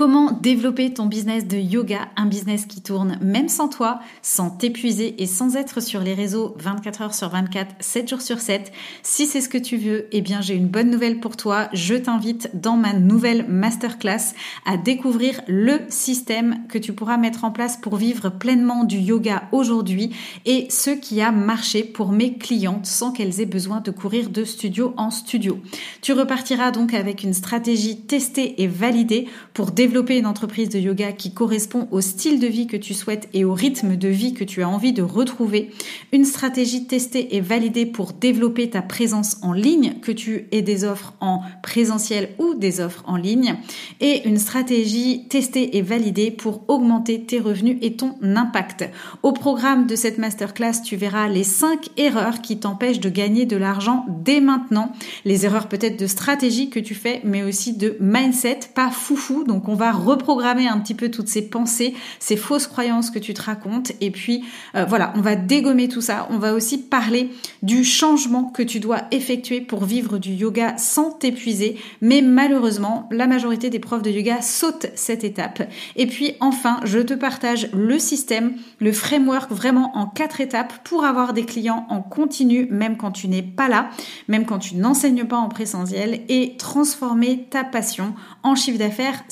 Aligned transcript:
Comment 0.00 0.32
développer 0.32 0.94
ton 0.94 1.04
business 1.04 1.46
de 1.46 1.58
yoga, 1.58 2.08
un 2.16 2.24
business 2.24 2.64
qui 2.64 2.80
tourne 2.80 3.18
même 3.20 3.50
sans 3.50 3.68
toi, 3.68 4.00
sans 4.22 4.48
t'épuiser 4.48 5.22
et 5.22 5.26
sans 5.26 5.56
être 5.56 5.82
sur 5.82 6.00
les 6.00 6.14
réseaux 6.14 6.56
24 6.58 7.02
heures 7.02 7.14
sur 7.14 7.28
24, 7.28 7.74
7 7.80 8.08
jours 8.08 8.22
sur 8.22 8.38
7. 8.40 8.72
Si 9.02 9.26
c'est 9.26 9.42
ce 9.42 9.50
que 9.50 9.58
tu 9.58 9.76
veux, 9.76 10.06
eh 10.12 10.22
bien 10.22 10.40
j'ai 10.40 10.54
une 10.54 10.68
bonne 10.68 10.88
nouvelle 10.88 11.20
pour 11.20 11.36
toi. 11.36 11.68
Je 11.74 11.96
t'invite 11.96 12.48
dans 12.54 12.78
ma 12.78 12.94
nouvelle 12.94 13.44
masterclass 13.46 14.32
à 14.64 14.78
découvrir 14.78 15.42
le 15.48 15.80
système 15.90 16.62
que 16.70 16.78
tu 16.78 16.94
pourras 16.94 17.18
mettre 17.18 17.44
en 17.44 17.50
place 17.50 17.76
pour 17.76 17.96
vivre 17.96 18.30
pleinement 18.30 18.84
du 18.84 18.96
yoga 18.96 19.50
aujourd'hui 19.52 20.16
et 20.46 20.66
ce 20.70 20.88
qui 20.88 21.20
a 21.20 21.30
marché 21.30 21.84
pour 21.84 22.10
mes 22.10 22.38
clientes 22.38 22.86
sans 22.86 23.12
qu'elles 23.12 23.42
aient 23.42 23.44
besoin 23.44 23.82
de 23.82 23.90
courir 23.90 24.30
de 24.30 24.44
studio 24.44 24.94
en 24.96 25.10
studio. 25.10 25.60
Tu 26.00 26.14
repartiras 26.14 26.70
donc 26.70 26.94
avec 26.94 27.22
une 27.22 27.34
stratégie 27.34 28.00
testée 28.00 28.62
et 28.62 28.66
validée 28.66 29.28
pour 29.52 29.72
développer 29.72 29.89
développer 29.90 30.18
une 30.18 30.26
entreprise 30.26 30.68
de 30.68 30.78
yoga 30.78 31.10
qui 31.10 31.32
correspond 31.32 31.88
au 31.90 32.00
style 32.00 32.38
de 32.38 32.46
vie 32.46 32.68
que 32.68 32.76
tu 32.76 32.94
souhaites 32.94 33.28
et 33.34 33.44
au 33.44 33.54
rythme 33.54 33.96
de 33.96 34.06
vie 34.06 34.34
que 34.34 34.44
tu 34.44 34.62
as 34.62 34.68
envie 34.68 34.92
de 34.92 35.02
retrouver, 35.02 35.70
une 36.12 36.24
stratégie 36.24 36.86
testée 36.86 37.34
et 37.34 37.40
validée 37.40 37.86
pour 37.86 38.12
développer 38.12 38.70
ta 38.70 38.82
présence 38.82 39.38
en 39.42 39.52
ligne, 39.52 39.94
que 40.00 40.12
tu 40.12 40.46
aies 40.52 40.62
des 40.62 40.84
offres 40.84 41.14
en 41.20 41.40
présentiel 41.60 42.28
ou 42.38 42.54
des 42.54 42.78
offres 42.78 43.02
en 43.08 43.16
ligne, 43.16 43.56
et 44.00 44.28
une 44.28 44.38
stratégie 44.38 45.26
testée 45.28 45.76
et 45.76 45.82
validée 45.82 46.30
pour 46.30 46.62
augmenter 46.68 47.24
tes 47.24 47.40
revenus 47.40 47.78
et 47.82 47.94
ton 47.94 48.14
impact. 48.22 48.88
Au 49.24 49.32
programme 49.32 49.88
de 49.88 49.96
cette 49.96 50.18
masterclass, 50.18 50.82
tu 50.84 50.94
verras 50.94 51.26
les 51.26 51.42
5 51.42 51.88
erreurs 51.96 52.42
qui 52.42 52.58
t'empêchent 52.58 53.00
de 53.00 53.10
gagner 53.10 53.44
de 53.44 53.56
l'argent 53.56 54.06
dès 54.08 54.40
maintenant. 54.40 54.92
Les 55.24 55.46
erreurs 55.46 55.68
peut-être 55.68 55.98
de 55.98 56.06
stratégie 56.06 56.70
que 56.70 56.78
tu 56.78 56.94
fais, 56.94 57.22
mais 57.24 57.42
aussi 57.42 57.72
de 57.76 57.96
mindset, 57.98 58.60
pas 58.72 58.92
foufou. 58.92 59.42
Donc 59.42 59.68
on 59.70 59.74
va 59.74 59.92
reprogrammer 59.92 60.66
un 60.66 60.78
petit 60.80 60.94
peu 60.94 61.10
toutes 61.10 61.28
ces 61.28 61.42
pensées, 61.42 61.94
ces 62.18 62.36
fausses 62.36 62.66
croyances 62.66 63.10
que 63.10 63.20
tu 63.20 63.34
te 63.34 63.42
racontes. 63.42 63.92
Et 64.00 64.10
puis 64.10 64.44
euh, 64.74 64.84
voilà, 64.84 65.12
on 65.14 65.20
va 65.20 65.36
dégommer 65.36 65.88
tout 65.88 66.00
ça. 66.00 66.26
On 66.30 66.38
va 66.38 66.54
aussi 66.54 66.78
parler 66.78 67.30
du 67.62 67.84
changement 67.84 68.44
que 68.44 68.64
tu 68.64 68.80
dois 68.80 69.02
effectuer 69.12 69.60
pour 69.60 69.84
vivre 69.84 70.18
du 70.18 70.32
yoga 70.32 70.76
sans 70.76 71.12
t'épuiser. 71.12 71.76
Mais 72.00 72.20
malheureusement, 72.20 73.08
la 73.12 73.28
majorité 73.28 73.70
des 73.70 73.78
profs 73.78 74.02
de 74.02 74.10
yoga 74.10 74.42
sautent 74.42 74.88
cette 74.96 75.22
étape. 75.22 75.62
Et 75.94 76.08
puis 76.08 76.34
enfin, 76.40 76.80
je 76.82 76.98
te 76.98 77.14
partage 77.14 77.70
le 77.72 78.00
système, 78.00 78.54
le 78.80 78.92
framework 78.92 79.52
vraiment 79.52 79.96
en 79.96 80.06
quatre 80.06 80.40
étapes 80.40 80.72
pour 80.82 81.04
avoir 81.04 81.32
des 81.32 81.44
clients 81.44 81.86
en 81.90 82.02
continu, 82.02 82.66
même 82.70 82.96
quand 82.96 83.12
tu 83.12 83.28
n'es 83.28 83.42
pas 83.42 83.68
là, 83.68 83.90
même 84.26 84.46
quand 84.46 84.58
tu 84.58 84.74
n'enseignes 84.74 85.24
pas 85.26 85.36
en 85.36 85.48
présentiel 85.48 86.22
et 86.28 86.56
transformer 86.58 87.46
ta 87.50 87.62
passion 87.62 88.14
en 88.42 88.56
chiffre 88.56 88.78
d'affaires 88.78 89.22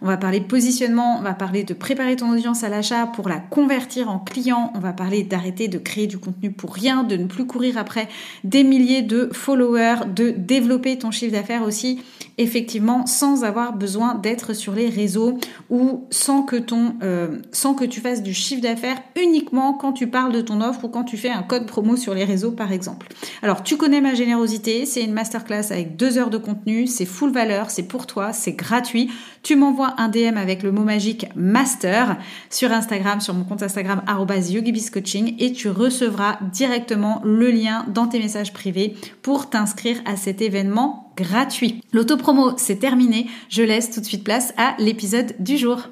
on 0.00 0.06
va 0.06 0.16
parler 0.16 0.40
positionnement, 0.40 1.16
on 1.18 1.22
va 1.22 1.34
parler 1.34 1.64
de 1.64 1.74
préparer 1.74 2.16
ton 2.16 2.30
audience 2.32 2.64
à 2.64 2.68
l'achat 2.68 3.06
pour 3.06 3.28
la 3.28 3.38
convertir 3.38 4.10
en 4.10 4.18
client, 4.18 4.72
on 4.74 4.78
va 4.78 4.92
parler 4.92 5.22
d'arrêter 5.22 5.68
de 5.68 5.78
créer 5.78 6.06
du 6.06 6.18
contenu 6.18 6.50
pour 6.50 6.74
rien, 6.74 7.02
de 7.02 7.16
ne 7.16 7.26
plus 7.26 7.46
courir 7.46 7.78
après 7.78 8.08
des 8.44 8.64
milliers 8.64 9.02
de 9.02 9.30
followers, 9.32 10.06
de 10.14 10.30
développer 10.30 10.98
ton 10.98 11.10
chiffre 11.10 11.32
d'affaires 11.32 11.62
aussi 11.62 12.00
effectivement 12.38 13.06
sans 13.06 13.44
avoir 13.44 13.74
besoin 13.74 14.14
d'être 14.14 14.54
sur 14.54 14.74
les 14.74 14.88
réseaux 14.88 15.38
ou 15.70 16.06
sans 16.10 16.42
que 16.42 16.56
ton 16.56 16.96
euh, 17.02 17.38
sans 17.52 17.74
que 17.74 17.84
tu 17.84 18.00
fasses 18.00 18.22
du 18.22 18.34
chiffre 18.34 18.60
d'affaires 18.60 18.96
uniquement 19.20 19.74
quand 19.74 19.92
tu 19.92 20.08
parles 20.08 20.32
de 20.32 20.40
ton 20.40 20.60
offre 20.60 20.84
ou 20.84 20.88
quand 20.88 21.04
tu 21.04 21.16
fais 21.16 21.30
un 21.30 21.42
code 21.42 21.66
promo 21.66 21.96
sur 21.96 22.14
les 22.14 22.24
réseaux 22.24 22.52
par 22.52 22.72
exemple. 22.72 23.08
Alors 23.42 23.62
tu 23.62 23.76
connais 23.76 24.00
ma 24.00 24.14
générosité, 24.14 24.86
c'est 24.86 25.02
une 25.02 25.12
masterclass 25.12 25.70
avec 25.70 25.96
deux 25.96 26.18
heures 26.18 26.30
de 26.30 26.38
contenu, 26.38 26.86
c'est 26.86 27.06
full 27.06 27.30
valeur, 27.30 27.70
c'est 27.70 27.84
pour 27.84 28.06
toi, 28.06 28.32
c'est 28.32 28.52
gratuit. 28.52 29.10
Tu 29.42 29.56
m'envoies 29.56 29.94
un 29.98 30.08
DM 30.08 30.36
avec 30.36 30.62
le 30.62 30.72
mot 30.72 30.84
magique 30.84 31.26
master 31.36 32.16
sur 32.50 32.72
Instagram, 32.72 33.20
sur 33.20 33.34
mon 33.34 33.44
compte 33.44 33.62
Instagram 33.62 34.02
@yogibiscoaching 34.08 35.36
et 35.38 35.52
tu 35.52 35.68
recevras 35.68 36.38
directement 36.52 37.20
le 37.24 37.50
lien 37.50 37.84
dans 37.88 38.06
tes 38.06 38.18
messages 38.18 38.52
privés 38.52 38.94
pour 39.22 39.50
t'inscrire 39.50 40.00
à 40.04 40.16
cet 40.16 40.42
événement 40.42 41.03
gratuit. 41.16 41.82
L'autopromo, 41.92 42.52
c'est 42.56 42.78
terminé. 42.78 43.26
Je 43.48 43.62
laisse 43.62 43.90
tout 43.90 44.00
de 44.00 44.06
suite 44.06 44.24
place 44.24 44.52
à 44.56 44.74
l'épisode 44.78 45.34
du 45.38 45.56
jour. 45.56 45.88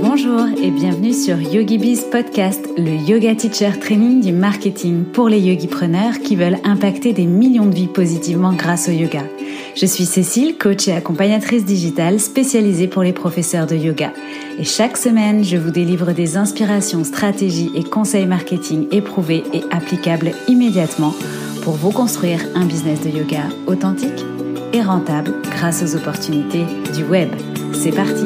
Bonjour 0.00 0.46
et 0.62 0.70
bienvenue 0.70 1.12
sur 1.12 1.40
YogiBiz 1.40 2.02
Podcast, 2.12 2.68
le 2.76 3.10
yoga 3.10 3.34
teacher 3.34 3.72
training 3.80 4.20
du 4.20 4.32
marketing 4.32 5.04
pour 5.04 5.28
les 5.28 5.40
yogipreneurs 5.40 6.20
qui 6.20 6.36
veulent 6.36 6.58
impacter 6.62 7.12
des 7.12 7.26
millions 7.26 7.66
de 7.66 7.74
vies 7.74 7.88
positivement 7.88 8.52
grâce 8.52 8.88
au 8.88 8.92
yoga. 8.92 9.24
Je 9.74 9.86
suis 9.86 10.06
Cécile, 10.06 10.56
coach 10.56 10.86
et 10.86 10.92
accompagnatrice 10.92 11.64
digitale 11.64 12.20
spécialisée 12.20 12.86
pour 12.86 13.02
les 13.02 13.12
professeurs 13.12 13.66
de 13.66 13.74
yoga. 13.74 14.12
Et 14.60 14.64
chaque 14.64 14.96
semaine, 14.96 15.42
je 15.42 15.56
vous 15.56 15.72
délivre 15.72 16.12
des 16.12 16.36
inspirations, 16.36 17.02
stratégies 17.02 17.72
et 17.74 17.82
conseils 17.82 18.26
marketing 18.26 18.86
éprouvés 18.92 19.42
et 19.52 19.62
applicables 19.72 20.30
immédiatement 20.46 21.12
pour 21.68 21.76
vous 21.76 21.90
construire 21.90 22.40
un 22.54 22.64
business 22.64 23.02
de 23.02 23.10
yoga 23.10 23.42
authentique 23.66 24.24
et 24.72 24.80
rentable 24.80 25.34
grâce 25.42 25.82
aux 25.82 25.96
opportunités 25.96 26.64
du 26.94 27.04
web. 27.04 27.28
C'est 27.74 27.92
parti 27.92 28.24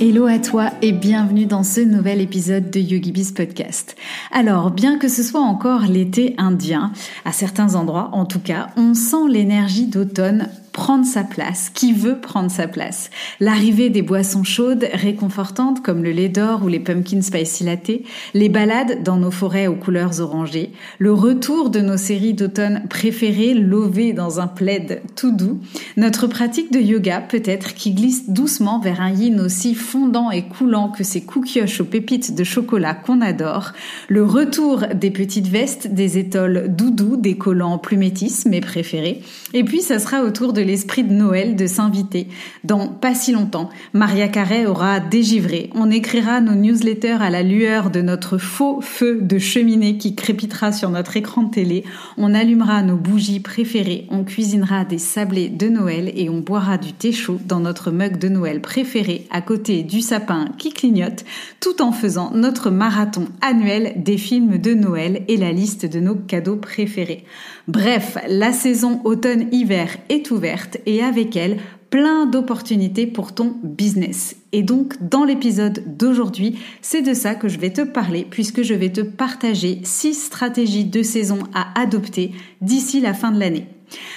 Hello 0.00 0.24
à 0.24 0.38
toi 0.38 0.70
et 0.80 0.92
bienvenue 0.92 1.44
dans 1.44 1.62
ce 1.62 1.82
nouvel 1.82 2.22
épisode 2.22 2.70
de 2.70 2.80
YogiBiz 2.80 3.32
Podcast. 3.32 3.96
Alors, 4.32 4.70
bien 4.70 4.98
que 4.98 5.08
ce 5.08 5.22
soit 5.22 5.42
encore 5.42 5.82
l'été 5.82 6.34
indien, 6.38 6.90
à 7.26 7.32
certains 7.32 7.74
endroits 7.74 8.08
en 8.12 8.24
tout 8.24 8.40
cas, 8.40 8.68
on 8.78 8.94
sent 8.94 9.28
l'énergie 9.28 9.88
d'automne 9.88 10.48
prendre 10.74 11.06
sa 11.06 11.24
place, 11.24 11.70
qui 11.72 11.92
veut 11.92 12.20
prendre 12.20 12.50
sa 12.50 12.68
place. 12.68 13.08
L'arrivée 13.40 13.88
des 13.88 14.02
boissons 14.02 14.44
chaudes 14.44 14.86
réconfortantes 14.92 15.82
comme 15.82 16.02
le 16.02 16.10
lait 16.10 16.28
d'or 16.28 16.62
ou 16.64 16.68
les 16.68 16.80
pumpkin 16.80 17.22
spicy 17.22 17.64
latte, 17.64 17.90
les 18.34 18.48
balades 18.50 19.02
dans 19.02 19.16
nos 19.16 19.30
forêts 19.30 19.66
aux 19.66 19.76
couleurs 19.76 20.20
orangées, 20.20 20.72
le 20.98 21.12
retour 21.12 21.70
de 21.70 21.80
nos 21.80 21.96
séries 21.96 22.34
d'automne 22.34 22.84
préférées 22.88 23.54
lovées 23.54 24.12
dans 24.12 24.40
un 24.40 24.46
plaid 24.46 25.00
tout 25.16 25.32
doux, 25.32 25.60
notre 25.96 26.26
pratique 26.26 26.72
de 26.72 26.80
yoga 26.80 27.20
peut-être 27.20 27.74
qui 27.74 27.94
glisse 27.94 28.28
doucement 28.28 28.80
vers 28.80 29.00
un 29.00 29.10
yin 29.10 29.40
aussi 29.40 29.74
fondant 29.74 30.30
et 30.30 30.42
coulant 30.42 30.90
que 30.90 31.04
ces 31.04 31.22
cookioches 31.22 31.80
aux 31.80 31.86
pépites 31.86 32.34
de 32.34 32.44
chocolat 32.44 32.94
qu'on 32.94 33.20
adore, 33.22 33.72
le 34.08 34.24
retour 34.24 34.84
des 34.94 35.10
petites 35.10 35.48
vestes, 35.48 35.88
des 35.88 36.18
étoiles 36.18 36.66
doudou, 36.68 37.16
des 37.16 37.38
collants 37.38 37.78
plus 37.78 37.96
mes 38.46 38.60
préférés, 38.60 39.22
et 39.52 39.64
puis 39.64 39.80
ça 39.80 39.98
sera 39.98 40.22
autour 40.22 40.52
de 40.52 40.60
l'esprit 40.64 41.04
de 41.04 41.12
Noël 41.12 41.56
de 41.56 41.66
s'inviter. 41.66 42.28
Dans 42.64 42.88
pas 42.88 43.14
si 43.14 43.32
longtemps, 43.32 43.70
Maria 43.92 44.28
Carré 44.28 44.66
aura 44.66 45.00
dégivré. 45.00 45.70
On 45.74 45.90
écrira 45.90 46.40
nos 46.40 46.54
newsletters 46.54 47.18
à 47.20 47.30
la 47.30 47.42
lueur 47.42 47.90
de 47.90 48.00
notre 48.00 48.38
faux 48.38 48.80
feu 48.80 49.18
de 49.20 49.38
cheminée 49.38 49.98
qui 49.98 50.14
crépitera 50.14 50.72
sur 50.72 50.90
notre 50.90 51.16
écran 51.16 51.42
de 51.42 51.50
télé. 51.50 51.84
On 52.16 52.34
allumera 52.34 52.82
nos 52.82 52.96
bougies 52.96 53.40
préférées. 53.40 54.06
On 54.10 54.24
cuisinera 54.24 54.84
des 54.84 54.98
sablés 54.98 55.48
de 55.48 55.68
Noël 55.68 56.12
et 56.16 56.28
on 56.30 56.40
boira 56.40 56.78
du 56.78 56.92
thé 56.92 57.12
chaud 57.12 57.38
dans 57.46 57.60
notre 57.60 57.90
mug 57.90 58.18
de 58.18 58.28
Noël 58.28 58.60
préféré 58.60 59.26
à 59.30 59.40
côté 59.40 59.82
du 59.82 60.00
sapin 60.00 60.46
qui 60.58 60.72
clignote 60.72 61.24
tout 61.60 61.82
en 61.82 61.92
faisant 61.92 62.30
notre 62.34 62.70
marathon 62.70 63.26
annuel 63.40 63.94
des 63.96 64.18
films 64.18 64.58
de 64.58 64.74
Noël 64.74 65.24
et 65.28 65.36
la 65.36 65.52
liste 65.52 65.86
de 65.86 66.00
nos 66.00 66.14
cadeaux 66.14 66.56
préférés. 66.56 67.24
Bref, 67.66 68.18
la 68.28 68.52
saison 68.52 69.00
automne-hiver 69.04 69.96
est 70.08 70.30
ouverte 70.30 70.53
et 70.86 71.02
avec 71.02 71.36
elle, 71.36 71.58
plein 71.90 72.26
d'opportunités 72.26 73.06
pour 73.06 73.34
ton 73.34 73.56
business. 73.62 74.36
Et 74.52 74.62
donc, 74.62 74.94
dans 75.00 75.24
l'épisode 75.24 75.96
d'aujourd'hui, 75.96 76.58
c'est 76.82 77.02
de 77.02 77.14
ça 77.14 77.34
que 77.34 77.48
je 77.48 77.58
vais 77.58 77.72
te 77.72 77.82
parler 77.82 78.26
puisque 78.28 78.62
je 78.62 78.74
vais 78.74 78.90
te 78.90 79.00
partager 79.00 79.80
six 79.84 80.14
stratégies 80.14 80.84
de 80.84 81.02
saison 81.02 81.38
à 81.54 81.80
adopter 81.80 82.32
d'ici 82.60 83.00
la 83.00 83.14
fin 83.14 83.30
de 83.30 83.38
l'année. 83.38 83.68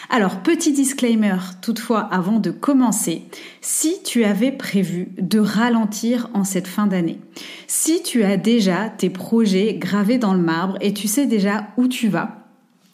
Alors, 0.09 0.41
petit 0.41 0.71
disclaimer 0.71 1.37
toutefois 1.61 1.99
avant 1.99 2.39
de 2.39 2.51
commencer, 2.51 3.23
si 3.61 4.01
tu 4.03 4.23
avais 4.23 4.51
prévu 4.51 5.09
de 5.19 5.39
ralentir 5.39 6.29
en 6.33 6.43
cette 6.43 6.67
fin 6.67 6.87
d'année, 6.87 7.19
si 7.67 8.01
tu 8.01 8.23
as 8.23 8.37
déjà 8.37 8.89
tes 8.89 9.09
projets 9.09 9.75
gravés 9.75 10.17
dans 10.17 10.33
le 10.33 10.41
marbre 10.41 10.77
et 10.81 10.93
tu 10.93 11.07
sais 11.07 11.25
déjà 11.25 11.67
où 11.77 11.87
tu 11.87 12.07
vas, 12.07 12.46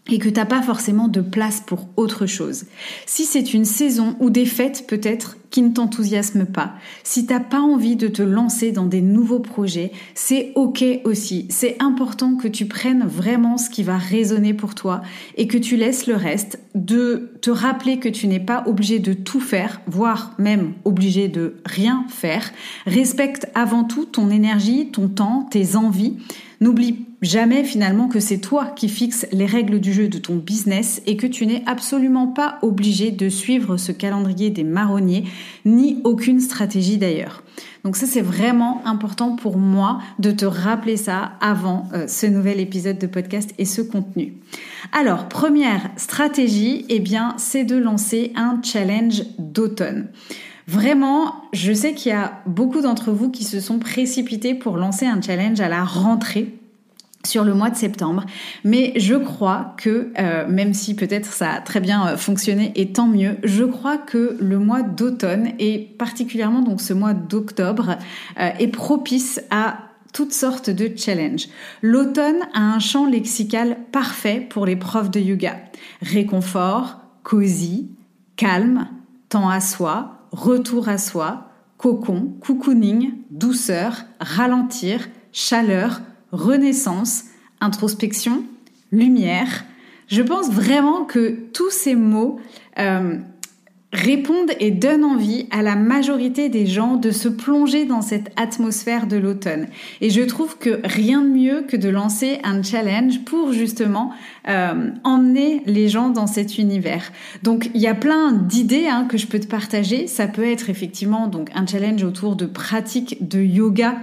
et 0.10 0.20
que 0.20 0.30
t'as 0.30 0.46
pas 0.46 0.62
forcément 0.62 1.08
de 1.08 1.22
place 1.22 1.62
pour 1.66 1.88
autre 1.96 2.26
chose. 2.26 2.66
Si 3.06 3.24
c'est 3.24 3.54
une 3.54 3.66
saison 3.66 4.18
ou 4.20 4.30
des 4.30 4.46
fêtes 4.46 4.86
peut-être 4.86 5.38
qui 5.50 5.62
ne 5.62 5.70
t'enthousiasment 5.70 6.46
pas, 6.46 6.74
si 7.04 7.26
t'as 7.26 7.40
pas 7.40 7.62
envie 7.62 7.96
de 7.96 8.08
te 8.08 8.22
lancer 8.22 8.72
dans 8.72 8.86
des 8.86 9.02
nouveaux 9.02 9.40
projets, 9.40 9.92
c'est 10.14 10.52
ok 10.56 10.84
aussi. 11.06 11.48
C'est 11.50 11.78
important 11.80 12.36
que 12.36 12.50
tu 12.50 12.66
prennes 12.66 13.06
vraiment 13.06 13.58
ce 13.58 13.70
qui 13.70 13.84
va 13.84 13.98
résonner 13.98 14.54
pour 14.54 14.76
toi 14.76 15.04
et 15.38 15.48
que 15.48 15.58
tu 15.58 15.78
laisses 15.78 16.06
le 16.06 16.16
reste, 16.16 16.60
de 16.76 17.32
te 17.42 17.50
rappeler 17.50 18.00
que 18.00 18.10
tu 18.10 18.28
n'es 18.28 18.40
pas 18.42 18.64
obligé 18.66 19.00
de 19.00 19.14
tout 19.14 19.40
faire, 19.40 19.80
voire 19.88 20.34
même 20.38 20.74
obligé 20.84 21.30
de 21.30 21.56
rien 21.66 22.06
faire. 22.10 22.52
Respecte 22.86 23.48
avant 23.56 23.86
tout 23.86 24.06
ton 24.06 24.30
énergie, 24.30 24.90
ton 24.92 25.08
temps, 25.08 25.48
tes 25.50 25.78
envies. 25.78 26.18
N'oublie 26.60 27.06
jamais 27.24 27.64
finalement 27.64 28.08
que 28.08 28.20
c'est 28.20 28.38
toi 28.38 28.68
qui 28.76 28.90
fixes 28.90 29.26
les 29.32 29.46
règles 29.46 29.80
du 29.80 29.94
jeu 29.94 30.08
de 30.08 30.18
ton 30.18 30.36
business 30.36 31.02
et 31.06 31.18
que 31.18 31.26
tu 31.26 31.48
n'es 31.48 31.64
absolument 31.66 32.28
pas 32.28 32.60
obligé 32.62 33.12
de 33.12 33.30
suivre 33.30 33.78
ce 33.78 33.92
calendrier 33.92 34.50
des 34.50 34.64
marronniers, 34.64 35.24
ni 35.66 36.00
aucune 36.04 36.40
stratégie 36.40 36.98
d'ailleurs. 36.98 37.44
Donc 37.84 37.96
ça 37.96 38.06
c'est 38.06 38.22
vraiment 38.22 38.86
important 38.86 39.36
pour 39.36 39.58
moi 39.58 40.00
de 40.20 40.32
te 40.32 40.46
rappeler 40.46 40.98
ça 40.98 41.34
avant 41.42 41.88
euh, 41.94 42.08
ce 42.08 42.26
nouvel 42.26 42.60
épisode 42.60 43.00
de 43.00 43.08
podcast 43.08 43.54
et 43.58 43.66
ce 43.66 43.82
contenu. 43.82 44.36
Alors, 44.92 45.28
première 45.28 45.90
stratégie, 45.98 46.86
eh 46.90 47.00
bien, 47.00 47.36
c'est 47.38 47.64
de 47.64 47.76
lancer 47.76 48.32
un 48.36 48.60
challenge 48.62 49.24
d'automne. 49.40 50.10
Vraiment, 50.68 51.36
je 51.52 51.74
sais 51.74 51.94
qu'il 51.94 52.12
y 52.12 52.16
a 52.16 52.42
beaucoup 52.46 52.82
d'entre 52.82 53.12
vous 53.12 53.30
qui 53.30 53.44
se 53.44 53.60
sont 53.60 53.80
précipités 53.80 54.54
pour 54.54 54.78
lancer 54.78 55.06
un 55.06 55.22
challenge 55.22 55.60
à 55.60 55.68
la 55.68 55.84
rentrée 55.84 56.54
sur 57.26 57.44
le 57.44 57.54
mois 57.54 57.70
de 57.70 57.76
septembre. 57.76 58.26
Mais 58.64 58.94
je 58.98 59.16
crois 59.16 59.76
que, 59.78 60.12
euh, 60.20 60.48
même 60.48 60.74
si 60.74 60.96
peut-être 60.96 61.32
ça 61.32 61.54
a 61.54 61.62
très 61.62 61.80
bien 61.80 62.08
euh, 62.08 62.18
fonctionné 62.18 62.74
et 62.76 62.92
tant 62.92 63.08
mieux, 63.08 63.38
je 63.44 63.64
crois 63.64 63.98
que 63.98 64.38
le 64.40 64.60
mois 64.60 64.82
d'automne 64.82 65.52
et 65.60 65.80
particulièrement 65.98 66.62
donc 66.62 66.82
ce 66.82 66.94
mois 66.94 67.14
d'octobre 67.14 67.98
euh, 68.40 68.50
est 68.60 68.68
propice 68.68 69.42
à 69.52 69.78
toutes 70.12 70.34
sortes 70.34 70.70
de 70.70 70.92
challenges. 70.96 71.48
L'automne 71.82 72.40
a 72.54 72.60
un 72.60 72.80
champ 72.80 73.08
lexical 73.08 73.78
parfait 73.92 74.46
pour 74.48 74.66
les 74.66 74.76
profs 74.76 75.10
de 75.10 75.20
yoga. 75.20 75.56
Réconfort, 76.02 77.00
cosy, 77.24 77.90
calme, 78.36 78.88
temps 79.30 79.50
à 79.50 79.60
soi, 79.60 80.28
retour 80.32 80.90
à 80.90 80.98
soi, 80.98 81.50
cocon, 81.78 82.34
cocooning, 82.42 83.14
douceur, 83.32 84.04
ralentir, 84.20 85.08
chaleur, 85.32 86.02
renaissance, 86.34 87.26
introspection, 87.62 88.44
lumière. 88.92 89.64
Je 90.08 90.22
pense 90.22 90.52
vraiment 90.52 91.06
que 91.06 91.38
tous 91.54 91.70
ces 91.70 91.96
mots 91.96 92.40
euh, 92.80 93.20
répondent 93.94 94.52
et 94.60 94.72
donnent 94.72 95.04
envie 95.04 95.46
à 95.52 95.62
la 95.62 95.76
majorité 95.76 96.50
des 96.50 96.66
gens 96.66 96.96
de 96.96 97.12
se 97.12 97.30
plonger 97.30 97.86
dans 97.86 98.02
cette 98.02 98.32
atmosphère 98.36 99.06
de 99.06 99.18
l'automne. 99.18 99.68
Et 100.02 100.10
je 100.10 100.22
trouve 100.22 100.58
que 100.58 100.80
rien 100.84 101.22
de 101.22 101.30
mieux 101.30 101.64
que 101.68 101.78
de 101.78 101.90
lancer 101.90 102.40
un 102.44 102.64
challenge 102.64 103.20
pour 103.24 103.54
justement 103.54 104.12
euh, 104.50 104.90
emmener 105.04 105.62
les 105.68 105.90
gens 105.90 106.10
dans 106.10 106.28
cet 106.28 106.58
univers. 106.58 107.12
Donc 107.44 107.70
il 107.76 107.82
y 107.82 107.88
a 107.88 107.94
plein 107.94 108.32
d'idées 108.32 108.88
hein, 108.88 109.06
que 109.08 109.18
je 109.18 109.28
peux 109.28 109.40
te 109.40 109.48
partager. 109.48 110.08
Ça 110.08 110.28
peut 110.28 110.46
être 110.46 110.70
effectivement 110.70 111.28
donc 111.28 111.50
un 111.54 111.68
challenge 111.68 112.04
autour 112.04 112.36
de 112.36 112.46
pratiques 112.46 113.28
de 113.28 113.40
yoga 113.40 113.96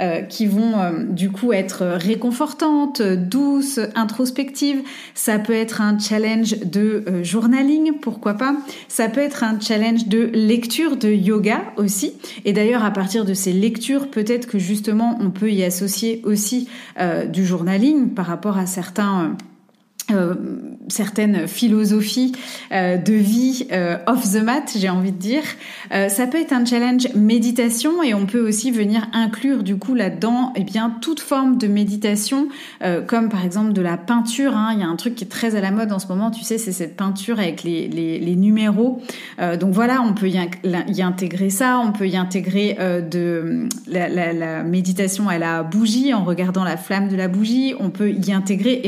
euh, 0.00 0.20
qui 0.20 0.46
vont 0.46 0.78
euh, 0.78 1.04
du 1.04 1.30
coup 1.30 1.54
être 1.54 1.86
réconfortantes, 1.86 3.00
douces, 3.00 3.80
introspectives. 3.94 4.82
Ça 5.14 5.38
peut 5.38 5.54
être 5.54 5.80
un 5.80 5.98
challenge 5.98 6.58
de 6.60 7.04
journaling, 7.22 7.94
pourquoi 8.00 8.34
pas. 8.34 8.54
Ça 8.88 9.08
peut 9.08 9.20
être 9.20 9.37
un 9.42 9.60
challenge 9.60 10.06
de 10.06 10.30
lecture 10.32 10.96
de 10.96 11.08
yoga 11.08 11.62
aussi. 11.76 12.14
Et 12.44 12.52
d'ailleurs, 12.52 12.84
à 12.84 12.90
partir 12.90 13.24
de 13.24 13.34
ces 13.34 13.52
lectures, 13.52 14.10
peut-être 14.10 14.46
que 14.46 14.58
justement, 14.58 15.18
on 15.20 15.30
peut 15.30 15.50
y 15.50 15.64
associer 15.64 16.22
aussi 16.24 16.68
euh, 16.98 17.26
du 17.26 17.44
journaling 17.44 18.10
par 18.10 18.26
rapport 18.26 18.58
à 18.58 18.66
certains... 18.66 19.22
Euh, 19.22 19.28
euh, 20.10 20.34
certaines 20.88 21.46
philosophies 21.46 22.32
euh, 22.72 22.96
de 22.96 23.12
vie 23.12 23.66
euh, 23.72 23.98
off 24.06 24.32
the 24.32 24.42
mat, 24.42 24.74
j'ai 24.74 24.88
envie 24.88 25.12
de 25.12 25.18
dire. 25.18 25.42
ça 25.90 26.26
peut 26.26 26.40
être 26.40 26.52
un 26.52 26.64
challenge 26.64 27.08
méditation 27.14 28.02
et 28.02 28.14
on 28.14 28.24
peut 28.24 28.40
aussi 28.40 28.70
venir 28.70 29.06
inclure 29.12 29.62
du 29.62 29.76
coup 29.76 29.94
là-dedans 29.94 30.54
eh 30.56 30.64
bien 30.64 30.96
toute 31.02 31.20
forme 31.20 31.58
de 31.58 31.66
méditation, 31.66 32.48
comme 33.06 33.28
par 33.28 33.44
exemple 33.44 33.72
de 33.72 33.82
la 33.82 33.96
peinture. 33.98 34.56
Hein. 34.56 34.70
Il 34.72 34.80
y 34.80 34.82
a 34.82 34.86
un 34.86 34.96
truc 34.96 35.14
qui 35.14 35.24
est 35.24 35.28
très 35.28 35.56
à 35.56 35.60
la 35.60 35.70
mode 35.70 35.92
en 35.92 35.98
ce 35.98 36.06
moment, 36.06 36.30
tu 36.30 36.42
sais, 36.42 36.56
c'est 36.56 36.72
cette 36.72 36.96
peinture 36.96 37.38
avec 37.38 37.62
les, 37.62 37.88
les, 37.88 38.36
numéros. 38.36 39.02
donc 39.60 39.72
voilà, 39.72 40.00
on 40.00 40.14
peut 40.14 40.28
y, 40.28 40.38
y, 40.64 41.02
intégrer 41.02 41.50
ça, 41.50 41.80
on 41.84 41.92
peut 41.92 42.08
y 42.08 42.16
intégrer 42.16 42.76
de 43.10 43.68
la, 43.86 44.62
méditation 44.62 45.28
à 45.28 45.38
la 45.38 45.62
bougie 45.62 46.14
en 46.14 46.24
regardant 46.24 46.64
la 46.64 46.76
flamme 46.76 47.08
de 47.08 47.16
la 47.16 47.28
bougie. 47.28 47.74
On 47.80 47.90
peut 47.90 48.10
y 48.10 48.32
intégrer 48.32 48.82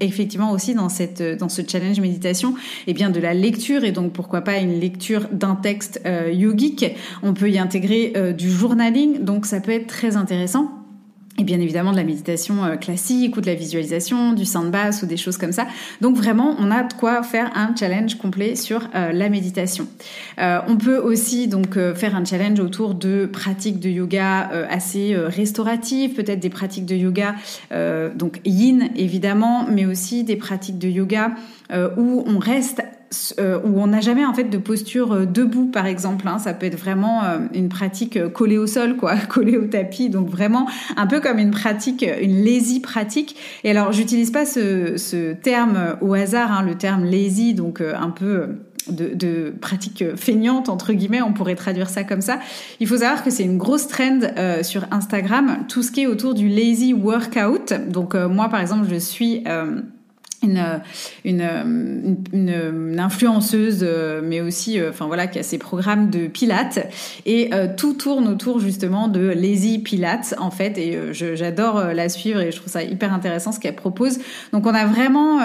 effectivement 0.00 0.49
aussi 0.52 0.74
dans, 0.74 0.88
cette, 0.88 1.22
dans 1.22 1.48
ce 1.48 1.62
challenge 1.66 2.00
méditation 2.00 2.50
et 2.50 2.90
eh 2.90 2.94
bien 2.94 3.10
de 3.10 3.20
la 3.20 3.34
lecture 3.34 3.84
et 3.84 3.92
donc 3.92 4.12
pourquoi 4.12 4.40
pas 4.42 4.58
une 4.58 4.78
lecture 4.78 5.28
d'un 5.32 5.56
texte 5.56 6.00
euh, 6.06 6.30
yogique. 6.32 6.84
On 7.22 7.34
peut 7.34 7.50
y 7.50 7.58
intégrer 7.58 8.12
euh, 8.16 8.32
du 8.32 8.50
journaling, 8.50 9.24
donc 9.24 9.46
ça 9.46 9.60
peut 9.60 9.72
être 9.72 9.86
très 9.86 10.16
intéressant 10.16 10.79
et 11.38 11.44
bien 11.44 11.60
évidemment 11.60 11.92
de 11.92 11.96
la 11.96 12.04
méditation 12.04 12.64
euh, 12.64 12.76
classique 12.76 13.36
ou 13.36 13.40
de 13.40 13.46
la 13.46 13.54
visualisation, 13.54 14.32
du 14.32 14.44
bass 14.70 15.02
ou 15.02 15.06
des 15.06 15.16
choses 15.16 15.38
comme 15.38 15.52
ça. 15.52 15.66
Donc 16.00 16.16
vraiment, 16.16 16.56
on 16.58 16.70
a 16.70 16.82
de 16.82 16.92
quoi 16.92 17.22
faire 17.22 17.50
un 17.54 17.74
challenge 17.74 18.16
complet 18.16 18.56
sur 18.56 18.88
la 18.92 19.28
méditation. 19.28 19.86
on 20.38 20.76
peut 20.76 20.98
aussi 20.98 21.48
donc 21.48 21.78
faire 21.94 22.16
un 22.16 22.24
challenge 22.24 22.60
autour 22.60 22.94
de 22.94 23.26
pratiques 23.26 23.80
de 23.80 23.88
yoga 23.88 24.50
assez 24.68 25.14
restauratives, 25.16 26.14
peut-être 26.14 26.40
des 26.40 26.50
pratiques 26.50 26.86
de 26.86 26.96
yoga 26.96 27.34
donc 28.14 28.40
yin 28.44 28.90
évidemment, 28.96 29.66
mais 29.68 29.86
aussi 29.86 30.24
des 30.24 30.36
pratiques 30.36 30.78
de 30.78 30.88
yoga 30.88 31.32
où 31.96 32.24
on 32.26 32.38
reste 32.38 32.80
euh, 32.80 32.99
où 33.64 33.80
on 33.80 33.88
n'a 33.88 34.00
jamais 34.00 34.24
en 34.24 34.32
fait 34.32 34.44
de 34.44 34.58
posture 34.58 35.12
euh, 35.12 35.26
debout 35.26 35.66
par 35.66 35.86
exemple. 35.86 36.28
Hein. 36.28 36.38
Ça 36.38 36.54
peut 36.54 36.66
être 36.66 36.78
vraiment 36.78 37.24
euh, 37.24 37.38
une 37.54 37.68
pratique 37.68 38.32
collée 38.32 38.58
au 38.58 38.66
sol, 38.66 38.96
quoi, 38.96 39.16
collée 39.28 39.56
au 39.56 39.64
tapis. 39.64 40.10
Donc 40.10 40.28
vraiment 40.28 40.68
un 40.96 41.06
peu 41.06 41.20
comme 41.20 41.38
une 41.38 41.50
pratique, 41.50 42.04
une 42.20 42.44
lazy 42.44 42.80
pratique. 42.80 43.36
Et 43.64 43.70
alors 43.70 43.92
j'utilise 43.92 44.30
pas 44.30 44.46
ce, 44.46 44.96
ce, 44.96 45.32
terme 45.32 45.96
au 46.00 46.14
hasard, 46.14 46.52
hein, 46.52 46.62
le 46.62 46.76
terme 46.76 47.04
lazy, 47.04 47.54
donc 47.54 47.80
un 47.80 48.10
peu 48.10 48.48
de, 48.88 49.14
de, 49.14 49.52
pratique 49.60 50.04
feignante 50.16 50.68
entre 50.68 50.92
guillemets, 50.92 51.22
on 51.22 51.32
pourrait 51.32 51.54
traduire 51.54 51.88
ça 51.88 52.04
comme 52.04 52.20
ça. 52.20 52.38
Il 52.80 52.86
faut 52.86 52.98
savoir 52.98 53.24
que 53.24 53.30
c'est 53.30 53.44
une 53.44 53.58
grosse 53.58 53.88
trend 53.88 54.20
sur 54.62 54.84
Instagram, 54.90 55.64
tout 55.68 55.82
ce 55.82 55.90
qui 55.90 56.02
est 56.02 56.06
autour 56.06 56.34
du 56.34 56.48
lazy 56.48 56.92
workout. 56.92 57.72
Donc 57.88 58.14
moi 58.14 58.48
par 58.48 58.60
exemple, 58.60 58.86
je 58.90 58.96
suis 58.96 59.44
une, 60.42 60.80
une, 61.24 62.16
une, 62.32 62.98
influenceuse, 62.98 63.80
euh, 63.82 64.20
mais 64.24 64.40
aussi, 64.40 64.78
euh, 64.78 64.90
enfin 64.90 65.06
voilà, 65.06 65.26
qui 65.26 65.38
a 65.38 65.42
ses 65.42 65.58
programmes 65.58 66.10
de 66.10 66.26
pilates 66.26 66.86
et 67.26 67.50
euh, 67.52 67.68
tout 67.76 67.94
tourne 67.94 68.28
autour 68.28 68.60
justement 68.60 69.08
de 69.08 69.20
Lazy 69.20 69.78
Pilates 69.78 70.34
en 70.38 70.50
fait. 70.50 70.78
Et 70.78 70.98
j'adore 71.12 71.82
la 71.94 72.08
suivre 72.08 72.40
et 72.40 72.52
je 72.52 72.56
trouve 72.56 72.72
ça 72.72 72.82
hyper 72.82 73.12
intéressant 73.12 73.52
ce 73.52 73.60
qu'elle 73.60 73.76
propose. 73.76 74.18
Donc 74.52 74.66
on 74.66 74.74
a 74.74 74.86
vraiment 74.86 75.40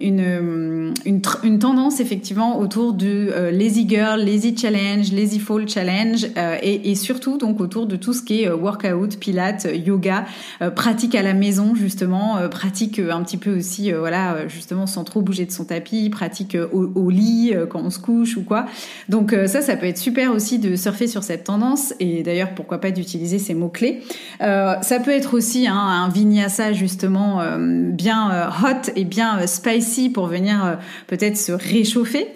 une, 0.00 0.94
une, 1.04 1.22
une, 1.42 1.58
tendance 1.58 2.00
effectivement 2.00 2.58
autour 2.58 2.92
du 2.92 3.28
Lazy 3.52 3.88
Girl, 3.88 4.20
Lazy 4.20 4.56
Challenge, 4.56 5.12
Lazy 5.12 5.38
Fall 5.38 5.68
Challenge 5.68 6.26
et, 6.62 6.90
et, 6.90 6.94
surtout 6.94 7.38
donc 7.38 7.60
autour 7.60 7.86
de 7.86 7.96
tout 7.96 8.12
ce 8.12 8.22
qui 8.22 8.42
est 8.42 8.50
workout, 8.50 9.18
pilates, 9.18 9.66
yoga, 9.86 10.24
pratique 10.74 11.14
à 11.14 11.22
la 11.22 11.34
maison 11.34 11.74
justement, 11.74 12.36
pratique 12.48 12.98
un 12.98 13.22
petit 13.22 13.38
peu 13.38 13.56
aussi 13.56 13.92
voilà 13.92 14.37
euh, 14.38 14.48
justement 14.48 14.86
sans 14.86 15.04
trop 15.04 15.20
bouger 15.20 15.44
de 15.46 15.50
son 15.50 15.64
tapis, 15.64 16.08
pratique 16.10 16.54
euh, 16.54 16.68
au, 16.72 17.10
lit 17.10 17.52
euh, 17.54 17.66
quand 17.66 17.80
on 17.80 17.90
se 17.90 17.98
couche 17.98 18.36
ou 18.36 18.42
quoi. 18.42 18.66
Donc 19.08 19.34
ça, 19.46 19.60
ça 19.60 19.76
peut 19.76 19.86
être 19.86 19.98
super 19.98 20.32
aussi 20.32 20.58
de 20.58 20.76
surfer 20.76 21.06
sur 21.06 21.22
cette 21.22 21.44
tendance 21.44 21.94
et 22.00 22.22
d'ailleurs 22.22 22.54
pourquoi 22.54 22.78
pas 22.78 22.90
d'utiliser 22.90 23.38
ces 23.38 23.54
mots 23.54 23.68
clés. 23.68 24.02
ça 24.40 25.00
peut 25.04 25.10
être 25.10 25.34
aussi 25.34 25.66
hein, 25.66 25.76
un 25.76 26.08
vinyasa 26.08 26.72
justement 26.72 27.42
bien 27.58 28.50
hot 28.62 28.90
et 28.96 29.04
bien 29.04 29.46
spicy 29.46 30.10
pour 30.10 30.26
venir 30.26 30.78
peut-être 31.06 31.36
se 31.36 31.52
réchauffer 31.52 32.28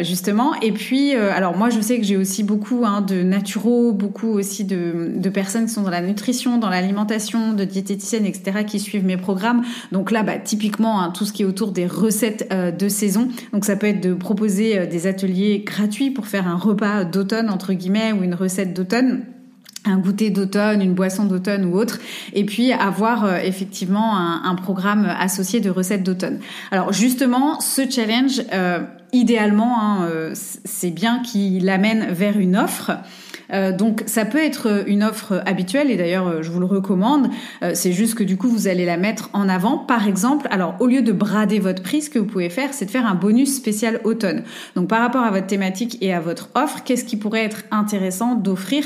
justement. 0.00 0.54
Et 0.62 0.72
puis 0.72 1.14
alors 1.14 1.56
moi 1.56 1.70
je 1.70 1.80
sais 1.80 1.98
que 1.98 2.04
j'ai 2.04 2.16
aussi 2.16 2.42
beaucoup 2.42 2.84
hein, 2.84 3.00
de 3.00 3.22
naturaux, 3.22 3.92
beaucoup 3.92 4.28
aussi 4.28 4.64
de, 4.64 5.28
personnes 5.32 5.66
qui 5.66 5.72
sont 5.72 5.82
dans 5.82 5.90
la 5.90 6.02
nutrition, 6.02 6.58
dans 6.58 6.70
l'alimentation, 6.70 7.52
de 7.52 7.64
diététiciennes 7.64 8.26
etc 8.26 8.64
qui 8.66 8.80
suivent 8.80 9.04
mes 9.04 9.16
programmes. 9.16 9.62
Donc 9.92 10.10
là 10.10 10.22
bah 10.22 10.38
typiquement 10.38 11.09
tout 11.10 11.24
ce 11.24 11.32
qui 11.32 11.42
est 11.42 11.46
autour 11.46 11.72
des 11.72 11.86
recettes 11.86 12.48
euh, 12.52 12.70
de 12.70 12.88
saison. 12.88 13.28
Donc 13.52 13.64
ça 13.64 13.76
peut 13.76 13.86
être 13.86 14.00
de 14.00 14.14
proposer 14.14 14.78
euh, 14.78 14.86
des 14.86 15.06
ateliers 15.06 15.62
gratuits 15.64 16.10
pour 16.10 16.26
faire 16.26 16.48
un 16.48 16.56
repas 16.56 17.04
d'automne 17.04 17.50
entre 17.50 17.72
guillemets 17.72 18.12
ou 18.12 18.22
une 18.22 18.34
recette 18.34 18.74
d'automne 18.74 19.24
un 19.86 19.96
goûter 19.96 20.28
d'automne, 20.28 20.82
une 20.82 20.92
boisson 20.92 21.24
d'automne 21.24 21.64
ou 21.64 21.74
autre, 21.78 22.00
et 22.34 22.44
puis 22.44 22.70
avoir 22.70 23.24
euh, 23.24 23.38
effectivement 23.42 24.14
un, 24.14 24.54
programme 24.54 25.06
associé 25.06 25.60
de 25.60 25.70
recettes 25.70 26.02
d'automne. 26.02 26.38
Alors 26.70 26.92
justement, 26.92 27.60
ce 27.60 27.88
challenge, 27.88 28.42
idéalement, 29.14 29.80
hein, 29.80 30.32
c'est 30.34 30.90
bien 30.90 31.22
qu'il 31.22 31.66
amène 31.70 32.12
vers 32.12 32.38
une 32.38 32.58
offre 32.58 32.90
donc 33.76 34.02
ça 34.06 34.24
peut 34.24 34.42
être 34.42 34.84
une 34.86 35.02
offre 35.02 35.42
habituelle 35.46 35.90
et 35.90 35.96
d'ailleurs 35.96 36.42
je 36.42 36.50
vous 36.50 36.60
le 36.60 36.66
recommande. 36.66 37.28
c'est 37.74 37.92
juste 37.92 38.14
que 38.14 38.24
du 38.24 38.36
coup 38.36 38.48
vous 38.48 38.68
allez 38.68 38.84
la 38.84 38.96
mettre 38.96 39.30
en 39.32 39.48
avant. 39.48 39.78
Par 39.78 40.06
exemple, 40.06 40.46
alors 40.50 40.76
au 40.80 40.86
lieu 40.86 41.02
de 41.02 41.12
brader 41.12 41.58
votre 41.58 41.82
prix, 41.82 42.02
ce 42.02 42.10
que 42.10 42.18
vous 42.18 42.26
pouvez 42.26 42.50
faire, 42.50 42.72
c'est 42.72 42.86
de 42.86 42.90
faire 42.90 43.06
un 43.06 43.14
bonus 43.14 43.54
spécial 43.54 44.00
automne. 44.04 44.42
Donc 44.76 44.88
par 44.88 45.00
rapport 45.00 45.22
à 45.22 45.30
votre 45.30 45.46
thématique 45.46 45.98
et 46.00 46.12
à 46.12 46.20
votre 46.20 46.50
offre, 46.54 46.82
qu'est-ce 46.84 47.04
qui 47.04 47.16
pourrait 47.16 47.44
être 47.44 47.64
intéressant 47.70 48.34
d'offrir 48.34 48.84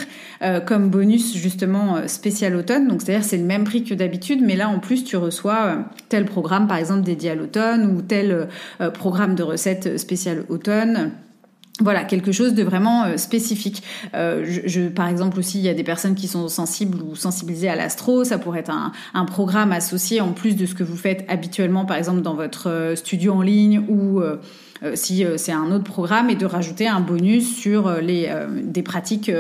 comme 0.67 0.89
bonus 0.89 1.37
justement 1.37 2.07
spécial 2.07 2.57
automne? 2.57 2.89
Donc 2.89 3.03
c'est-à-dire 3.03 3.25
c'est 3.25 3.39
le 3.39 3.45
même 3.45 3.65
prix 3.65 3.85
que 3.85 3.95
d'habitude, 3.95 4.41
mais 4.43 4.57
là 4.57 4.69
en 4.69 4.79
plus 4.79 5.05
tu 5.05 5.17
reçois 5.17 5.85
tel 6.09 6.25
programme 6.25 6.67
par 6.67 6.79
exemple 6.79 7.03
dédié 7.03 7.31
à 7.31 7.35
l'automne 7.35 7.95
ou 7.95 8.03
tel 8.03 8.49
programme 8.95 9.35
de 9.35 9.43
recettes 9.43 9.99
spécial 9.99 10.45
automne. 10.49 11.13
Voilà, 11.81 12.05
quelque 12.05 12.31
chose 12.31 12.55
de 12.55 12.63
vraiment 12.63 13.05
euh, 13.05 13.17
spécifique. 13.17 13.83
Euh, 14.15 14.45
je, 14.47 14.83
par 14.83 15.09
exemple 15.09 15.41
aussi, 15.41 15.59
il 15.59 15.65
y 15.65 15.69
a 15.69 15.75
des 15.75 15.83
personnes 15.83 16.15
qui 16.15 16.29
sont 16.29 16.47
sensibles 16.47 17.03
ou 17.03 17.17
sensibilisées 17.17 17.69
à 17.69 17.75
l'astro. 17.75 18.23
Ça 18.23 18.39
pourrait 18.39 18.61
être 18.61 18.71
un, 18.71 18.93
un, 19.13 19.25
programme 19.25 19.73
associé 19.73 20.21
en 20.21 20.33
plus 20.33 20.55
de 20.55 20.67
ce 20.67 20.75
que 20.77 20.85
vous 20.85 20.97
faites 20.97 21.25
habituellement, 21.27 21.85
par 21.85 21.97
exemple 21.97 22.23
dans 22.23 22.35
votre 22.35 22.71
euh, 22.71 22.95
studio 22.95 23.33
en 23.33 23.43
ligne 23.43 23.85
ou 23.89 24.23
si 24.95 25.25
euh, 25.25 25.37
c'est 25.37 25.53
un 25.53 25.71
autre 25.73 25.85
programme 25.85 26.31
et 26.31 26.35
de 26.35 26.47
rajouter 26.47 26.87
un 26.87 27.01
bonus 27.01 27.57
sur 27.57 27.87
euh, 27.87 28.01
les 28.01 28.31
des 28.63 28.83
pratiques 28.83 29.31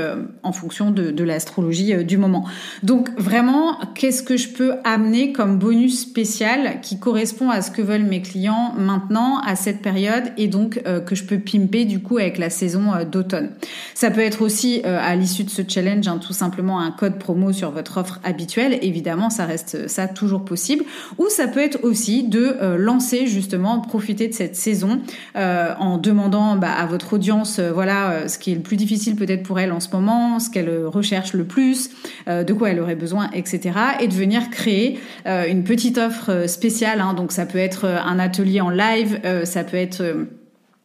en 0.42 0.52
fonction 0.52 0.90
de, 0.90 1.10
de 1.10 1.24
l'astrologie 1.24 2.04
du 2.04 2.16
moment. 2.16 2.46
Donc 2.82 3.10
vraiment, 3.18 3.78
qu'est-ce 3.94 4.22
que 4.22 4.36
je 4.36 4.48
peux 4.48 4.74
amener 4.84 5.32
comme 5.32 5.58
bonus 5.58 6.00
spécial 6.00 6.80
qui 6.80 6.98
correspond 6.98 7.50
à 7.50 7.62
ce 7.62 7.70
que 7.70 7.82
veulent 7.82 8.04
mes 8.04 8.22
clients 8.22 8.74
maintenant 8.76 9.38
à 9.40 9.56
cette 9.56 9.82
période 9.82 10.24
et 10.36 10.48
donc 10.48 10.82
que 11.06 11.14
je 11.14 11.24
peux 11.24 11.38
pimper 11.38 11.84
du 11.84 12.00
coup 12.00 12.18
avec 12.18 12.38
la 12.38 12.50
saison 12.50 12.92
d'automne? 13.10 13.50
Ça 13.94 14.10
peut 14.10 14.20
être 14.20 14.42
aussi 14.42 14.82
à 14.84 15.14
l'issue 15.16 15.44
de 15.44 15.50
ce 15.50 15.62
challenge 15.66 16.06
hein, 16.06 16.18
tout 16.18 16.32
simplement 16.32 16.80
un 16.80 16.90
code 16.90 17.18
promo 17.18 17.52
sur 17.52 17.70
votre 17.70 17.98
offre 17.98 18.20
habituelle. 18.24 18.78
Évidemment, 18.82 19.30
ça 19.30 19.46
reste 19.46 19.88
ça 19.88 20.06
toujours 20.08 20.44
possible. 20.44 20.84
Ou 21.18 21.28
ça 21.28 21.48
peut 21.48 21.60
être 21.60 21.78
aussi 21.82 22.24
de 22.24 22.76
lancer 22.76 23.26
justement 23.26 23.80
profiter 23.80 24.28
de 24.28 24.34
cette 24.34 24.56
saison 24.56 25.00
euh, 25.36 25.74
en 25.80 25.98
demandant 25.98 26.54
bah, 26.54 26.72
à 26.72 26.86
votre 26.86 27.14
audience, 27.14 27.58
euh, 27.58 27.72
voilà, 27.72 28.10
euh, 28.10 28.28
ce 28.28 28.38
qui 28.38 28.52
est 28.52 28.54
le 28.54 28.60
plus 28.60 28.76
difficile 28.76 29.16
peut-être 29.16 29.42
pour 29.42 29.58
elle 29.58 29.72
en 29.72 29.80
ce 29.80 29.88
moment, 29.90 30.38
ce 30.38 30.48
qu'elle 30.48 30.86
recherche 30.86 31.32
le 31.32 31.44
plus, 31.44 31.90
de 32.26 32.52
quoi 32.52 32.70
elle 32.70 32.80
aurait 32.80 32.94
besoin, 32.94 33.28
etc. 33.32 33.72
Et 34.00 34.08
de 34.08 34.14
venir 34.14 34.50
créer 34.50 34.98
une 35.26 35.64
petite 35.64 35.98
offre 35.98 36.48
spéciale. 36.48 37.00
Hein. 37.00 37.14
donc 37.14 37.32
ça 37.32 37.46
peut 37.46 37.58
être 37.58 37.84
un 37.84 38.18
atelier 38.18 38.60
en 38.60 38.70
live, 38.70 39.20
ça 39.44 39.64
peut 39.64 39.76
être 39.76 40.02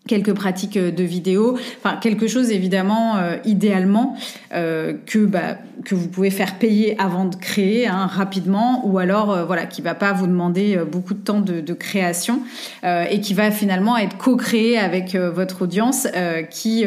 quelques 0.08 0.34
pratiques 0.34 0.78
de 0.78 1.04
vidéo, 1.04 1.58
enfin 1.78 1.98
quelque 1.98 2.28
chose 2.28 2.50
évidemment 2.50 3.18
idéalement 3.46 4.18
que 4.50 5.26
bah, 5.26 5.58
que 5.86 5.94
vous 5.94 6.08
pouvez 6.08 6.32
faire 6.32 6.58
payer 6.58 7.00
avant 7.00 7.26
de 7.26 7.36
créer 7.36 7.88
hein, 7.88 8.08
rapidement, 8.08 8.88
ou 8.88 8.98
alors 8.98 9.46
voilà 9.46 9.68
qui 9.68 9.84
va 9.84 9.94
pas 9.94 10.12
vous 10.14 10.26
demander 10.26 10.80
beaucoup 10.92 11.14
de 11.14 11.20
temps 11.20 11.42
de, 11.42 11.62
de 11.62 11.74
création 11.74 12.42
et 12.84 13.22
qui 13.22 13.36
va 13.36 13.52
finalement 13.52 13.98
être 13.98 14.18
co-créé 14.18 14.80
avec 14.80 15.16
votre 15.16 15.62
audience 15.62 16.08
qui 16.50 16.86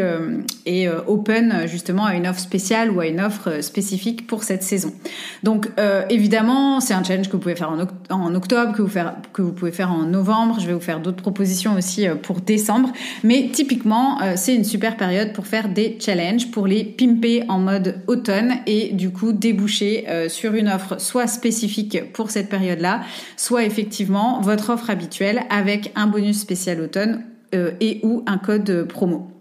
est 0.67 0.89
open 1.07 1.67
justement 1.67 2.07
à 2.07 2.17
une 2.17 2.27
offre 2.27 2.41
spéciale 2.41 2.91
ou 2.91 2.99
à 2.99 3.07
une 3.07 3.21
offre 3.21 3.63
spécifique 3.63 4.27
pour 4.27 4.43
cette 4.43 4.65
saison. 4.65 4.93
Donc 5.45 5.69
évidemment 6.11 6.81
c'est 6.81 6.95
un 6.95 7.05
challenge 7.05 7.29
que 7.29 7.33
vous 7.33 7.43
pouvez 7.43 7.57
faire 7.57 7.71
en 8.11 8.35
octobre, 8.35 8.73
que 8.73 8.83
vous, 8.83 8.89
faire, 8.89 9.15
que 9.33 9.43
vous 9.43 9.53
pouvez 9.53 9.71
faire 9.71 9.93
en 9.93 10.03
novembre. 10.03 10.57
Je 10.59 10.67
vais 10.67 10.75
vous 10.75 10.81
faire 10.81 10.99
d'autres 10.99 11.23
propositions 11.23 11.77
aussi 11.77 12.07
pour 12.23 12.41
décembre. 12.41 12.93
Mais 13.25 13.49
typiquement, 13.53 14.21
euh, 14.23 14.35
c'est 14.37 14.55
une 14.55 14.65
super 14.65 14.97
période 14.97 15.33
pour 15.33 15.47
faire 15.47 15.69
des 15.69 15.97
challenges, 16.01 16.51
pour 16.51 16.67
les 16.67 16.85
pimper 16.85 17.45
en 17.49 17.59
mode 17.59 17.97
automne 18.07 18.55
et 18.67 18.93
du 18.93 19.11
coup 19.11 19.33
déboucher 19.33 20.05
euh, 20.09 20.29
sur 20.29 20.55
une 20.55 20.69
offre 20.69 21.01
soit 21.01 21.27
spécifique 21.27 22.13
pour 22.13 22.31
cette 22.31 22.49
période-là, 22.49 23.03
soit 23.37 23.65
effectivement 23.65 24.41
votre 24.41 24.71
offre 24.71 24.91
habituelle 24.91 25.43
avec 25.51 25.93
un 25.95 26.07
bonus 26.07 26.39
spécial 26.39 26.81
automne 26.81 27.25
euh, 27.55 27.73
et 27.81 28.01
ou 28.03 28.23
un 28.27 28.39
code 28.39 28.87
promo. 28.89 29.32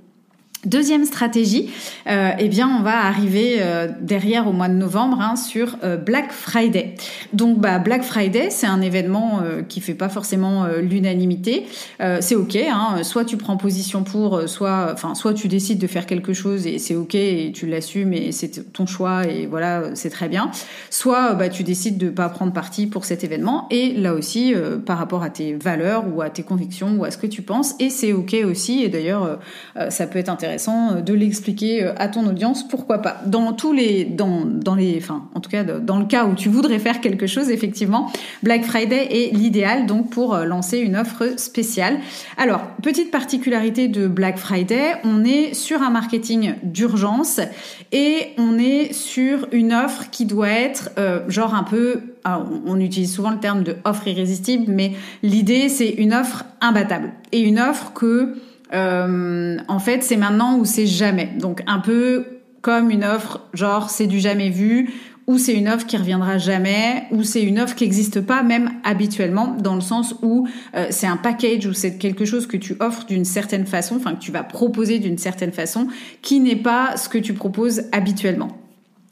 Deuxième 0.65 1.06
stratégie, 1.06 1.72
euh, 2.08 2.34
eh 2.38 2.48
bien, 2.48 2.70
on 2.70 2.84
va 2.84 3.06
arriver 3.06 3.58
euh, 3.62 3.88
derrière 4.00 4.48
au 4.48 4.51
mois 4.51 4.68
de 4.68 4.75
novembre 4.75 5.20
hein, 5.20 5.36
sur 5.36 5.75
euh, 5.84 5.98
Black 5.98 6.32
Friday. 6.32 6.94
Donc, 7.34 7.58
bah, 7.58 7.80
Black 7.80 8.03
Friday, 8.03 8.51
c'est 8.51 8.68
un 8.68 8.82
événement 8.82 9.41
qui 9.68 9.82
fait 9.82 9.96
pas 9.96 10.10
forcément 10.10 10.68
l'unanimité. 10.82 11.65
c'est 12.20 12.36
ok, 12.36 12.56
hein, 12.56 13.03
soit 13.03 13.25
tu 13.25 13.38
prends 13.38 13.58
position 13.58 14.03
pour, 14.03 14.48
soit, 14.48 14.89
enfin, 14.94 15.15
soit 15.15 15.34
tu 15.34 15.48
décides 15.48 15.80
de 15.80 15.88
faire 15.88 16.06
quelque 16.06 16.34
chose 16.34 16.68
et 16.68 16.77
c'est 16.77 16.96
ok 16.96 17.15
et 17.15 17.51
tu 17.53 17.65
l'assumes 17.68 18.13
et 18.13 18.32
c'est 18.32 18.74
ton 18.74 18.86
choix 18.86 19.25
et 19.25 19.48
voilà, 19.48 19.96
c'est 19.96 20.10
très 20.10 20.30
bien. 20.30 20.51
Soit 20.89 21.34
bah, 21.34 21.50
tu 21.50 21.63
décides 21.63 21.98
de 21.98 22.10
pas 22.10 22.30
prendre 22.30 22.53
parti 22.53 22.88
pour 22.88 23.06
cet 23.06 23.24
événement 23.24 23.68
et 23.72 23.94
là 23.94 24.13
aussi, 24.13 24.53
par 24.86 24.98
rapport 24.98 25.24
à 25.24 25.30
tes 25.30 25.53
valeurs 25.53 26.06
ou 26.13 26.22
à 26.22 26.30
tes 26.30 26.44
convictions 26.44 26.96
ou 26.98 27.06
à 27.06 27.12
ce 27.12 27.18
que 27.18 27.27
tu 27.27 27.41
penses 27.41 27.74
et 27.80 27.89
c'est 27.89 28.13
ok 28.13 28.36
aussi. 28.46 28.84
Et 28.84 28.89
d'ailleurs, 28.89 29.39
ça 29.89 30.08
peut 30.08 30.20
être 30.20 30.30
intéressant 30.30 30.50
euh, 30.67 31.01
de 31.01 31.13
l'expliquer 31.13 31.84
euh, 31.84 31.93
à 31.98 32.08
ton 32.08 32.25
audience, 32.27 32.67
pourquoi 32.67 33.00
pas. 33.00 33.17
Dans 33.25 33.53
tous 33.53 33.74
les, 33.74 34.05
dans, 34.05 34.46
dans 34.46 34.75
les, 34.75 35.01
en 35.10 35.39
tout 35.39 35.50
cas, 35.50 35.63
dans 35.63 36.00
le 36.00 36.05
cas 36.05 36.25
où 36.25 36.36
tu 36.36 36.50
voudrais 36.50 36.79
faire 36.79 37.01
quelque 37.01 37.27
chose, 37.27 37.50
effectivement, 37.50 38.12
Black 38.43 38.63
Friday 38.63 39.08
est 39.10 39.34
l'idéal 39.34 39.86
donc 39.86 40.10
pour 40.10 40.36
euh, 40.36 40.46
lancer 40.46 40.79
une 40.79 40.96
offre 40.96 41.38
spéciale. 41.38 42.00
Alors, 42.38 42.62
petite 42.81 43.12
particularité 43.12 43.88
de 43.88 44.08
Black 44.08 44.38
Friday, 44.38 44.96
on 45.03 45.24
est 45.24 45.53
sur 45.53 45.81
un 45.81 45.89
marketing 45.89 46.55
d'urgence 46.63 47.39
et 47.91 48.29
on 48.38 48.58
est 48.58 48.93
sur 48.93 49.48
une 49.51 49.74
offre 49.74 50.10
qui 50.12 50.25
doit 50.25 50.50
être 50.50 50.89
genre 51.27 51.53
un 51.53 51.63
peu 51.63 52.01
on 52.65 52.79
utilise 52.79 53.13
souvent 53.13 53.31
le 53.31 53.39
terme 53.39 53.63
de 53.63 53.75
offre 53.84 54.08
irrésistible, 54.08 54.65
mais 54.67 54.93
l'idée 55.24 55.70
c'est 55.70 55.89
une 55.89 56.13
offre 56.13 56.46
imbattable 56.62 57.13
et 57.31 57.39
une 57.39 57.60
offre 57.60 57.93
que 57.93 58.36
euh, 58.74 59.58
en 59.68 59.80
fait, 59.80 60.04
c'est 60.04 60.18
maintenant 60.18 60.58
ou 60.58 60.66
c'est 60.66 60.88
jamais. 60.88 61.32
Donc 61.40 61.62
un 61.68 61.80
peu 61.80 62.25
comme 62.62 62.92
une 62.92 63.04
offre, 63.04 63.42
genre 63.54 63.90
c'est 63.90 64.08
du 64.08 64.20
jamais 64.20 64.50
vu, 64.50 64.94
ou 65.28 65.38
c'est 65.38 65.54
une 65.54 65.70
offre 65.70 65.86
qui 65.86 65.98
reviendra 65.98 66.38
jamais, 66.38 67.04
ou 67.12 67.24
c'est 67.24 67.42
une 67.42 67.60
offre 67.60 67.75
qui 67.75 67.84
n'existe 67.84 68.22
pas 68.22 68.44
même 68.44 68.72
habituellement, 68.84 69.56
dans 69.60 69.75
le 69.75 69.82
sens 69.82 70.16
où 70.22 70.48
euh, 70.75 70.88
c'est 70.90 71.08
un 71.08 71.18
package 71.18 71.66
ou 71.66 71.74
c'est 71.74 71.98
quelque 71.98 72.25
chose 72.25 72.48
que 72.48 72.58
tu 72.58 72.75
offres 72.80 73.06
d'une 73.06 73.25
certaine 73.25 73.66
façon, 73.66 73.96
enfin 73.96 74.16
que 74.16 74.20
tu 74.20 74.32
vas 74.32 74.44
proposer 74.44 75.00
d'une 75.00 75.18
certaine 75.18 75.51
façon, 75.51 75.88
qui 76.22 76.40
n'est 76.40 76.56
pas 76.56 76.98
ce 76.98 77.10
que 77.10 77.18
tu 77.18 77.34
proposes 77.34 77.84
habituellement. 77.92 78.61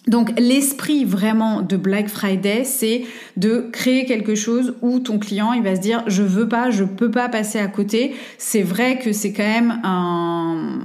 Donc 0.08 0.32
l'esprit 0.40 1.04
vraiment 1.04 1.62
de 1.62 1.76
Black 1.76 2.08
Friday, 2.08 2.64
c'est 2.64 3.04
de 3.36 3.68
créer 3.72 4.06
quelque 4.06 4.34
chose 4.34 4.76
où 4.82 5.00
ton 5.00 5.20
client 5.20 5.52
il 5.54 5.62
va 5.62 5.76
se 5.76 5.82
dire 5.82 6.04
je 6.08 6.24
veux 6.24 6.48
pas, 6.48 6.72
je 6.72 6.86
peux 6.86 7.12
pas 7.12 7.28
passer 7.28 7.60
à 7.60 7.68
côté. 7.68 8.16
C'est 8.38 8.64
vrai 8.64 8.98
que 8.98 9.12
c'est 9.12 9.34
quand 9.34 9.44
même 9.44 9.82
un, 9.84 10.80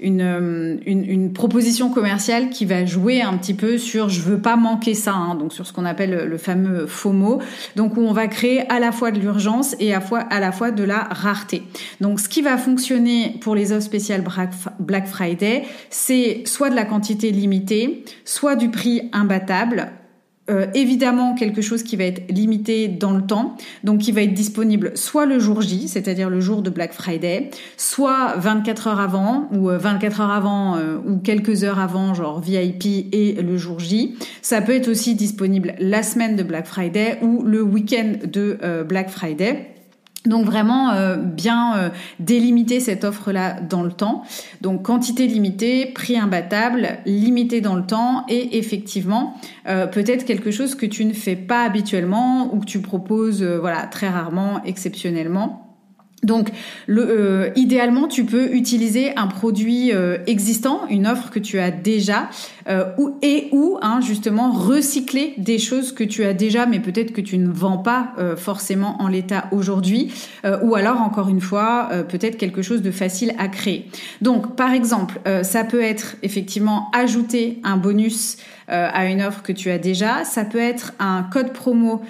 une, 0.00 1.32
proposition 1.32 1.90
commerciale 1.90 2.50
qui 2.50 2.64
va 2.64 2.84
jouer 2.84 3.22
un 3.22 3.36
petit 3.36 3.54
peu 3.54 3.78
sur 3.78 4.08
je 4.08 4.20
veux 4.20 4.40
pas 4.40 4.56
manquer 4.56 4.94
ça, 4.94 5.14
hein, 5.14 5.36
donc 5.36 5.52
sur 5.52 5.66
ce 5.66 5.72
qu'on 5.72 5.84
appelle 5.84 6.26
le 6.28 6.38
fameux 6.38 6.86
FOMO. 6.86 7.40
Donc 7.76 7.96
où 7.96 8.00
on 8.00 8.12
va 8.12 8.26
créer 8.26 8.68
à 8.70 8.80
la 8.80 8.90
fois 8.90 9.10
de 9.10 9.20
l'urgence 9.20 9.76
et 9.78 9.94
à 9.94 10.00
la, 10.00 10.00
fois, 10.00 10.18
à 10.18 10.40
la 10.40 10.52
fois 10.52 10.70
de 10.70 10.82
la 10.82 11.04
rareté. 11.04 11.62
Donc 12.00 12.18
ce 12.20 12.28
qui 12.28 12.42
va 12.42 12.58
fonctionner 12.58 13.36
pour 13.40 13.54
les 13.54 13.72
offres 13.72 13.84
spéciales 13.84 14.24
Black 14.80 15.06
Friday, 15.06 15.64
c'est 15.88 16.42
soit 16.46 16.68
de 16.68 16.74
la 16.74 16.84
quantité 16.84 17.30
limitée, 17.30 18.04
soit 18.24 18.49
du 18.56 18.70
prix 18.70 19.08
imbattable, 19.12 19.92
euh, 20.50 20.66
évidemment 20.74 21.34
quelque 21.34 21.62
chose 21.62 21.84
qui 21.84 21.96
va 21.96 22.04
être 22.04 22.28
limité 22.28 22.88
dans 22.88 23.12
le 23.12 23.22
temps, 23.22 23.56
donc 23.84 24.00
qui 24.00 24.10
va 24.10 24.22
être 24.22 24.34
disponible 24.34 24.92
soit 24.96 25.24
le 25.24 25.38
jour 25.38 25.60
J, 25.60 25.86
c'est-à-dire 25.86 26.28
le 26.28 26.40
jour 26.40 26.62
de 26.62 26.70
Black 26.70 26.92
Friday, 26.92 27.50
soit 27.76 28.34
24 28.36 28.88
heures 28.88 29.00
avant, 29.00 29.48
ou 29.52 29.68
24 29.68 30.20
euh, 30.20 30.24
heures 30.24 30.30
avant, 30.30 30.76
euh, 30.76 30.96
ou 31.06 31.18
quelques 31.18 31.62
heures 31.62 31.78
avant, 31.78 32.14
genre 32.14 32.40
VIP 32.40 33.06
et 33.12 33.34
le 33.40 33.56
jour 33.56 33.78
J. 33.78 34.16
Ça 34.42 34.60
peut 34.60 34.74
être 34.74 34.88
aussi 34.88 35.14
disponible 35.14 35.74
la 35.78 36.02
semaine 36.02 36.34
de 36.34 36.42
Black 36.42 36.66
Friday 36.66 37.18
ou 37.22 37.42
le 37.44 37.62
week-end 37.62 38.14
de 38.24 38.58
Black 38.88 39.10
Friday. 39.10 39.69
Donc 40.26 40.44
vraiment 40.44 40.90
euh, 40.90 41.16
bien 41.16 41.76
euh, 41.76 41.88
délimiter 42.18 42.78
cette 42.80 43.04
offre-là 43.04 43.60
dans 43.60 43.82
le 43.82 43.90
temps. 43.90 44.22
Donc 44.60 44.82
quantité 44.82 45.26
limitée, 45.26 45.86
prix 45.86 46.18
imbattable, 46.18 46.98
limité 47.06 47.62
dans 47.62 47.74
le 47.74 47.86
temps 47.86 48.26
et 48.28 48.58
effectivement 48.58 49.34
euh, 49.66 49.86
peut-être 49.86 50.26
quelque 50.26 50.50
chose 50.50 50.74
que 50.74 50.84
tu 50.84 51.06
ne 51.06 51.14
fais 51.14 51.36
pas 51.36 51.62
habituellement 51.62 52.54
ou 52.54 52.60
que 52.60 52.66
tu 52.66 52.80
proposes 52.80 53.42
voilà 53.42 53.86
très 53.86 54.08
rarement, 54.08 54.62
exceptionnellement. 54.64 55.69
Donc, 56.22 56.50
euh, 56.90 57.50
idéalement, 57.56 58.06
tu 58.06 58.24
peux 58.24 58.52
utiliser 58.52 59.16
un 59.16 59.26
produit 59.26 59.92
euh, 59.92 60.18
existant, 60.26 60.82
une 60.90 61.06
offre 61.06 61.30
que 61.30 61.38
tu 61.38 61.58
as 61.58 61.70
déjà, 61.70 62.28
euh, 62.68 62.84
ou, 62.98 63.16
et 63.22 63.48
ou 63.52 63.78
hein, 63.80 64.00
justement 64.02 64.52
recycler 64.52 65.34
des 65.38 65.58
choses 65.58 65.92
que 65.92 66.04
tu 66.04 66.24
as 66.24 66.34
déjà, 66.34 66.66
mais 66.66 66.80
peut-être 66.80 67.12
que 67.12 67.22
tu 67.22 67.38
ne 67.38 67.50
vends 67.50 67.78
pas 67.78 68.12
forcément 68.36 69.00
en 69.00 69.08
l'état 69.08 69.46
aujourd'hui, 69.52 70.12
ou 70.62 70.74
alors 70.74 71.00
encore 71.00 71.28
une 71.28 71.40
fois, 71.40 71.88
peut-être 72.08 72.36
quelque 72.36 72.62
chose 72.62 72.82
de 72.82 72.90
facile 72.90 73.32
à 73.38 73.48
créer. 73.48 73.88
Donc, 74.20 74.56
par 74.56 74.72
exemple, 74.72 75.20
ça 75.42 75.64
peut 75.64 75.82
être 75.82 76.16
effectivement 76.22 76.90
ajouter 76.92 77.60
un 77.64 77.76
bonus 77.76 78.36
à 78.68 79.06
une 79.06 79.22
offre 79.22 79.42
que 79.42 79.52
tu 79.52 79.70
as 79.70 79.78
déjà. 79.78 80.24
Ça 80.24 80.44
peut 80.44 80.58
être 80.58 80.92
un 80.98 81.22
code 81.22 81.52
promo 81.52 82.02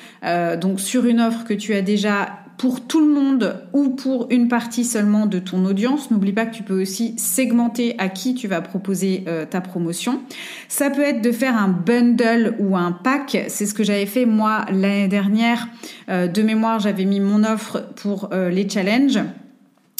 donc 0.60 0.80
sur 0.80 1.04
une 1.06 1.20
offre 1.20 1.44
que 1.44 1.54
tu 1.54 1.74
as 1.74 1.82
déjà 1.82 2.40
pour 2.60 2.86
tout 2.86 3.00
le 3.00 3.10
monde 3.10 3.64
ou 3.72 3.88
pour 3.88 4.26
une 4.28 4.48
partie 4.48 4.84
seulement 4.84 5.24
de 5.24 5.38
ton 5.38 5.64
audience. 5.64 6.10
N'oublie 6.10 6.34
pas 6.34 6.44
que 6.44 6.54
tu 6.54 6.62
peux 6.62 6.78
aussi 6.78 7.14
segmenter 7.16 7.94
à 7.96 8.10
qui 8.10 8.34
tu 8.34 8.48
vas 8.48 8.60
proposer 8.60 9.24
euh, 9.28 9.46
ta 9.46 9.62
promotion. 9.62 10.20
Ça 10.68 10.90
peut 10.90 11.00
être 11.00 11.22
de 11.22 11.32
faire 11.32 11.56
un 11.56 11.68
bundle 11.68 12.56
ou 12.58 12.76
un 12.76 12.92
pack. 12.92 13.46
C'est 13.48 13.64
ce 13.64 13.72
que 13.72 13.82
j'avais 13.82 14.04
fait 14.04 14.26
moi 14.26 14.66
l'année 14.70 15.08
dernière. 15.08 15.68
Euh, 16.10 16.26
de 16.28 16.42
mémoire, 16.42 16.80
j'avais 16.80 17.06
mis 17.06 17.20
mon 17.20 17.44
offre 17.44 17.82
pour 17.96 18.28
euh, 18.34 18.50
les 18.50 18.68
challenges. 18.68 19.20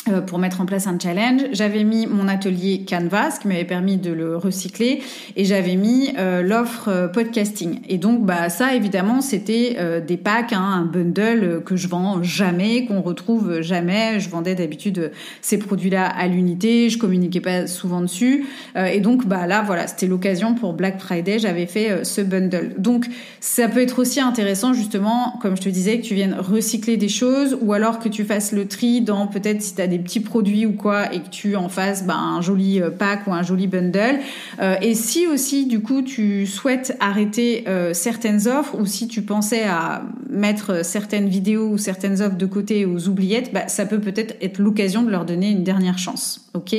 Euh, 0.09 0.23
pour 0.23 0.39
mettre 0.39 0.63
en 0.63 0.65
place 0.65 0.87
un 0.87 0.99
challenge. 0.99 1.43
J'avais 1.53 1.85
mis 1.85 2.07
mon 2.07 2.27
atelier 2.27 2.87
Canvas 2.89 3.39
qui 3.39 3.49
m'avait 3.49 3.67
permis 3.67 3.99
de 3.99 4.11
le 4.11 4.35
recycler 4.39 5.03
et 5.37 5.45
j'avais 5.45 5.77
mis 5.77 6.15
euh, 6.17 6.41
l'offre 6.41 6.89
euh, 6.89 7.07
podcasting. 7.07 7.81
Et 7.87 7.99
donc 7.99 8.25
bah 8.25 8.49
ça 8.49 8.75
évidemment 8.75 9.21
c'était 9.21 10.01
des 10.01 10.17
packs, 10.17 10.55
hein, 10.55 10.63
un 10.63 10.85
bundle 10.85 11.63
que 11.65 11.77
je 11.77 11.87
vends 11.87 12.23
jamais, 12.23 12.87
qu'on 12.87 13.03
retrouve 13.03 13.61
jamais. 13.61 14.21
Je 14.21 14.31
vendais 14.31 14.55
d'habitude 14.55 15.13
ces 15.43 15.59
produits-là 15.59 16.07
à 16.07 16.27
l'unité, 16.29 16.89
je 16.89 16.97
communiquais 16.97 17.41
pas 17.41 17.67
souvent 17.67 18.01
dessus 18.01 18.47
et 18.77 19.01
donc 19.01 19.27
bah 19.27 19.47
là 19.47 19.63
voilà 19.63 19.87
c'était 19.87 20.07
l'occasion 20.07 20.55
pour 20.55 20.73
Black 20.73 20.99
Friday 20.99 21.39
j'avais 21.39 21.67
fait 21.67 22.05
ce 22.05 22.21
bundle. 22.21 22.75
Donc 22.79 23.07
ça 23.41 23.69
peut 23.69 23.83
être 23.83 23.99
aussi 23.99 24.21
intéressant 24.21 24.73
justement 24.73 25.39
comme 25.43 25.57
je 25.57 25.63
te 25.63 25.69
disais 25.69 26.01
que 26.01 26.07
tu 26.07 26.15
viennes 26.15 26.37
recycler 26.39 26.97
des 26.97 27.09
choses 27.09 27.59
ou 27.61 27.73
alors 27.73 27.99
que 27.99 28.09
tu 28.09 28.25
fasses 28.25 28.53
le 28.53 28.67
tri 28.67 29.03
dans 29.03 29.27
peut-être 29.27 29.63
si 29.63 29.75
tu 29.75 29.83
as 29.83 29.87
des 29.87 30.00
petits 30.03 30.21
produits 30.21 30.67
ou 30.67 30.73
quoi 30.73 31.13
et 31.13 31.21
que 31.21 31.29
tu 31.29 31.57
en 31.57 31.69
fasses 31.69 32.05
ben, 32.05 32.17
un 32.17 32.41
joli 32.41 32.81
euh, 32.81 32.91
pack 32.91 33.27
ou 33.27 33.33
un 33.33 33.43
joli 33.43 33.67
bundle. 33.67 34.19
Euh, 34.61 34.77
et 34.81 34.95
si 34.95 35.27
aussi 35.27 35.67
du 35.67 35.81
coup 35.81 36.03
tu 36.03 36.47
souhaites 36.47 36.97
arrêter 37.01 37.65
euh, 37.69 37.93
certaines 37.95 38.49
offres 38.49 38.75
ou 38.79 38.87
si 38.87 39.09
tu 39.09 39.23
pensais 39.23 39.65
à 39.65 40.03
mettre 40.29 40.85
certaines 40.85 41.29
vidéos 41.29 41.69
ou 41.69 41.79
certaines 41.79 42.21
offres 42.23 42.37
de 42.37 42.47
côté 42.47 42.85
aux 42.85 43.09
oubliettes, 43.09 43.53
bah, 43.53 43.69
ça 43.69 43.87
peut 43.87 44.01
peut-être 44.01 44.37
être, 44.41 44.59
l'occasion 44.59 45.03
de 45.03 45.11
leur 45.11 45.25
donner 45.25 45.51
une 45.51 45.65
dernière 45.65 45.99
chance. 45.99 46.49
Ok? 46.55 46.75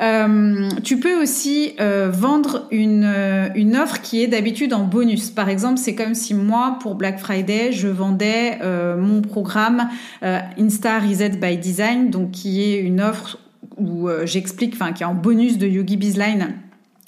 Euh, 0.00 0.68
tu 0.82 0.98
peux 0.98 1.20
aussi 1.20 1.74
euh, 1.80 2.10
vendre 2.12 2.66
une, 2.70 3.04
euh, 3.04 3.48
une 3.54 3.76
offre 3.76 4.00
qui 4.00 4.22
est 4.22 4.26
d'habitude 4.26 4.72
en 4.72 4.84
bonus. 4.84 5.30
Par 5.30 5.48
exemple, 5.48 5.78
c'est 5.78 5.94
comme 5.94 6.14
si 6.14 6.34
moi, 6.34 6.78
pour 6.80 6.94
Black 6.94 7.18
Friday, 7.18 7.72
je 7.72 7.88
vendais 7.88 8.58
mon 8.98 9.20
programme 9.22 9.88
Insta 10.22 10.98
Reset 10.98 11.30
by 11.30 11.56
Design, 11.56 12.10
donc 12.10 12.30
qui 12.30 12.62
est 12.62 12.80
une 12.80 13.00
offre 13.00 13.38
où 13.76 14.08
j'explique, 14.24 14.74
enfin 14.74 14.92
qui 14.92 15.02
est 15.02 15.06
en 15.06 15.14
bonus 15.14 15.58
de 15.58 15.66
Yogi 15.66 15.96
Bizline 15.96 16.54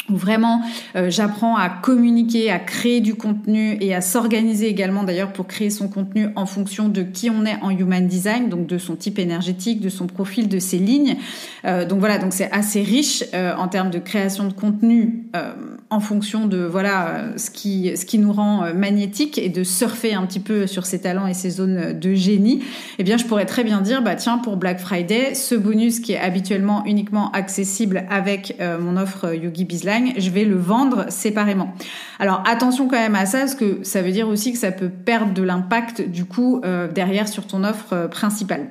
vraiment 0.08 0.62
euh, 0.94 1.10
j'apprends 1.10 1.56
à 1.56 1.68
communiquer, 1.68 2.50
à 2.50 2.58
créer 2.58 3.00
du 3.00 3.14
contenu 3.14 3.76
et 3.80 3.94
à 3.94 4.00
s'organiser 4.00 4.68
également 4.68 5.02
d'ailleurs 5.02 5.32
pour 5.32 5.46
créer 5.46 5.70
son 5.70 5.88
contenu 5.88 6.28
en 6.36 6.46
fonction 6.46 6.88
de 6.88 7.02
qui 7.02 7.30
on 7.30 7.44
est 7.44 7.56
en 7.62 7.70
human 7.70 8.06
design, 8.06 8.48
donc 8.48 8.66
de 8.66 8.78
son 8.78 8.96
type 8.96 9.18
énergétique, 9.18 9.80
de 9.80 9.88
son 9.88 10.06
profil, 10.06 10.48
de 10.48 10.58
ses 10.58 10.78
lignes. 10.78 11.16
Euh, 11.64 11.84
donc 11.84 11.98
voilà, 11.98 12.18
donc 12.18 12.32
c'est 12.32 12.50
assez 12.52 12.82
riche 12.82 13.24
euh, 13.34 13.54
en 13.56 13.68
termes 13.68 13.90
de 13.90 13.98
création 13.98 14.46
de 14.46 14.52
contenu 14.52 15.24
en 15.90 16.00
fonction 16.00 16.46
de 16.46 16.64
voilà 16.64 17.26
ce 17.36 17.50
qui 17.50 17.96
ce 17.96 18.06
qui 18.06 18.18
nous 18.18 18.32
rend 18.32 18.72
magnétique 18.74 19.38
et 19.38 19.48
de 19.48 19.64
surfer 19.64 20.14
un 20.14 20.24
petit 20.24 20.40
peu 20.40 20.66
sur 20.66 20.86
ses 20.86 21.00
talents 21.00 21.26
et 21.26 21.34
ses 21.34 21.50
zones 21.50 21.98
de 21.98 22.14
génie. 22.14 22.62
Eh 22.98 23.04
bien, 23.04 23.16
je 23.16 23.24
pourrais 23.24 23.44
très 23.44 23.64
bien 23.64 23.82
dire 23.82 24.02
bah 24.02 24.14
tiens 24.14 24.38
pour 24.38 24.56
Black 24.56 24.80
Friday, 24.80 25.34
ce 25.34 25.54
bonus 25.54 26.00
qui 26.00 26.12
est 26.12 26.18
habituellement 26.18 26.84
uniquement 26.86 27.30
accessible 27.32 28.04
avec 28.08 28.56
mon 28.80 28.96
offre 28.96 29.34
Yogi 29.34 29.64
Bizline 29.64 29.95
je 30.16 30.30
vais 30.30 30.44
le 30.44 30.56
vendre 30.56 31.06
séparément. 31.10 31.74
Alors 32.18 32.42
attention 32.46 32.88
quand 32.88 32.96
même 32.98 33.14
à 33.14 33.26
ça, 33.26 33.40
parce 33.40 33.54
que 33.54 33.80
ça 33.82 34.02
veut 34.02 34.12
dire 34.12 34.28
aussi 34.28 34.52
que 34.52 34.58
ça 34.58 34.72
peut 34.72 34.88
perdre 34.88 35.32
de 35.32 35.42
l'impact 35.42 36.02
du 36.02 36.24
coup 36.24 36.60
euh, 36.64 36.88
derrière 36.90 37.28
sur 37.28 37.46
ton 37.46 37.64
offre 37.64 37.92
euh, 37.92 38.08
principale. 38.08 38.68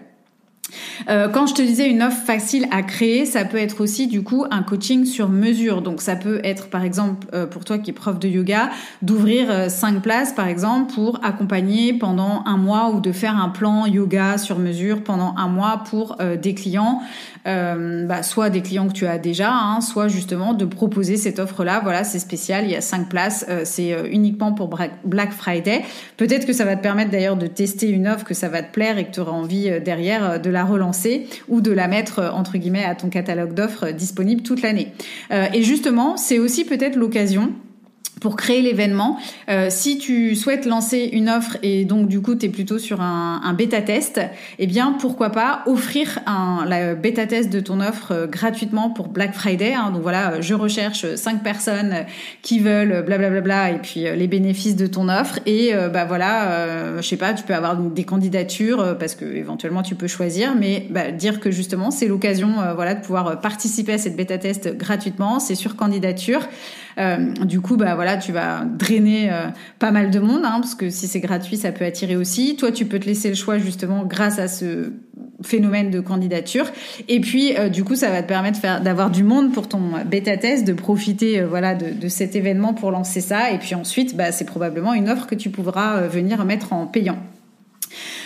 Euh, 1.09 1.29
quand 1.29 1.47
je 1.47 1.53
te 1.53 1.61
disais 1.61 1.87
une 1.89 2.01
offre 2.01 2.23
facile 2.25 2.67
à 2.71 2.81
créer, 2.81 3.25
ça 3.25 3.45
peut 3.45 3.57
être 3.57 3.81
aussi 3.81 4.07
du 4.07 4.23
coup 4.23 4.45
un 4.51 4.63
coaching 4.63 5.05
sur 5.05 5.29
mesure. 5.29 5.81
Donc 5.81 6.01
ça 6.01 6.15
peut 6.15 6.39
être 6.43 6.69
par 6.69 6.83
exemple 6.83 7.27
euh, 7.33 7.45
pour 7.45 7.65
toi 7.65 7.77
qui 7.77 7.91
es 7.91 7.93
prof 7.93 8.19
de 8.19 8.27
yoga, 8.27 8.69
d'ouvrir 9.01 9.49
euh, 9.49 9.69
cinq 9.69 10.01
places 10.01 10.33
par 10.33 10.47
exemple 10.47 10.93
pour 10.93 11.19
accompagner 11.23 11.93
pendant 11.93 12.43
un 12.45 12.57
mois 12.57 12.89
ou 12.89 12.99
de 12.99 13.11
faire 13.11 13.37
un 13.37 13.49
plan 13.49 13.85
yoga 13.85 14.37
sur 14.37 14.59
mesure 14.59 15.03
pendant 15.03 15.35
un 15.37 15.47
mois 15.47 15.83
pour 15.89 16.17
des 16.41 16.53
clients, 16.53 17.01
bah, 17.45 18.23
soit 18.23 18.49
des 18.49 18.61
clients 18.61 18.87
que 18.87 18.93
tu 18.93 19.05
as 19.05 19.17
déjà, 19.17 19.51
hein, 19.51 19.81
soit 19.81 20.07
justement 20.07 20.53
de 20.53 20.65
proposer 20.65 21.17
cette 21.17 21.39
offre-là. 21.39 21.81
Voilà, 21.83 22.03
c'est 22.03 22.19
spécial, 22.19 22.65
il 22.65 22.71
y 22.71 22.75
a 22.75 22.81
cinq 22.81 23.09
places, 23.09 23.45
c'est 23.63 23.95
uniquement 24.11 24.53
pour 24.53 24.69
Black 25.03 25.31
Friday. 25.31 25.83
Peut-être 26.17 26.45
que 26.45 26.53
ça 26.53 26.65
va 26.65 26.75
te 26.75 26.81
permettre 26.81 27.11
d'ailleurs 27.11 27.37
de 27.37 27.47
tester 27.47 27.89
une 27.89 28.07
offre 28.07 28.25
que 28.25 28.33
ça 28.33 28.49
va 28.49 28.63
te 28.63 28.71
plaire 28.71 28.97
et 28.97 29.05
que 29.05 29.11
tu 29.11 29.19
auras 29.19 29.31
envie 29.31 29.79
derrière 29.81 30.39
de 30.39 30.49
la 30.49 30.64
relancer 30.65 31.27
ou 31.47 31.61
de 31.61 31.71
la 31.71 31.87
mettre 31.87 32.19
euh, 32.19 32.31
entre 32.31 32.57
guillemets 32.57 32.83
à 32.85 32.95
ton 32.95 33.09
catalogue 33.09 33.53
d'offres 33.53 33.91
disponible 33.91 34.41
toute 34.41 34.61
l'année. 34.61 34.91
Euh, 35.31 35.47
et 35.53 35.63
justement, 35.63 36.17
c'est 36.17 36.39
aussi 36.39 36.65
peut-être 36.65 36.95
l'occasion 36.95 37.53
pour 38.21 38.35
créer 38.35 38.61
l'événement. 38.61 39.19
Euh, 39.49 39.67
si 39.69 39.97
tu 39.97 40.35
souhaites 40.35 40.65
lancer 40.65 41.09
une 41.11 41.29
offre 41.29 41.57
et 41.63 41.85
donc 41.85 42.07
du 42.07 42.21
coup 42.21 42.35
tu 42.35 42.45
es 42.45 42.49
plutôt 42.49 42.79
sur 42.79 43.01
un, 43.01 43.53
bêta 43.53 43.81
test, 43.81 44.21
eh 44.59 44.67
bien 44.67 44.95
pourquoi 44.99 45.29
pas 45.29 45.63
offrir 45.65 46.19
un 46.25 46.65
la 46.65 46.95
bêta 46.95 47.25
test 47.25 47.49
de 47.49 47.59
ton 47.59 47.79
offre 47.79 48.11
euh, 48.11 48.27
gratuitement 48.27 48.89
pour 48.89 49.07
Black 49.09 49.33
Friday. 49.33 49.73
Hein. 49.73 49.91
Donc 49.91 50.01
voilà, 50.01 50.41
je 50.41 50.53
recherche 50.53 51.15
cinq 51.15 51.43
personnes 51.43 52.05
qui 52.41 52.59
veulent 52.59 53.03
blablabla 53.05 53.29
bla 53.29 53.41
bla, 53.41 53.71
et 53.71 53.79
puis 53.79 54.07
euh, 54.07 54.15
les 54.15 54.27
bénéfices 54.27 54.75
de 54.75 54.87
ton 54.87 55.09
offre 55.09 55.39
et 55.45 55.73
bah 55.93 56.05
voilà, 56.05 56.97
je 56.97 57.07
sais 57.07 57.17
pas, 57.17 57.33
tu 57.33 57.43
peux 57.43 57.53
avoir 57.53 57.77
des 57.77 58.03
candidatures 58.03 58.97
parce 58.97 59.15
que 59.15 59.25
éventuellement 59.25 59.83
tu 59.83 59.95
peux 59.95 60.07
choisir, 60.07 60.55
mais 60.55 60.87
bah, 60.89 61.11
dire 61.11 61.39
que 61.39 61.51
justement 61.51 61.91
c'est 61.91 62.07
l'occasion 62.07 62.53
voilà 62.75 62.95
de 62.95 63.01
pouvoir 63.01 63.39
participer 63.41 63.93
à 63.93 63.97
cette 63.97 64.15
bêta 64.15 64.37
test 64.37 64.75
gratuitement, 64.77 65.39
c'est 65.39 65.55
sur 65.55 65.75
candidature. 65.75 66.41
Du 67.43 67.59
coup 67.59 67.75
bah 67.75 67.93
voilà 67.95 68.05
voilà, 68.05 68.17
tu 68.17 68.31
vas 68.31 68.65
drainer 68.65 69.31
euh, 69.31 69.47
pas 69.79 69.89
mal 69.89 70.11
de 70.11 70.19
monde, 70.19 70.45
hein, 70.45 70.59
parce 70.61 70.75
que 70.75 70.91
si 70.91 71.07
c'est 71.07 71.21
gratuit, 71.21 71.57
ça 71.57 71.71
peut 71.71 71.85
attirer 71.85 72.15
aussi. 72.15 72.55
Toi, 72.55 72.71
tu 72.71 72.85
peux 72.85 72.99
te 72.99 73.07
laisser 73.07 73.29
le 73.29 73.35
choix 73.35 73.57
justement 73.57 74.05
grâce 74.05 74.37
à 74.37 74.47
ce 74.47 74.91
phénomène 75.41 75.89
de 75.89 75.99
candidature. 76.01 76.67
Et 77.07 77.19
puis, 77.19 77.57
euh, 77.57 77.67
du 77.67 77.83
coup, 77.83 77.95
ça 77.95 78.11
va 78.11 78.21
te 78.21 78.27
permettre 78.27 78.59
d'avoir 78.83 79.09
du 79.09 79.23
monde 79.23 79.53
pour 79.53 79.67
ton 79.67 79.81
bêta 80.05 80.37
test, 80.37 80.67
de 80.67 80.73
profiter 80.73 81.39
euh, 81.39 81.47
voilà 81.47 81.73
de, 81.73 81.99
de, 81.99 82.07
cet 82.07 82.35
événement 82.35 82.75
pour 82.75 82.91
lancer 82.91 83.21
ça. 83.21 83.49
Et 83.49 83.57
puis 83.57 83.73
ensuite, 83.73 84.15
bah, 84.15 84.31
c'est 84.31 84.45
probablement 84.45 84.93
une 84.93 85.09
offre 85.09 85.25
que 85.25 85.33
tu 85.33 85.49
pourras 85.49 86.01
venir 86.01 86.45
mettre 86.45 86.73
en 86.73 86.85
payant. 86.85 87.17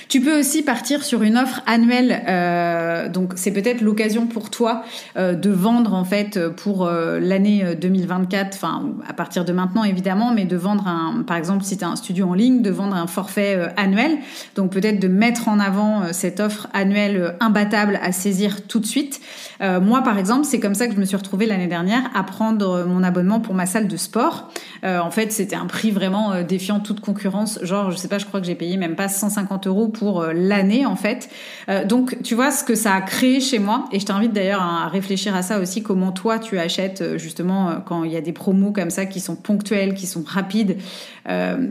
Tu 0.10 0.22
peux 0.22 0.40
aussi 0.40 0.64
partir 0.64 1.04
sur 1.04 1.22
une 1.22 1.38
offre 1.38 1.62
annuelle. 1.68 2.24
Euh, 2.28 3.10
donc 3.10 3.34
c'est 3.36 3.52
peut-être 3.52 3.82
l'occasion 3.82 4.26
pour 4.26 4.50
toi 4.50 4.84
euh, 5.18 5.36
de 5.36 5.52
vendre 5.52 5.94
en 5.94 6.04
fait 6.04 6.50
pour 6.50 6.88
euh, 6.88 7.20
l'année 7.20 7.76
2024, 7.80 8.56
enfin 8.56 8.90
à 9.08 9.14
partir 9.14 9.46
de 9.46 9.54
maintenant 9.54 9.84
évidemment, 9.84 10.34
mais 10.34 10.46
de 10.46 10.58
vendre 10.58 10.88
un, 10.88 11.22
par 11.22 11.38
exemple 11.38 11.64
si 11.64 11.78
tu 11.78 11.84
as 11.84 11.90
un 11.90 11.96
studio 11.96 12.28
en 12.28 12.34
ligne, 12.34 12.64
de 12.64 12.72
vendre 12.72 12.96
un 12.96 13.06
forfait 13.06 13.72
annuel. 13.78 14.18
Donc 14.56 14.72
peut-être 14.72 15.00
de 15.00 15.08
mettre 15.08 15.48
en 15.48 15.60
avant 15.60 16.12
cette 16.12 16.40
offre 16.40 16.68
annuelle 16.74 17.36
imbattable 17.40 18.00
à 18.02 18.12
saisir 18.12 18.66
tout 18.66 18.80
de 18.80 18.88
suite. 18.88 19.22
moi 19.62 20.02
par 20.02 20.18
exemple, 20.18 20.46
c'est 20.46 20.60
comme 20.60 20.74
ça 20.74 20.88
que 20.88 20.96
je 20.96 21.00
me 21.00 21.06
suis 21.06 21.18
retrouvée 21.18 21.46
l'année 21.46 21.68
dernière 21.68 22.10
à 22.16 22.24
prendre 22.24 22.84
mon 22.86 23.04
abonnement 23.04 23.42
pour 23.42 23.54
ma 23.54 23.68
salle 23.68 23.88
de 23.88 23.98
sport. 23.98 24.52
en 24.84 25.12
fait, 25.12 25.32
c'était 25.32 25.56
un 25.56 25.68
prix 25.68 25.92
vraiment 25.92 26.42
défiant 26.42 26.80
toute 26.80 27.00
concurrence. 27.00 27.60
Genre, 27.62 27.92
je 27.92 27.98
sais 27.98 28.08
pas, 28.08 28.18
je 28.18 28.26
crois 28.26 28.40
que 28.40 28.48
j'ai 28.48 28.56
payé 28.56 28.76
même 28.76 28.96
pas 28.96 29.08
150 29.08 29.68
euros 29.68 29.88
pour 29.88 29.99
euh, 30.04 30.34
l'année 30.34 30.86
en 30.86 30.96
fait. 30.96 31.30
Euh, 31.70 31.86
donc 31.86 32.18
tu 32.24 32.36
vois 32.36 32.52
ce 32.52 32.64
que 32.64 32.76
ça 32.76 32.94
a 32.94 33.02
créé 33.02 33.40
chez 33.40 33.60
moi 33.60 33.86
et 33.92 34.00
je 34.00 34.06
t'invite 34.06 34.34
d'ailleurs 34.34 34.62
à 34.62 34.88
réfléchir 34.88 35.36
à 35.36 35.42
ça 35.42 35.60
aussi 35.60 35.84
comment 35.84 36.12
toi 36.12 36.40
tu 36.40 36.58
achètes 36.58 37.02
euh, 37.02 37.18
justement 37.18 37.82
quand 37.86 38.04
il 38.04 38.12
y 38.12 38.18
a 38.18 38.22
des 38.22 38.34
promos 38.34 38.72
comme 38.72 38.90
ça 38.90 39.06
qui 39.06 39.20
sont 39.20 39.36
ponctuels, 39.36 39.94
qui 39.94 40.08
sont 40.08 40.24
rapides, 40.26 40.78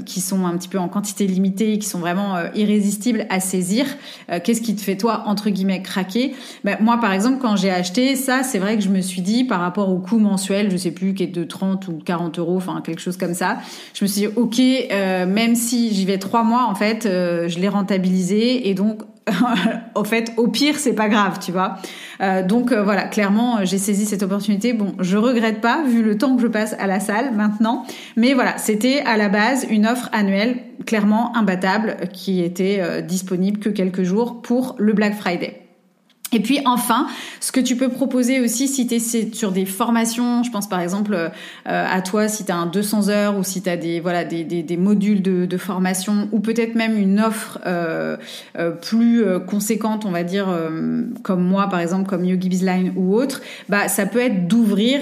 qui 0.06 0.20
sont 0.20 0.46
un 0.46 0.56
petit 0.56 0.68
peu 0.68 0.78
en 0.78 0.88
quantité 0.88 1.26
limitée, 1.26 1.78
qui 1.78 1.88
sont 1.88 1.98
vraiment 1.98 2.36
irrésistibles 2.54 3.26
à 3.30 3.40
saisir. 3.40 3.86
Qu'est-ce 4.44 4.60
qui 4.60 4.76
te 4.76 4.80
fait 4.80 4.96
toi 4.96 5.24
entre 5.26 5.50
guillemets 5.50 5.82
craquer? 5.82 6.34
Ben, 6.64 6.76
Moi 6.80 6.98
par 7.00 7.12
exemple 7.12 7.38
quand 7.40 7.56
j'ai 7.56 7.70
acheté 7.70 8.14
ça, 8.16 8.42
c'est 8.42 8.58
vrai 8.58 8.76
que 8.76 8.82
je 8.82 8.88
me 8.88 9.00
suis 9.00 9.22
dit 9.22 9.44
par 9.44 9.60
rapport 9.60 9.90
au 9.90 9.98
coût 9.98 10.18
mensuel, 10.18 10.70
je 10.70 10.76
sais 10.76 10.90
plus 10.90 11.14
qui 11.14 11.24
est 11.24 11.26
de 11.26 11.44
30 11.44 11.88
ou 11.88 11.98
40 12.04 12.38
euros, 12.38 12.56
enfin 12.56 12.80
quelque 12.84 13.00
chose 13.00 13.16
comme 13.16 13.34
ça, 13.34 13.58
je 13.94 14.04
me 14.04 14.08
suis 14.08 14.20
dit 14.22 14.28
ok 14.34 14.58
même 15.28 15.54
si 15.54 15.92
j'y 15.94 16.04
vais 16.04 16.18
trois 16.18 16.44
mois 16.44 16.66
en 16.66 16.74
fait, 16.74 17.04
je 17.04 17.58
l'ai 17.58 17.68
rentabilisé 17.68 18.68
et 18.68 18.74
donc 18.74 19.02
au 19.94 20.04
fait, 20.04 20.32
au 20.36 20.48
pire, 20.48 20.76
c'est 20.78 20.92
pas 20.92 21.08
grave, 21.08 21.38
tu 21.40 21.52
vois. 21.52 21.76
Euh, 22.20 22.42
donc 22.42 22.72
euh, 22.72 22.82
voilà, 22.82 23.04
clairement, 23.04 23.64
j'ai 23.64 23.78
saisi 23.78 24.06
cette 24.06 24.22
opportunité. 24.22 24.72
Bon, 24.72 24.94
je 24.98 25.16
regrette 25.16 25.60
pas 25.60 25.82
vu 25.84 26.02
le 26.02 26.18
temps 26.18 26.36
que 26.36 26.42
je 26.42 26.48
passe 26.48 26.74
à 26.78 26.86
la 26.86 27.00
salle 27.00 27.34
maintenant, 27.34 27.84
mais 28.16 28.34
voilà, 28.34 28.58
c'était 28.58 29.00
à 29.00 29.16
la 29.16 29.28
base 29.28 29.66
une 29.70 29.86
offre 29.86 30.08
annuelle 30.12 30.56
clairement 30.86 31.36
imbattable 31.36 31.96
qui 32.12 32.42
était 32.42 33.02
disponible 33.02 33.58
que 33.58 33.68
quelques 33.68 34.04
jours 34.04 34.40
pour 34.40 34.74
le 34.78 34.92
Black 34.92 35.14
Friday. 35.14 35.67
Et 36.32 36.40
puis 36.40 36.60
enfin, 36.66 37.06
ce 37.40 37.52
que 37.52 37.60
tu 37.60 37.76
peux 37.76 37.88
proposer 37.88 38.40
aussi 38.40 38.68
si 38.68 38.86
tu 38.86 38.96
es 38.96 39.34
sur 39.34 39.50
des 39.50 39.64
formations, 39.64 40.42
je 40.42 40.50
pense 40.50 40.68
par 40.68 40.80
exemple 40.80 41.14
euh, 41.14 41.30
à 41.64 42.02
toi 42.02 42.28
si 42.28 42.44
tu 42.44 42.52
as 42.52 42.56
un 42.56 42.66
200 42.66 43.08
heures 43.08 43.38
ou 43.38 43.44
si 43.44 43.62
tu 43.62 43.70
as 43.70 43.78
des 43.78 44.00
voilà 44.00 44.24
des, 44.24 44.44
des, 44.44 44.62
des 44.62 44.76
modules 44.76 45.22
de, 45.22 45.46
de, 45.46 45.56
formation 45.56 46.28
ou 46.32 46.40
peut-être 46.40 46.74
même 46.74 46.98
une 46.98 47.18
offre 47.18 47.58
euh, 47.66 48.16
euh 48.58 48.72
plus 48.72 49.24
euh, 49.24 49.38
conséquente, 49.38 50.04
on 50.04 50.10
va 50.10 50.22
dire 50.22 50.48
comme 51.22 51.42
moi 51.42 51.68
par 51.68 51.80
exemple 51.80 52.08
comme 52.08 52.24
Yogi 52.24 52.48
Bizline 52.48 52.92
ou 52.96 53.14
autre, 53.14 53.40
bah 53.68 53.88
ça 53.88 54.04
peut 54.04 54.20
être 54.20 54.48
d'ouvrir 54.48 55.00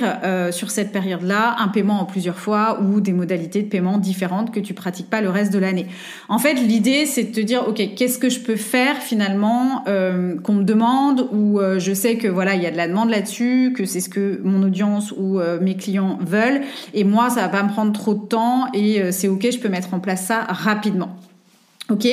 sur 0.50 0.70
cette 0.70 0.92
période-là 0.92 1.56
un 1.58 1.68
paiement 1.68 2.00
en 2.00 2.04
plusieurs 2.04 2.38
fois 2.38 2.80
ou 2.80 3.00
des 3.00 3.12
modalités 3.12 3.62
de 3.62 3.68
paiement 3.68 3.98
différentes 3.98 4.52
que 4.52 4.60
tu 4.60 4.74
pratiques 4.74 5.10
pas 5.10 5.20
le 5.20 5.30
reste 5.30 5.52
de 5.52 5.58
l'année. 5.58 5.86
En 6.28 6.38
fait, 6.38 6.54
l'idée 6.54 7.06
c'est 7.06 7.24
de 7.24 7.32
te 7.32 7.40
dire 7.40 7.66
OK, 7.68 7.82
qu'est-ce 7.96 8.18
que 8.18 8.28
je 8.28 8.40
peux 8.40 8.56
faire 8.56 8.96
finalement 8.98 9.84
qu'on 9.84 10.54
me 10.54 10.64
demande 10.64 11.15
où 11.32 11.60
euh, 11.60 11.78
je 11.78 11.92
sais 11.92 12.16
que 12.16 12.28
voilà 12.28 12.54
il 12.54 12.62
y 12.62 12.66
a 12.66 12.70
de 12.70 12.76
la 12.76 12.88
demande 12.88 13.10
là-dessus, 13.10 13.72
que 13.76 13.84
c'est 13.84 14.00
ce 14.00 14.08
que 14.08 14.40
mon 14.42 14.62
audience 14.62 15.12
ou 15.16 15.40
euh, 15.40 15.58
mes 15.60 15.76
clients 15.76 16.18
veulent, 16.20 16.62
et 16.94 17.04
moi 17.04 17.30
ça 17.30 17.42
va 17.42 17.48
pas 17.48 17.62
me 17.62 17.70
prendre 17.70 17.92
trop 17.92 18.14
de 18.14 18.26
temps 18.26 18.66
et 18.74 19.02
euh, 19.02 19.12
c'est 19.12 19.28
ok, 19.28 19.46
je 19.50 19.58
peux 19.58 19.68
mettre 19.68 19.94
en 19.94 20.00
place 20.00 20.24
ça 20.24 20.40
rapidement. 20.48 21.16
Ok, 21.88 22.08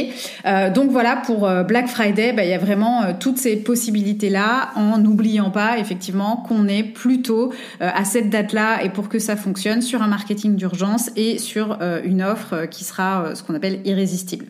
donc 0.76 0.92
voilà 0.92 1.16
pour 1.16 1.50
Black 1.68 1.88
Friday, 1.88 2.32
bah, 2.32 2.44
il 2.44 2.50
y 2.50 2.54
a 2.54 2.60
vraiment 2.60 3.14
toutes 3.20 3.40
ces 3.40 3.56
possibilités 3.56 4.30
là, 4.30 4.70
en 4.76 5.00
n'oubliant 5.00 5.50
pas 5.50 5.80
effectivement 5.80 6.38
qu'on 6.48 6.68
est 6.68 6.84
plutôt 6.84 7.52
à 7.80 8.06
cette 8.06 8.30
date-là 8.30 8.84
et 8.84 8.90
pour 8.90 9.10
que 9.10 9.18
ça 9.18 9.36
fonctionne 9.36 9.82
sur 9.82 10.04
un 10.04 10.08
marketing 10.08 10.56
d'urgence 10.56 11.10
et 11.16 11.40
sur 11.40 11.80
une 12.04 12.22
offre 12.22 12.68
qui 12.68 12.84
sera 12.84 13.34
ce 13.34 13.42
qu'on 13.42 13.56
appelle 13.56 13.80
irrésistible. 13.84 14.46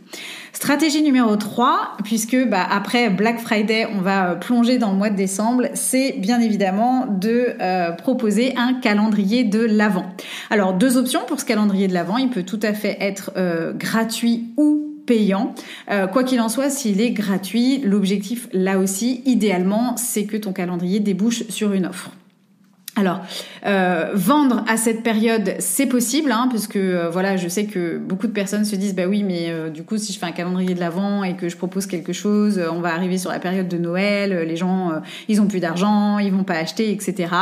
Stratégie 0.54 1.02
numéro 1.02 1.36
3, 1.36 1.98
puisque 2.04 2.38
bah, 2.48 2.66
après 2.70 3.10
Black 3.10 3.40
Friday, 3.40 3.88
on 3.94 4.02
va 4.02 4.30
euh, 4.30 4.36
plonger 4.36 4.78
dans 4.78 4.92
le 4.92 4.98
mois 4.98 5.10
de 5.10 5.16
décembre, 5.16 5.64
c'est 5.74 6.16
bien 6.20 6.40
évidemment 6.40 7.08
de 7.08 7.56
euh, 7.60 7.92
proposer 7.92 8.54
un 8.56 8.76
calendrier 8.76 9.44
de 9.44 9.60
l'Avent. 9.60 10.06
Alors 10.52 10.74
deux 10.74 10.96
options 10.96 11.22
pour 11.28 11.40
ce 11.40 11.46
calendrier 11.46 11.88
de 11.88 11.94
l'Avent, 11.94 12.18
il 12.18 12.30
peut 12.30 12.44
tout 12.44 12.60
à 12.62 12.74
fait 12.74 12.98
être 13.02 13.32
euh, 13.36 13.74
gratuit 13.74 14.54
ou 14.56 14.92
payant. 15.06 15.54
quoi 16.12 16.24
qu'il 16.24 16.39
en 16.42 16.50
soit, 16.50 16.70
s'il 16.70 17.02
est 17.02 17.12
gratuit, 17.12 17.80
l'objectif 17.80 18.48
là 18.54 18.80
aussi, 18.80 19.22
idéalement, 19.26 19.96
c'est 19.98 20.26
que 20.26 20.38
ton 20.38 20.54
calendrier 20.54 21.00
débouche 21.00 21.44
sur 21.50 21.74
une 21.74 21.86
offre. 21.86 22.12
Alors, 22.95 23.21
euh, 23.65 24.12
vendre 24.13 24.63
à 24.67 24.77
cette 24.77 25.01
période, 25.01 25.56
c'est 25.58 25.88
possible, 25.88 26.32
hein, 26.32 26.47
parce 26.51 26.69
euh, 26.75 27.10
voilà, 27.12 27.38
je 27.38 27.47
sais 27.47 27.65
que 27.65 27.97
beaucoup 27.97 28.27
de 28.27 28.32
personnes 28.32 28.65
se 28.65 28.75
disent, 28.75 28.93
bah 28.93 29.08
oui, 29.08 29.23
mais 29.23 29.49
euh, 29.49 29.71
du 29.71 29.84
coup, 29.84 29.97
si 29.97 30.13
je 30.13 30.19
fais 30.19 30.27
un 30.27 30.32
calendrier 30.32 30.75
de 30.75 30.79
l'avant 30.79 31.23
et 31.23 31.36
que 31.36 31.49
je 31.49 31.58
propose 31.58 31.88
quelque 31.88 32.13
chose, 32.13 32.62
on 32.71 32.82
va 32.82 32.93
arriver 32.93 33.17
sur 33.17 33.32
la 33.32 33.39
période 33.39 33.67
de 33.67 33.79
Noël, 33.79 34.47
les 34.47 34.56
gens, 34.56 34.91
ils 35.27 35.41
ont 35.41 35.47
plus 35.47 35.60
d'argent, 35.60 36.19
ils 36.19 36.32
vont 36.32 36.43
pas 36.43 36.53
acheter, 36.53 36.91
etc. 36.91 37.34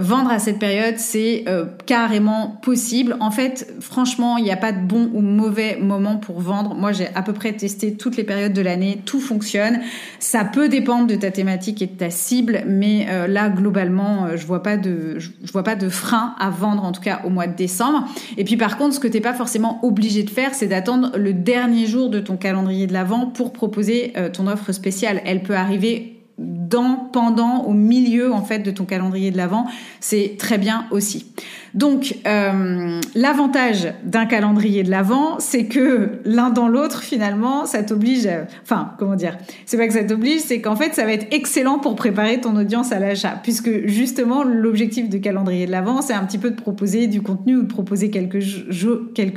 vendre 0.00 0.30
à 0.30 0.38
cette 0.38 0.58
période, 0.58 0.94
c'est 0.96 1.44
carrément 1.84 2.58
possible. 2.62 3.16
En 3.20 3.30
fait, 3.30 3.70
franchement, 3.80 4.38
il 4.38 4.44
n'y 4.44 4.50
a 4.50 4.56
pas 4.56 4.72
de 4.72 4.80
bon 4.80 5.10
ou 5.12 5.20
mauvais 5.20 5.76
moment 5.80 6.16
pour 6.16 6.40
vendre. 6.40 6.74
Moi, 6.74 6.92
j'ai 6.92 7.08
à 7.14 7.22
peu 7.22 7.34
près 7.34 7.52
testé 7.52 7.94
toutes 7.94 8.16
les 8.16 8.24
périodes 8.24 8.54
de 8.54 8.62
l'année, 8.62 9.02
tout 9.04 9.20
fonctionne. 9.20 9.80
Ça 10.18 10.44
peut 10.44 10.68
dépendre 10.68 11.06
de 11.06 11.14
ta 11.14 11.30
thématique 11.30 11.82
et 11.82 11.86
de 11.86 11.96
ta 11.96 12.10
cible, 12.10 12.62
mais 12.66 13.06
là, 13.28 13.50
globalement, 13.50 14.36
je 14.36 14.46
vois 14.46 14.62
pas 14.62 14.77
de, 14.78 15.18
je, 15.18 15.30
vois 15.52 15.62
pas 15.62 15.76
de 15.76 15.88
frein 15.88 16.34
à 16.38 16.50
vendre 16.50 16.84
en 16.84 16.92
tout 16.92 17.02
cas 17.02 17.20
au 17.24 17.30
mois 17.30 17.46
de 17.46 17.54
décembre. 17.54 18.08
Et 18.36 18.44
puis 18.44 18.56
par 18.56 18.78
contre, 18.78 18.94
ce 18.94 19.00
que 19.00 19.08
t'es 19.08 19.20
pas 19.20 19.34
forcément 19.34 19.84
obligé 19.84 20.22
de 20.22 20.30
faire, 20.30 20.54
c'est 20.54 20.68
d'attendre 20.68 21.12
le 21.16 21.32
dernier 21.32 21.86
jour 21.86 22.08
de 22.08 22.20
ton 22.20 22.36
calendrier 22.36 22.86
de 22.86 22.92
l'avant 22.92 23.26
pour 23.26 23.52
proposer 23.52 24.12
euh, 24.16 24.30
ton 24.30 24.46
offre 24.46 24.72
spéciale. 24.72 25.20
Elle 25.24 25.42
peut 25.42 25.56
arriver 25.56 26.14
dans, 26.38 26.94
pendant, 27.12 27.64
au 27.64 27.72
milieu 27.72 28.32
en 28.32 28.42
fait 28.42 28.60
de 28.60 28.70
ton 28.70 28.84
calendrier 28.84 29.30
de 29.30 29.36
l'avant, 29.36 29.66
c'est 30.00 30.36
très 30.38 30.58
bien 30.58 30.86
aussi. 30.90 31.26
Donc 31.74 32.16
euh, 32.26 33.00
l'avantage 33.14 33.92
d'un 34.04 34.26
calendrier 34.26 34.82
de 34.82 34.90
l'avant, 34.90 35.38
c'est 35.38 35.66
que 35.66 36.20
l'un 36.24 36.50
dans 36.50 36.68
l'autre 36.68 37.02
finalement, 37.02 37.66
ça 37.66 37.82
t'oblige. 37.82 38.28
Enfin, 38.62 38.92
comment 38.98 39.16
dire 39.16 39.36
C'est 39.66 39.76
pas 39.76 39.86
que 39.86 39.92
ça 39.92 40.04
t'oblige, 40.04 40.40
c'est 40.40 40.60
qu'en 40.60 40.76
fait, 40.76 40.94
ça 40.94 41.04
va 41.04 41.12
être 41.12 41.26
excellent 41.30 41.78
pour 41.78 41.96
préparer 41.96 42.40
ton 42.40 42.56
audience 42.56 42.92
à 42.92 42.98
l'achat, 42.98 43.38
puisque 43.42 43.86
justement 43.86 44.44
l'objectif 44.44 45.08
de 45.08 45.18
calendrier 45.18 45.66
de 45.66 45.72
l'avant, 45.72 46.02
c'est 46.02 46.14
un 46.14 46.24
petit 46.24 46.38
peu 46.38 46.50
de 46.50 46.60
proposer 46.60 47.06
du 47.06 47.22
contenu 47.22 47.56
ou 47.56 47.62
de 47.62 47.68
proposer 47.68 48.10
quelque, 48.10 48.40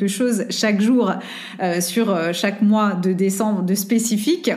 chose 0.08 0.46
chaque 0.50 0.82
jour 0.82 1.14
euh, 1.62 1.82
sur 1.82 2.10
euh, 2.10 2.32
chaque 2.34 2.62
mois 2.62 2.94
de 2.94 3.14
décembre 3.14 3.64
de 3.64 3.76
spécifique. 3.76 4.52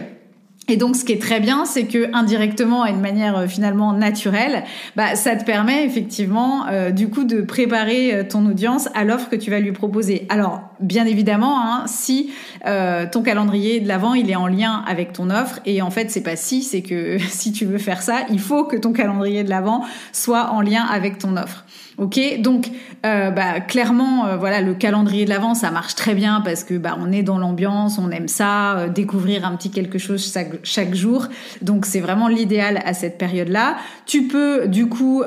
Et 0.66 0.78
donc, 0.78 0.96
ce 0.96 1.04
qui 1.04 1.12
est 1.12 1.20
très 1.20 1.40
bien, 1.40 1.66
c'est 1.66 1.84
que 1.84 2.08
indirectement 2.14 2.86
et 2.86 2.92
de 2.92 2.98
manière 2.98 3.36
euh, 3.36 3.46
finalement 3.46 3.92
naturelle, 3.92 4.64
bah, 4.96 5.14
ça 5.14 5.36
te 5.36 5.44
permet 5.44 5.84
effectivement, 5.84 6.66
euh, 6.68 6.90
du 6.90 7.08
coup, 7.08 7.24
de 7.24 7.42
préparer 7.42 8.14
euh, 8.14 8.24
ton 8.24 8.46
audience 8.46 8.88
à 8.94 9.04
l'offre 9.04 9.28
que 9.28 9.36
tu 9.36 9.50
vas 9.50 9.60
lui 9.60 9.72
proposer. 9.72 10.26
Alors, 10.30 10.62
bien 10.80 11.04
évidemment, 11.04 11.60
hein, 11.60 11.84
si 11.86 12.30
ton 12.64 13.22
calendrier 13.22 13.80
de 13.80 13.88
l'avant 13.88 14.14
il 14.14 14.30
est 14.30 14.36
en 14.36 14.46
lien 14.46 14.82
avec 14.86 15.12
ton 15.12 15.28
offre, 15.28 15.60
et 15.66 15.82
en 15.82 15.90
fait, 15.90 16.10
c'est 16.10 16.22
pas 16.22 16.36
si, 16.36 16.62
c'est 16.62 16.80
que 16.80 17.18
si 17.28 17.52
tu 17.52 17.66
veux 17.66 17.78
faire 17.78 18.00
ça, 18.00 18.20
il 18.30 18.40
faut 18.40 18.64
que 18.64 18.76
ton 18.76 18.92
calendrier 18.92 19.44
de 19.44 19.50
l'avant 19.50 19.84
soit 20.12 20.50
en 20.50 20.62
lien 20.62 20.82
avec 20.82 21.18
ton 21.18 21.36
offre. 21.36 21.64
Ok, 21.96 22.18
donc 22.40 22.70
euh, 23.06 23.30
bah, 23.30 23.60
clairement, 23.60 24.26
euh, 24.26 24.36
voilà, 24.36 24.60
le 24.60 24.74
calendrier 24.74 25.24
de 25.24 25.30
l'avant, 25.30 25.54
ça 25.54 25.70
marche 25.70 25.94
très 25.94 26.14
bien 26.14 26.40
parce 26.40 26.64
que 26.64 26.74
bah, 26.74 26.96
on 27.00 27.12
est 27.12 27.22
dans 27.22 27.38
l'ambiance, 27.38 27.98
on 27.98 28.10
aime 28.10 28.26
ça, 28.26 28.78
euh, 28.78 28.88
découvrir 28.88 29.46
un 29.46 29.54
petit 29.54 29.70
quelque 29.70 29.98
chose 29.98 30.32
chaque, 30.64 30.94
jour. 30.94 31.28
Donc 31.62 31.86
c'est 31.86 32.00
vraiment 32.00 32.26
l'idéal 32.26 32.82
à 32.84 32.94
cette 32.94 33.16
période-là. 33.16 33.76
Tu 34.06 34.26
peux 34.26 34.66
du 34.66 34.88
coup, 34.88 35.22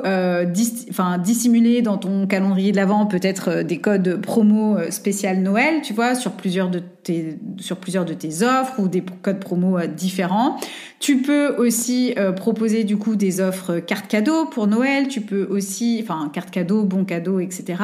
dissimuler 1.18 1.82
dans 1.82 1.98
ton 1.98 2.26
calendrier 2.26 2.72
de 2.72 2.76
l'avant 2.76 3.06
peut-être 3.06 3.62
des 3.62 3.78
codes 3.78 4.20
promo 4.20 4.78
spécial 4.90 5.40
Noël, 5.40 5.80
tu 5.82 5.92
vois, 5.92 6.14
sur 6.14 6.32
plusieurs 6.32 6.68
de 6.68 6.82
sur 7.58 7.76
plusieurs 7.76 8.04
de 8.04 8.14
tes 8.14 8.42
offres 8.42 8.78
ou 8.78 8.88
des 8.88 9.02
codes 9.22 9.40
promo 9.40 9.78
différents. 9.86 10.58
Tu 11.00 11.18
peux 11.18 11.54
aussi 11.56 12.14
proposer 12.36 12.84
du 12.84 12.96
coup 12.96 13.16
des 13.16 13.40
offres 13.40 13.78
cartes 13.78 14.08
cadeaux 14.08 14.46
pour 14.46 14.66
Noël. 14.66 15.08
Tu 15.08 15.20
peux 15.20 15.46
aussi, 15.50 16.00
enfin 16.02 16.30
carte 16.32 16.50
cadeaux, 16.50 16.84
bons 16.84 17.04
cadeaux, 17.04 17.40
etc. 17.40 17.82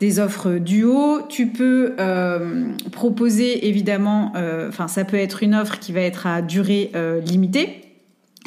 Des 0.00 0.18
offres 0.18 0.58
duo. 0.58 1.20
Tu 1.28 1.48
peux 1.48 1.94
euh, 1.98 2.68
proposer 2.92 3.68
évidemment, 3.68 4.32
euh, 4.36 4.68
enfin 4.68 4.88
ça 4.88 5.04
peut 5.04 5.16
être 5.16 5.42
une 5.42 5.54
offre 5.54 5.78
qui 5.78 5.92
va 5.92 6.00
être 6.00 6.26
à 6.26 6.42
durée 6.42 6.90
euh, 6.94 7.20
limitée. 7.20 7.87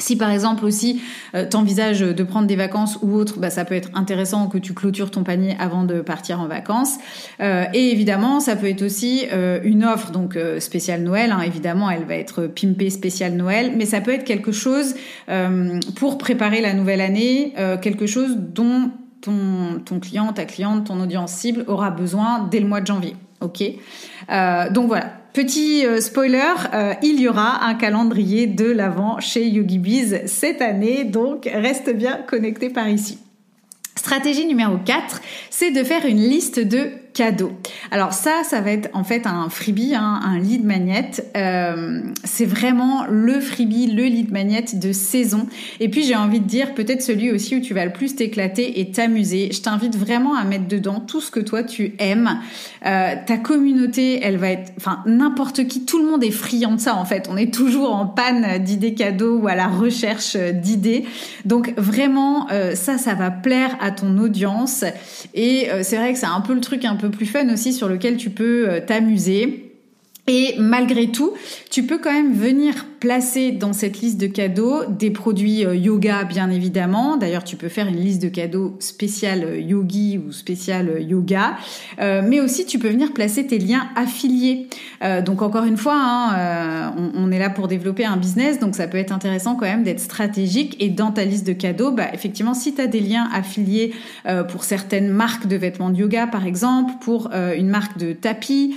Si 0.02 0.16
par 0.16 0.30
exemple 0.30 0.64
aussi 0.64 1.00
euh, 1.36 1.46
t'envisages 1.48 2.00
de 2.00 2.22
prendre 2.24 2.48
des 2.48 2.56
vacances 2.56 2.98
ou 3.02 3.14
autre, 3.14 3.38
bah, 3.38 3.50
ça 3.50 3.64
peut 3.64 3.76
être 3.76 3.88
intéressant 3.94 4.48
que 4.48 4.58
tu 4.58 4.74
clôtures 4.74 5.12
ton 5.12 5.22
panier 5.22 5.54
avant 5.60 5.84
de 5.84 6.00
partir 6.00 6.40
en 6.40 6.48
vacances. 6.48 6.96
Euh, 7.40 7.66
et 7.72 7.92
évidemment, 7.92 8.40
ça 8.40 8.56
peut 8.56 8.68
être 8.68 8.82
aussi 8.82 9.26
euh, 9.32 9.60
une 9.62 9.84
offre 9.84 10.10
donc 10.10 10.36
spéciale 10.58 11.02
Noël. 11.02 11.30
Hein. 11.30 11.42
évidemment, 11.42 11.88
elle 11.88 12.04
va 12.04 12.16
être 12.16 12.48
pimpée 12.48 12.90
spéciale 12.90 13.34
Noël, 13.34 13.74
mais 13.76 13.84
ça 13.84 14.00
peut 14.00 14.12
être 14.12 14.24
quelque 14.24 14.50
chose 14.50 14.94
pour 15.96 16.18
préparer 16.18 16.60
la 16.60 16.74
nouvelle 16.74 17.00
année, 17.00 17.54
quelque 17.80 18.06
chose 18.06 18.36
dont 18.36 18.90
ton, 19.20 19.80
ton 19.84 20.00
client, 20.00 20.32
ta 20.32 20.44
cliente, 20.44 20.86
ton 20.86 21.00
audience 21.00 21.32
cible 21.32 21.64
aura 21.68 21.90
besoin 21.90 22.48
dès 22.50 22.60
le 22.60 22.66
mois 22.66 22.80
de 22.80 22.86
janvier. 22.86 23.16
Ok? 23.40 23.62
Donc 24.72 24.88
voilà. 24.88 25.21
Petit 25.32 25.86
euh, 25.86 26.00
spoiler, 26.02 26.52
euh, 26.74 26.92
il 27.02 27.18
y 27.18 27.26
aura 27.26 27.64
un 27.64 27.74
calendrier 27.74 28.46
de 28.46 28.70
l'avant 28.70 29.18
chez 29.18 29.46
YogiBiz 29.46 30.20
cette 30.26 30.60
année, 30.60 31.04
donc 31.04 31.48
reste 31.50 31.90
bien 31.94 32.18
connecté 32.26 32.68
par 32.68 32.86
ici. 32.86 33.18
Stratégie 33.96 34.44
numéro 34.44 34.76
4, 34.76 35.22
c'est 35.48 35.70
de 35.70 35.82
faire 35.84 36.04
une 36.04 36.18
liste 36.18 36.60
de 36.60 36.90
cadeau. 37.14 37.52
Alors 37.90 38.12
ça, 38.12 38.42
ça 38.44 38.60
va 38.60 38.70
être 38.70 38.88
en 38.94 39.04
fait 39.04 39.26
un 39.26 39.48
freebie, 39.48 39.94
hein, 39.94 40.20
un 40.24 40.38
lead 40.38 40.64
magnet. 40.64 41.10
Euh, 41.36 42.00
c'est 42.24 42.46
vraiment 42.46 43.04
le 43.08 43.40
freebie, 43.40 43.88
le 43.88 44.04
lead 44.04 44.32
magnet 44.32 44.64
de 44.72 44.92
saison. 44.92 45.46
Et 45.80 45.88
puis 45.88 46.04
j'ai 46.04 46.16
envie 46.16 46.40
de 46.40 46.46
dire 46.46 46.74
peut-être 46.74 47.02
celui 47.02 47.30
aussi 47.30 47.56
où 47.56 47.60
tu 47.60 47.74
vas 47.74 47.84
le 47.84 47.92
plus 47.92 48.16
t'éclater 48.16 48.80
et 48.80 48.90
t'amuser. 48.90 49.50
Je 49.52 49.60
t'invite 49.60 49.96
vraiment 49.96 50.34
à 50.34 50.44
mettre 50.44 50.68
dedans 50.68 51.00
tout 51.00 51.20
ce 51.20 51.30
que 51.30 51.40
toi 51.40 51.62
tu 51.62 51.94
aimes. 51.98 52.40
Euh, 52.86 53.14
ta 53.26 53.36
communauté, 53.36 54.20
elle 54.22 54.38
va 54.38 54.50
être, 54.50 54.72
enfin 54.78 55.02
n'importe 55.06 55.66
qui, 55.66 55.84
tout 55.84 55.98
le 55.98 56.08
monde 56.08 56.24
est 56.24 56.30
friand 56.30 56.74
de 56.74 56.80
ça 56.80 56.96
en 56.96 57.04
fait. 57.04 57.28
On 57.30 57.36
est 57.36 57.52
toujours 57.52 57.94
en 57.94 58.06
panne 58.06 58.62
d'idées 58.62 58.94
cadeaux 58.94 59.38
ou 59.38 59.48
à 59.48 59.54
la 59.54 59.68
recherche 59.68 60.36
d'idées. 60.36 61.04
Donc 61.44 61.74
vraiment, 61.76 62.50
euh, 62.50 62.74
ça, 62.74 62.96
ça 62.96 63.14
va 63.14 63.30
plaire 63.30 63.76
à 63.80 63.90
ton 63.90 64.16
audience. 64.18 64.84
Et 65.34 65.68
c'est 65.82 65.96
vrai 65.96 66.12
que 66.12 66.18
c'est 66.18 66.26
un 66.26 66.40
peu 66.40 66.54
le 66.54 66.60
truc 66.60 66.84
un 66.84 66.96
peu 66.96 67.01
plus 67.10 67.26
fun 67.26 67.52
aussi 67.52 67.72
sur 67.72 67.88
lequel 67.88 68.16
tu 68.16 68.30
peux 68.30 68.68
euh, 68.68 68.80
t'amuser. 68.80 69.72
Et 70.28 70.54
malgré 70.58 71.10
tout, 71.10 71.32
tu 71.70 71.82
peux 71.82 71.98
quand 71.98 72.12
même 72.12 72.32
venir 72.32 72.86
placer 73.02 73.50
dans 73.50 73.72
cette 73.72 74.00
liste 74.00 74.20
de 74.20 74.28
cadeaux 74.28 74.84
des 74.88 75.10
produits 75.10 75.66
euh, 75.66 75.74
yoga, 75.74 76.22
bien 76.22 76.48
évidemment. 76.50 77.16
D'ailleurs, 77.16 77.42
tu 77.42 77.56
peux 77.56 77.68
faire 77.68 77.88
une 77.88 77.96
liste 77.96 78.22
de 78.22 78.28
cadeaux 78.28 78.76
spécial 78.78 79.42
euh, 79.42 79.58
yogi 79.58 80.18
ou 80.24 80.30
spécial 80.30 80.88
euh, 80.88 81.00
yoga. 81.00 81.56
mais 81.98 82.38
aussi, 82.38 82.64
tu 82.64 82.78
peux 82.78 82.88
venir 82.88 83.12
placer 83.12 83.44
tes 83.44 83.58
liens 83.58 83.88
affiliés. 83.96 84.68
donc, 85.26 85.42
encore 85.42 85.64
une 85.64 85.76
fois, 85.76 85.96
hein, 85.96 86.94
on, 87.16 87.32
est 87.32 87.38
là 87.38 87.50
pour 87.50 87.66
développer 87.66 88.04
un 88.04 88.16
business, 88.16 88.60
donc 88.60 88.76
ça 88.76 88.86
peut 88.86 88.98
être 88.98 89.10
intéressant 89.10 89.56
quand 89.56 89.66
même 89.66 89.82
d'être 89.82 90.00
stratégique. 90.00 90.76
Et 90.78 90.88
dans 90.88 91.10
ta 91.10 91.24
liste 91.24 91.46
de 91.46 91.52
cadeaux, 91.52 91.90
bah, 91.90 92.06
effectivement, 92.12 92.54
si 92.54 92.74
tu 92.74 92.80
as 92.80 92.86
des 92.86 93.00
liens 93.00 93.28
affiliés 93.32 93.92
pour 94.48 94.62
certaines 94.64 95.08
marques 95.08 95.46
de 95.46 95.56
vêtements 95.56 95.90
de 95.90 95.96
yoga, 95.96 96.26
par 96.26 96.46
exemple, 96.46 96.92
pour 97.00 97.30
une 97.32 97.68
marque 97.68 97.98
de 97.98 98.12
tapis, 98.12 98.76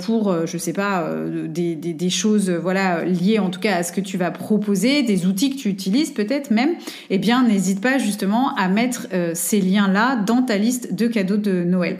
pour, 0.00 0.34
je 0.46 0.58
sais 0.58 0.72
pas, 0.72 1.08
des, 1.48 2.10
choses 2.10 2.50
voilà 2.50 3.04
liées 3.04 3.38
en 3.38 3.51
tout 3.52 3.60
cas 3.60 3.76
à 3.76 3.82
ce 3.84 3.92
que 3.92 4.00
tu 4.00 4.16
vas 4.16 4.32
proposer, 4.32 5.04
des 5.04 5.26
outils 5.26 5.50
que 5.50 5.56
tu 5.56 5.68
utilises 5.68 6.10
peut-être 6.10 6.50
même, 6.50 6.70
eh 7.10 7.18
bien 7.18 7.44
n'hésite 7.44 7.80
pas 7.80 7.98
justement 7.98 8.54
à 8.56 8.68
mettre 8.68 9.06
euh, 9.12 9.32
ces 9.34 9.60
liens-là 9.60 10.16
dans 10.16 10.42
ta 10.42 10.58
liste 10.58 10.94
de 10.94 11.06
cadeaux 11.06 11.36
de 11.36 11.62
Noël. 11.62 11.98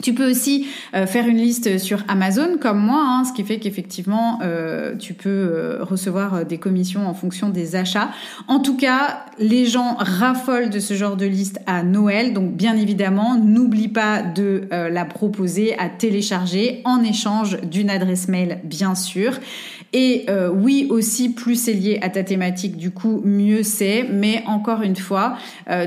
Tu 0.00 0.14
peux 0.14 0.30
aussi 0.30 0.68
euh, 0.94 1.06
faire 1.06 1.26
une 1.26 1.38
liste 1.38 1.78
sur 1.78 2.04
Amazon 2.06 2.56
comme 2.60 2.78
moi, 2.78 3.02
hein, 3.04 3.24
ce 3.24 3.32
qui 3.32 3.42
fait 3.42 3.58
qu'effectivement 3.58 4.38
euh, 4.42 4.94
tu 4.94 5.12
peux 5.12 5.78
recevoir 5.80 6.46
des 6.46 6.58
commissions 6.58 7.08
en 7.08 7.14
fonction 7.14 7.48
des 7.48 7.74
achats. 7.74 8.10
En 8.46 8.60
tout 8.60 8.76
cas, 8.76 9.24
les 9.40 9.66
gens 9.66 9.96
raffolent 9.98 10.70
de 10.70 10.78
ce 10.78 10.94
genre 10.94 11.16
de 11.16 11.26
liste 11.26 11.58
à 11.66 11.82
Noël, 11.82 12.32
donc 12.32 12.52
bien 12.52 12.76
évidemment, 12.76 13.36
n'oublie 13.36 13.88
pas 13.88 14.22
de 14.22 14.68
la 14.70 15.04
proposer 15.04 15.76
à 15.80 15.88
télécharger 15.88 16.80
en 16.84 17.02
échange 17.02 17.60
d'une 17.62 17.90
adresse 17.90 18.28
mail, 18.28 18.60
bien 18.62 18.94
sûr. 18.94 19.32
Et 19.92 20.26
oui, 20.52 20.86
aussi, 20.90 21.30
plus 21.30 21.54
c'est 21.54 21.72
lié 21.72 21.98
à 22.02 22.10
ta 22.10 22.22
thématique, 22.22 22.76
du 22.76 22.90
coup, 22.90 23.22
mieux 23.24 23.62
c'est. 23.62 24.04
Mais 24.10 24.42
encore 24.46 24.82
une 24.82 24.96
fois, 24.96 25.38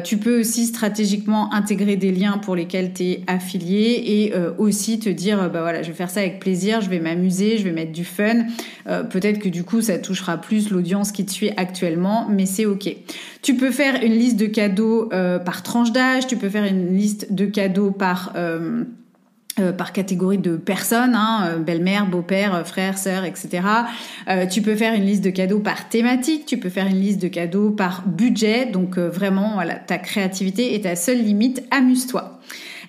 tu 0.03 0.17
peux 0.17 0.39
aussi 0.39 0.65
stratégiquement 0.65 1.53
intégrer 1.53 1.97
des 1.97 2.11
liens 2.11 2.37
pour 2.37 2.55
lesquels 2.55 2.93
tu 2.93 3.03
es 3.03 3.23
affilié 3.27 4.03
et 4.05 4.35
euh, 4.35 4.51
aussi 4.57 4.99
te 4.99 5.09
dire 5.09 5.49
bah 5.49 5.61
voilà 5.61 5.81
je 5.81 5.87
vais 5.89 5.93
faire 5.93 6.09
ça 6.09 6.21
avec 6.21 6.39
plaisir 6.39 6.81
je 6.81 6.89
vais 6.89 6.99
m'amuser 6.99 7.57
je 7.57 7.63
vais 7.63 7.71
mettre 7.71 7.91
du 7.91 8.05
fun 8.05 8.45
euh, 8.87 9.03
peut-être 9.03 9.39
que 9.39 9.49
du 9.49 9.63
coup 9.63 9.81
ça 9.81 9.97
touchera 9.97 10.37
plus 10.37 10.69
l'audience 10.69 11.11
qui 11.11 11.25
te 11.25 11.31
suit 11.31 11.51
actuellement 11.57 12.27
mais 12.29 12.45
c'est 12.45 12.65
ok 12.65 12.95
tu 13.41 13.55
peux 13.55 13.71
faire 13.71 14.03
une 14.03 14.13
liste 14.13 14.37
de 14.37 14.47
cadeaux 14.47 15.09
euh, 15.13 15.39
par 15.39 15.63
tranche 15.63 15.91
d'âge 15.91 16.27
tu 16.27 16.37
peux 16.37 16.49
faire 16.49 16.65
une 16.65 16.95
liste 16.95 17.33
de 17.33 17.45
cadeaux 17.45 17.91
par 17.91 18.33
par 19.77 19.93
catégorie 19.93 20.37
de 20.37 20.55
personnes, 20.55 21.13
hein, 21.15 21.57
belle-mère, 21.59 22.05
beau-père, 22.05 22.65
frère, 22.65 22.97
sœur, 22.97 23.25
etc. 23.25 23.63
tu 24.49 24.61
peux 24.61 24.75
faire 24.75 24.93
une 24.93 25.05
liste 25.05 25.23
de 25.23 25.29
cadeaux 25.29 25.59
par 25.59 25.89
thématique, 25.89 26.45
tu 26.45 26.57
peux 26.57 26.69
faire 26.69 26.87
une 26.87 26.99
liste 26.99 27.21
de 27.21 27.27
cadeaux 27.27 27.71
par 27.71 28.03
budget. 28.07 28.65
Donc 28.65 28.97
vraiment, 28.97 29.53
voilà, 29.55 29.75
ta 29.75 29.97
créativité 29.97 30.75
est 30.75 30.81
ta 30.83 30.95
seule 30.95 31.21
limite. 31.21 31.63
Amuse-toi. 31.71 32.39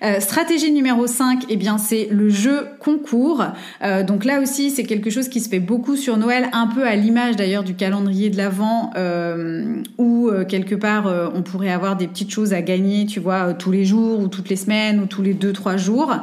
Euh, 0.03 0.19
stratégie 0.19 0.71
numéro 0.71 1.07
5, 1.07 1.45
eh 1.47 1.55
bien 1.55 1.77
c'est 1.77 2.09
le 2.11 2.27
jeu 2.27 2.67
concours. 2.79 3.45
Euh, 3.83 4.03
donc 4.03 4.25
là 4.25 4.41
aussi, 4.41 4.69
c'est 4.69 4.83
quelque 4.83 5.09
chose 5.09 5.29
qui 5.29 5.39
se 5.39 5.47
fait 5.47 5.61
beaucoup 5.61 5.95
sur 5.95 6.17
Noël, 6.17 6.49
un 6.51 6.67
peu 6.67 6.85
à 6.85 6.95
l'image 6.97 7.37
d'ailleurs 7.37 7.63
du 7.63 7.73
calendrier 7.73 8.29
de 8.29 8.35
l'Avent, 8.35 8.91
euh, 8.97 9.75
où 9.97 10.29
quelque 10.47 10.75
part 10.75 11.11
on 11.33 11.41
pourrait 11.41 11.71
avoir 11.71 11.95
des 11.95 12.07
petites 12.07 12.31
choses 12.31 12.53
à 12.53 12.61
gagner, 12.61 13.05
tu 13.05 13.19
vois, 13.19 13.53
tous 13.53 13.71
les 13.71 13.85
jours 13.85 14.19
ou 14.19 14.27
toutes 14.27 14.49
les 14.49 14.55
semaines 14.55 14.99
ou 14.99 15.05
tous 15.05 15.21
les 15.21 15.33
2-3 15.33 15.77
jours. 15.77 16.13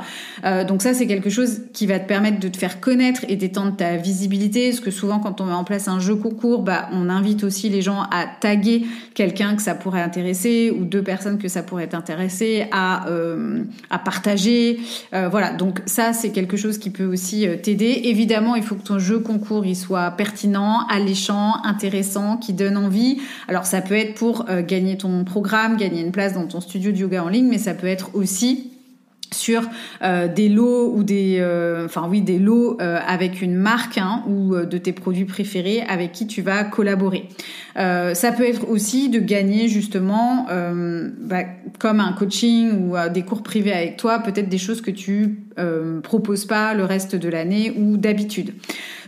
donc 0.66 0.82
ça, 0.82 0.94
c'est 0.94 1.06
quelque 1.06 1.30
chose 1.30 1.62
qui 1.72 1.86
va 1.86 1.98
te 1.98 2.08
permettre 2.08 2.40
de 2.40 2.48
te 2.48 2.56
faire 2.56 2.80
connaître 2.80 3.24
et 3.28 3.36
d'étendre 3.36 3.76
ta 3.76 3.96
visibilité, 3.96 4.70
parce 4.70 4.80
que 4.80 4.90
souvent 4.90 5.18
quand 5.20 5.40
on 5.40 5.46
met 5.46 5.52
en 5.52 5.64
place 5.64 5.88
un 5.88 6.00
jeu 6.00 6.16
concours, 6.16 6.62
bah, 6.62 6.88
on 6.92 7.08
invite 7.08 7.44
aussi 7.44 7.68
les 7.68 7.82
gens 7.82 8.02
à 8.10 8.26
taguer 8.40 8.84
quelqu'un 9.14 9.54
que 9.54 9.62
ça 9.62 9.74
pourrait 9.74 10.02
intéresser 10.02 10.70
ou 10.76 10.84
deux 10.84 11.02
personnes 11.02 11.38
que 11.38 11.48
ça 11.48 11.62
pourrait 11.62 11.94
intéresser 11.94 12.66
à 12.72 13.06
à 13.90 13.98
partager. 13.98 14.80
Euh, 15.14 15.28
voilà, 15.28 15.52
donc 15.52 15.82
ça 15.86 16.12
c'est 16.12 16.30
quelque 16.30 16.56
chose 16.56 16.78
qui 16.78 16.90
peut 16.90 17.04
aussi 17.04 17.46
euh, 17.46 17.56
t'aider. 17.56 18.02
Évidemment, 18.04 18.54
il 18.54 18.62
faut 18.62 18.74
que 18.74 18.82
ton 18.82 18.98
jeu 18.98 19.18
concours 19.18 19.66
il 19.66 19.76
soit 19.76 20.10
pertinent, 20.12 20.86
alléchant, 20.88 21.62
intéressant, 21.64 22.36
qui 22.36 22.52
donne 22.52 22.76
envie. 22.76 23.20
Alors 23.48 23.64
ça 23.64 23.80
peut 23.80 23.94
être 23.94 24.14
pour 24.14 24.46
euh, 24.48 24.62
gagner 24.62 24.96
ton 24.96 25.24
programme, 25.24 25.76
gagner 25.76 26.00
une 26.00 26.12
place 26.12 26.34
dans 26.34 26.46
ton 26.46 26.60
studio 26.60 26.92
de 26.92 26.96
yoga 26.96 27.24
en 27.24 27.28
ligne, 27.28 27.48
mais 27.48 27.58
ça 27.58 27.74
peut 27.74 27.86
être 27.86 28.10
aussi 28.14 28.72
sur 29.32 29.62
des 30.02 30.48
lots 30.48 30.92
ou 30.92 31.04
des 31.04 31.40
enfin 31.84 32.08
oui 32.10 32.20
des 32.20 32.40
lots 32.40 32.76
avec 32.80 33.42
une 33.42 33.54
marque 33.54 33.96
hein, 33.96 34.24
ou 34.26 34.56
de 34.56 34.76
tes 34.76 34.92
produits 34.92 35.24
préférés 35.24 35.82
avec 35.82 36.10
qui 36.10 36.26
tu 36.26 36.42
vas 36.42 36.64
collaborer 36.64 37.28
ça 37.80 38.32
peut 38.32 38.46
être 38.46 38.68
aussi 38.68 39.08
de 39.08 39.18
gagner 39.18 39.68
justement 39.68 40.46
bah, 41.20 41.44
comme 41.78 42.00
un 42.00 42.12
coaching 42.12 42.72
ou 42.72 42.94
des 43.12 43.22
cours 43.22 43.42
privés 43.42 43.72
avec 43.72 43.96
toi 43.96 44.18
peut-être 44.18 44.48
des 44.48 44.58
choses 44.58 44.80
que 44.80 44.90
tu 44.90 45.44
proposes 46.02 46.44
pas 46.44 46.74
le 46.74 46.84
reste 46.84 47.16
de 47.16 47.28
l'année 47.28 47.72
ou 47.76 47.96
d'habitude 47.96 48.52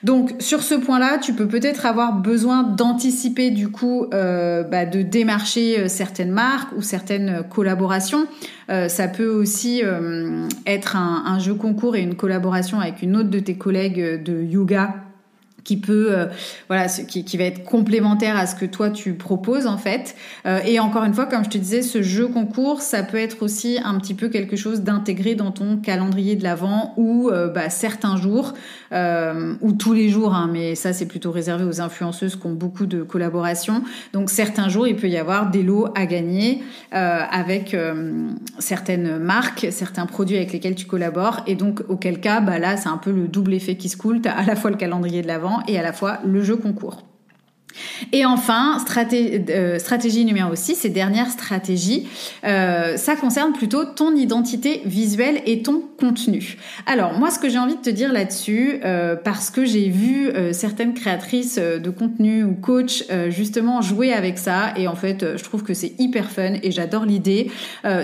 donc 0.02 0.34
sur 0.40 0.62
ce 0.62 0.74
point-là, 0.74 1.18
tu 1.18 1.32
peux 1.32 1.46
peut-être 1.46 1.86
avoir 1.86 2.14
besoin 2.14 2.64
d'anticiper 2.64 3.50
du 3.50 3.68
coup, 3.68 4.06
euh, 4.12 4.64
bah, 4.64 4.84
de 4.84 5.02
démarcher 5.02 5.78
euh, 5.78 5.88
certaines 5.88 6.32
marques 6.32 6.72
ou 6.76 6.82
certaines 6.82 7.44
collaborations. 7.48 8.26
Euh, 8.68 8.88
ça 8.88 9.06
peut 9.06 9.28
aussi 9.28 9.82
être 10.66 10.96
un, 10.96 11.38
jeu 11.38 11.54
concours 11.54 11.96
et 11.96 12.00
une 12.00 12.14
collaboration 12.14 12.80
avec 12.80 13.02
une 13.02 13.16
autre 13.16 13.30
de 13.30 13.38
tes 13.38 13.54
collègues 13.54 14.22
de 14.22 14.42
yoga 14.42 14.94
qui 15.64 15.76
peut 15.76 16.08
euh, 16.10 16.26
voilà 16.68 16.86
qui, 16.88 17.24
qui, 17.24 17.36
va 17.36 17.44
être 17.44 17.64
complémentaire 17.64 18.36
à 18.36 18.46
ce 18.46 18.54
que 18.54 18.66
toi 18.66 18.90
tu 18.90 19.14
proposes 19.14 19.66
en 19.66 19.78
fait. 19.78 20.14
Euh, 20.46 20.60
et 20.64 20.80
encore 20.80 21.04
une 21.04 21.14
fois 21.14 21.26
comme 21.26 21.44
je 21.44 21.50
te 21.50 21.58
disais 21.58 21.82
ce 21.82 22.02
jeu 22.02 22.28
concours 22.28 22.80
ça 22.80 23.02
peut 23.02 23.18
être 23.18 23.42
aussi 23.42 23.78
un 23.84 23.98
petit 23.98 24.14
peu 24.14 24.28
quelque 24.28 24.56
chose 24.56 24.82
d'intégré 24.82 25.34
dans 25.34 25.50
ton 25.50 25.76
calendrier 25.76 26.36
de 26.36 26.42
l'avant 26.42 26.94
ou 26.96 27.30
euh, 27.30 27.48
bah, 27.48 27.70
certains 27.70 28.16
jours 28.16 28.54
ou 28.92 29.72
tous 29.72 29.92
les 29.92 30.08
jours 30.08 30.34
hein, 30.34 30.48
mais 30.52 30.74
ça 30.74 30.92
c'est 30.92 31.06
plutôt 31.06 31.30
réservé 31.30 31.64
aux 31.64 31.80
influenceuses 31.80 32.36
qui 32.36 32.46
ont 32.46 32.52
beaucoup 32.52 32.86
de 32.86 33.02
collaborations. 33.02 33.82
Donc 34.12 34.30
certains 34.30 34.68
jours 34.68 34.86
il 34.86 34.96
peut 34.96 35.08
y 35.08 35.16
avoir 35.16 35.50
des 35.50 35.62
lots 35.62 35.88
à 35.94 36.06
gagner 36.06 36.62
avec 36.90 37.76
certaines 38.58 39.18
marques 39.18 39.68
certains 39.70 40.06
produits 40.06 40.36
avec 40.36 40.52
lesquels 40.52 40.74
tu 40.74 40.86
collabores. 40.86 41.42
Et 41.46 41.54
donc 41.54 41.82
auquel 41.88 42.20
cas 42.20 42.40
bah 42.40 42.58
là 42.58 42.76
c'est 42.76 42.88
un 42.88 42.98
peu 42.98 43.12
le 43.12 43.28
double 43.28 43.54
effet 43.54 43.76
qui 43.76 43.88
se 43.88 43.96
coule. 43.96 44.20
T'as 44.20 44.32
à 44.32 44.44
la 44.44 44.56
fois 44.56 44.70
le 44.70 44.76
calendrier 44.76 45.22
de 45.22 45.26
l'avant 45.26 45.62
et 45.68 45.78
à 45.78 45.82
la 45.82 45.92
fois 45.92 46.18
le 46.24 46.42
jeu 46.42 46.56
concours. 46.56 47.11
Et 48.12 48.24
enfin, 48.24 48.78
euh, 49.12 49.78
stratégie, 49.78 50.24
numéro 50.24 50.54
6 50.54 50.84
et 50.84 50.88
dernière 50.88 51.30
stratégie, 51.30 52.08
euh, 52.44 52.96
ça 52.96 53.16
concerne 53.16 53.52
plutôt 53.52 53.84
ton 53.84 54.14
identité 54.14 54.82
visuelle 54.84 55.42
et 55.46 55.62
ton 55.62 55.82
contenu. 55.98 56.56
Alors 56.86 57.18
moi, 57.18 57.30
ce 57.30 57.38
que 57.38 57.48
j'ai 57.48 57.58
envie 57.58 57.76
de 57.76 57.80
te 57.80 57.90
dire 57.90 58.12
là-dessus, 58.12 58.80
euh, 58.84 59.16
parce 59.16 59.50
que 59.50 59.64
j'ai 59.64 59.88
vu 59.88 60.30
certaines 60.52 60.94
créatrices 60.94 61.58
de 61.58 61.90
contenu 61.90 62.44
ou 62.44 62.54
coach 62.54 63.04
justement 63.28 63.82
jouer 63.82 64.12
avec 64.12 64.38
ça, 64.38 64.72
et 64.76 64.88
en 64.88 64.94
fait, 64.94 65.36
je 65.36 65.44
trouve 65.44 65.62
que 65.62 65.74
c'est 65.74 65.94
hyper 65.98 66.30
fun 66.30 66.54
et 66.62 66.70
j'adore 66.70 67.04
l'idée, 67.04 67.50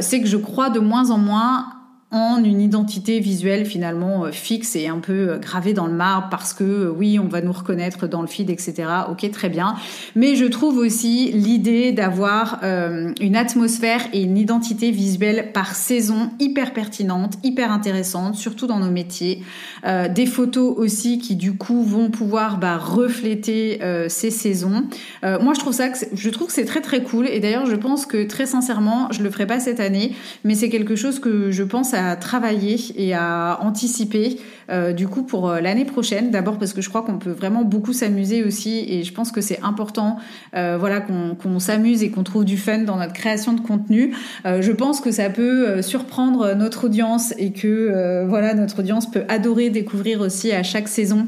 c'est 0.00 0.20
que 0.20 0.26
je 0.26 0.36
crois 0.36 0.70
de 0.70 0.80
moins 0.80 1.10
en 1.10 1.18
moins 1.18 1.77
en 2.10 2.42
une 2.42 2.62
identité 2.62 3.20
visuelle 3.20 3.66
finalement 3.66 4.24
euh, 4.24 4.32
fixe 4.32 4.76
et 4.76 4.88
un 4.88 4.98
peu 4.98 5.12
euh, 5.12 5.38
gravée 5.38 5.74
dans 5.74 5.86
le 5.86 5.92
marbre 5.92 6.28
parce 6.30 6.54
que 6.54 6.64
euh, 6.64 6.90
oui, 6.90 7.18
on 7.18 7.28
va 7.28 7.42
nous 7.42 7.52
reconnaître 7.52 8.06
dans 8.06 8.22
le 8.22 8.28
feed, 8.28 8.48
etc. 8.48 8.84
Ok, 9.10 9.30
très 9.30 9.50
bien. 9.50 9.74
Mais 10.16 10.34
je 10.34 10.46
trouve 10.46 10.78
aussi 10.78 11.30
l'idée 11.32 11.92
d'avoir 11.92 12.60
une 12.62 13.36
atmosphère 13.36 14.00
et 14.12 14.22
une 14.22 14.38
identité 14.38 14.90
visuelle 14.90 15.52
par 15.52 15.74
saison 15.74 16.30
hyper 16.38 16.72
pertinente, 16.72 17.34
hyper 17.42 17.70
intéressante, 17.72 18.36
surtout 18.36 18.66
dans 18.66 18.78
nos 18.78 18.90
métiers. 18.90 19.42
des 19.84 20.26
photos 20.26 20.74
aussi 20.76 21.18
qui 21.18 21.36
du 21.36 21.54
coup 21.54 21.82
vont 21.82 22.10
pouvoir 22.10 22.58
bah, 22.58 22.76
refléter 22.76 23.80
ces 24.08 24.30
saisons. 24.30 24.84
moi, 25.22 25.54
je 25.54 25.60
trouve 25.60 25.72
ça, 25.72 25.88
que 25.88 25.98
je 26.12 26.30
trouve 26.30 26.48
que 26.48 26.52
c'est 26.52 26.64
très 26.64 26.80
très 26.80 27.02
cool. 27.02 27.26
Et 27.28 27.40
d'ailleurs, 27.40 27.66
je 27.66 27.76
pense 27.76 28.06
que 28.06 28.24
très 28.24 28.46
sincèrement, 28.46 29.08
je 29.10 29.22
le 29.22 29.30
ferai 29.30 29.46
pas 29.46 29.60
cette 29.60 29.80
année, 29.80 30.14
mais 30.44 30.54
c'est 30.54 30.68
quelque 30.68 30.96
chose 30.96 31.18
que 31.20 31.50
je 31.50 31.62
pense 31.62 31.94
travailler 32.16 32.76
et 32.96 33.14
à 33.14 33.58
anticiper 33.62 34.38
euh, 34.70 34.92
du 34.92 35.08
coup 35.08 35.22
pour 35.22 35.48
euh, 35.48 35.60
l'année 35.60 35.86
prochaine. 35.86 36.30
D'abord 36.30 36.58
parce 36.58 36.74
que 36.74 36.82
je 36.82 36.90
crois 36.90 37.02
qu'on 37.02 37.18
peut 37.18 37.30
vraiment 37.30 37.62
beaucoup 37.62 37.94
s'amuser 37.94 38.44
aussi 38.44 38.84
et 38.86 39.02
je 39.02 39.14
pense 39.14 39.32
que 39.32 39.40
c'est 39.40 39.60
important 39.62 40.18
euh, 40.54 40.76
voilà 40.78 41.00
qu'on 41.00 41.58
s'amuse 41.58 42.02
et 42.02 42.10
qu'on 42.10 42.22
trouve 42.22 42.44
du 42.44 42.58
fun 42.58 42.80
dans 42.80 42.96
notre 42.96 43.14
création 43.14 43.54
de 43.54 43.60
contenu. 43.60 44.14
je 44.44 44.72
pense 44.72 45.00
que 45.00 45.10
ça 45.10 45.30
peut 45.30 45.82
surprendre 45.82 46.54
notre 46.54 46.84
audience 46.84 47.32
et 47.38 47.52
que 47.52 48.24
voilà 48.28 48.54
notre 48.54 48.80
audience 48.80 49.10
peut 49.10 49.24
adorer 49.28 49.70
découvrir 49.70 50.20
aussi 50.20 50.52
à 50.52 50.62
chaque 50.62 50.88
saison 50.88 51.26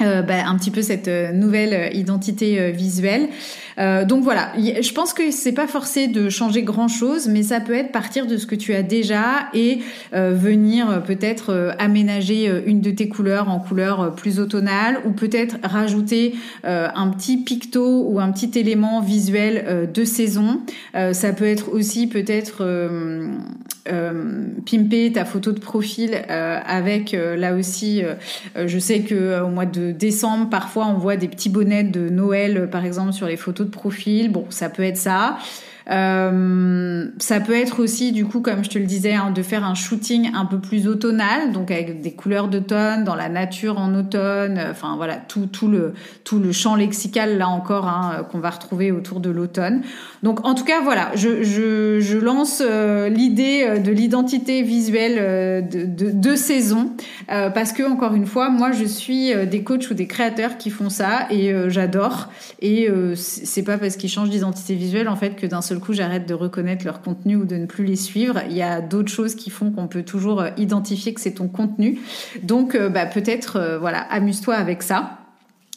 euh, 0.00 0.22
bah, 0.22 0.46
un 0.46 0.56
petit 0.56 0.70
peu 0.70 0.80
cette 0.80 1.08
euh, 1.08 1.32
nouvelle 1.32 1.74
euh, 1.74 1.88
identité 1.88 2.70
visuelle. 2.70 3.28
donc 4.06 4.24
voilà, 4.24 4.52
je 4.56 4.92
pense 4.92 5.12
que 5.12 5.30
c'est 5.30 5.52
pas 5.52 5.68
forcé 5.68 6.08
de 6.08 6.28
changer 6.28 6.62
grand 6.62 6.88
chose, 6.88 7.28
mais 7.28 7.42
ça 7.42 7.60
peut 7.60 7.74
être 7.74 7.92
partir 7.92 8.26
de 8.26 8.36
ce 8.36 8.46
que 8.46 8.56
tu 8.56 8.74
as 8.74 8.82
déjà 8.82 9.48
et 9.54 9.78
venir 10.12 11.04
peut-être 11.04 11.76
aménager 11.78 12.50
une 12.66 12.80
de 12.80 12.90
tes 12.90 13.08
couleurs 13.08 13.48
en 13.48 13.60
couleur 13.60 14.16
plus 14.16 14.40
automnale 14.40 14.98
ou 15.04 15.12
peut-être 15.12 15.58
rajouter 15.62 16.34
un 16.64 17.08
petit 17.10 17.36
picto 17.36 18.04
ou 18.08 18.18
un 18.18 18.32
petit 18.32 18.58
élément 18.58 19.00
visuel 19.00 19.88
de 19.94 20.04
saison. 20.04 20.60
ça 20.94 21.32
peut 21.32 21.46
être 21.46 21.72
aussi 21.72 22.08
peut-être 22.08 22.64
pimper 24.66 25.12
ta 25.12 25.24
photo 25.24 25.52
de 25.52 25.60
profil 25.60 26.14
avec 26.28 27.12
là 27.12 27.54
aussi, 27.54 28.02
je 28.56 28.78
sais 28.78 29.00
que 29.00 29.42
au 29.42 29.48
mois 29.48 29.66
de 29.66 29.92
décembre, 29.92 30.50
parfois 30.50 30.86
on 30.86 30.94
voit 30.94 31.16
des 31.16 31.28
petits 31.28 31.48
bonnets 31.48 31.84
de 31.84 32.08
Noël, 32.08 32.68
par 32.70 32.84
exemple, 32.84 33.12
sur 33.12 33.26
les 33.26 33.36
photos 33.36 33.66
de 33.66 33.70
profil. 33.70 34.30
Bon, 34.30 34.46
ça 34.50 34.68
peut 34.68 34.82
être 34.82 34.96
ça. 34.96 35.38
Euh, 35.90 37.06
ça 37.18 37.40
peut 37.40 37.54
être 37.54 37.82
aussi, 37.82 38.12
du 38.12 38.24
coup, 38.24 38.40
comme 38.40 38.64
je 38.64 38.70
te 38.70 38.78
le 38.78 38.84
disais, 38.84 39.14
hein, 39.14 39.30
de 39.30 39.42
faire 39.42 39.64
un 39.64 39.74
shooting 39.74 40.30
un 40.34 40.44
peu 40.44 40.58
plus 40.58 40.86
automnal, 40.86 41.52
donc 41.52 41.70
avec 41.70 42.00
des 42.00 42.12
couleurs 42.12 42.48
d'automne, 42.48 43.04
dans 43.04 43.14
la 43.14 43.28
nature 43.28 43.78
en 43.78 43.94
automne, 43.94 44.60
enfin 44.70 44.96
voilà, 44.96 45.16
tout, 45.16 45.48
le, 45.68 45.94
tout 46.24 46.38
le 46.38 46.52
champ 46.52 46.74
lexical, 46.74 47.38
là 47.38 47.48
encore, 47.48 47.88
hein, 47.88 48.26
qu'on 48.30 48.38
va 48.38 48.50
retrouver 48.50 48.92
autour 48.92 49.20
de 49.20 49.30
l'automne. 49.30 49.82
Donc 50.22 50.46
en 50.46 50.54
tout 50.54 50.64
cas, 50.64 50.80
voilà, 50.82 51.10
je, 51.14 52.18
lance 52.18 52.62
euh, 52.64 53.08
l'idée 53.08 53.64
euh, 53.64 53.78
de 53.78 53.90
l'identité 53.92 54.62
visuelle 54.62 55.16
euh, 55.18 55.60
de, 55.60 56.10
de, 56.10 56.36
saison, 56.36 56.92
parce 57.28 57.72
que, 57.72 57.82
encore 57.82 58.14
une 58.14 58.26
fois, 58.26 58.48
moi, 58.48 58.72
je 58.72 58.84
suis 58.84 59.32
des 59.46 59.62
coachs 59.62 59.90
ou 59.90 59.94
des 59.94 60.06
créateurs 60.06 60.56
qui 60.56 60.70
font 60.70 60.88
ça, 60.88 61.26
et 61.30 61.52
j'adore. 61.68 62.28
Et 62.60 62.88
c'est 63.16 63.62
pas 63.62 63.76
parce 63.76 63.96
qu'ils 63.96 64.08
changent 64.08 64.30
d'identité 64.30 64.74
visuelle, 64.74 65.08
en 65.08 65.16
fait, 65.16 65.36
que 65.36 65.46
d'un 65.46 65.60
seul 65.60 65.77
coup 65.78 65.92
j'arrête 65.92 66.26
de 66.26 66.34
reconnaître 66.34 66.84
leur 66.84 67.00
contenu 67.00 67.36
ou 67.36 67.44
de 67.44 67.56
ne 67.56 67.66
plus 67.66 67.84
les 67.84 67.96
suivre. 67.96 68.40
Il 68.48 68.56
y 68.56 68.62
a 68.62 68.80
d'autres 68.80 69.10
choses 69.10 69.34
qui 69.34 69.50
font 69.50 69.70
qu'on 69.70 69.88
peut 69.88 70.02
toujours 70.02 70.40
euh, 70.40 70.50
identifier 70.56 71.14
que 71.14 71.20
c'est 71.20 71.34
ton 71.34 71.48
contenu. 71.48 72.00
Donc 72.42 72.74
euh, 72.74 72.88
bah, 72.88 73.06
peut-être 73.06 73.56
euh, 73.56 73.78
voilà, 73.78 74.00
amuse-toi 74.10 74.54
avec 74.54 74.82
ça. 74.82 75.17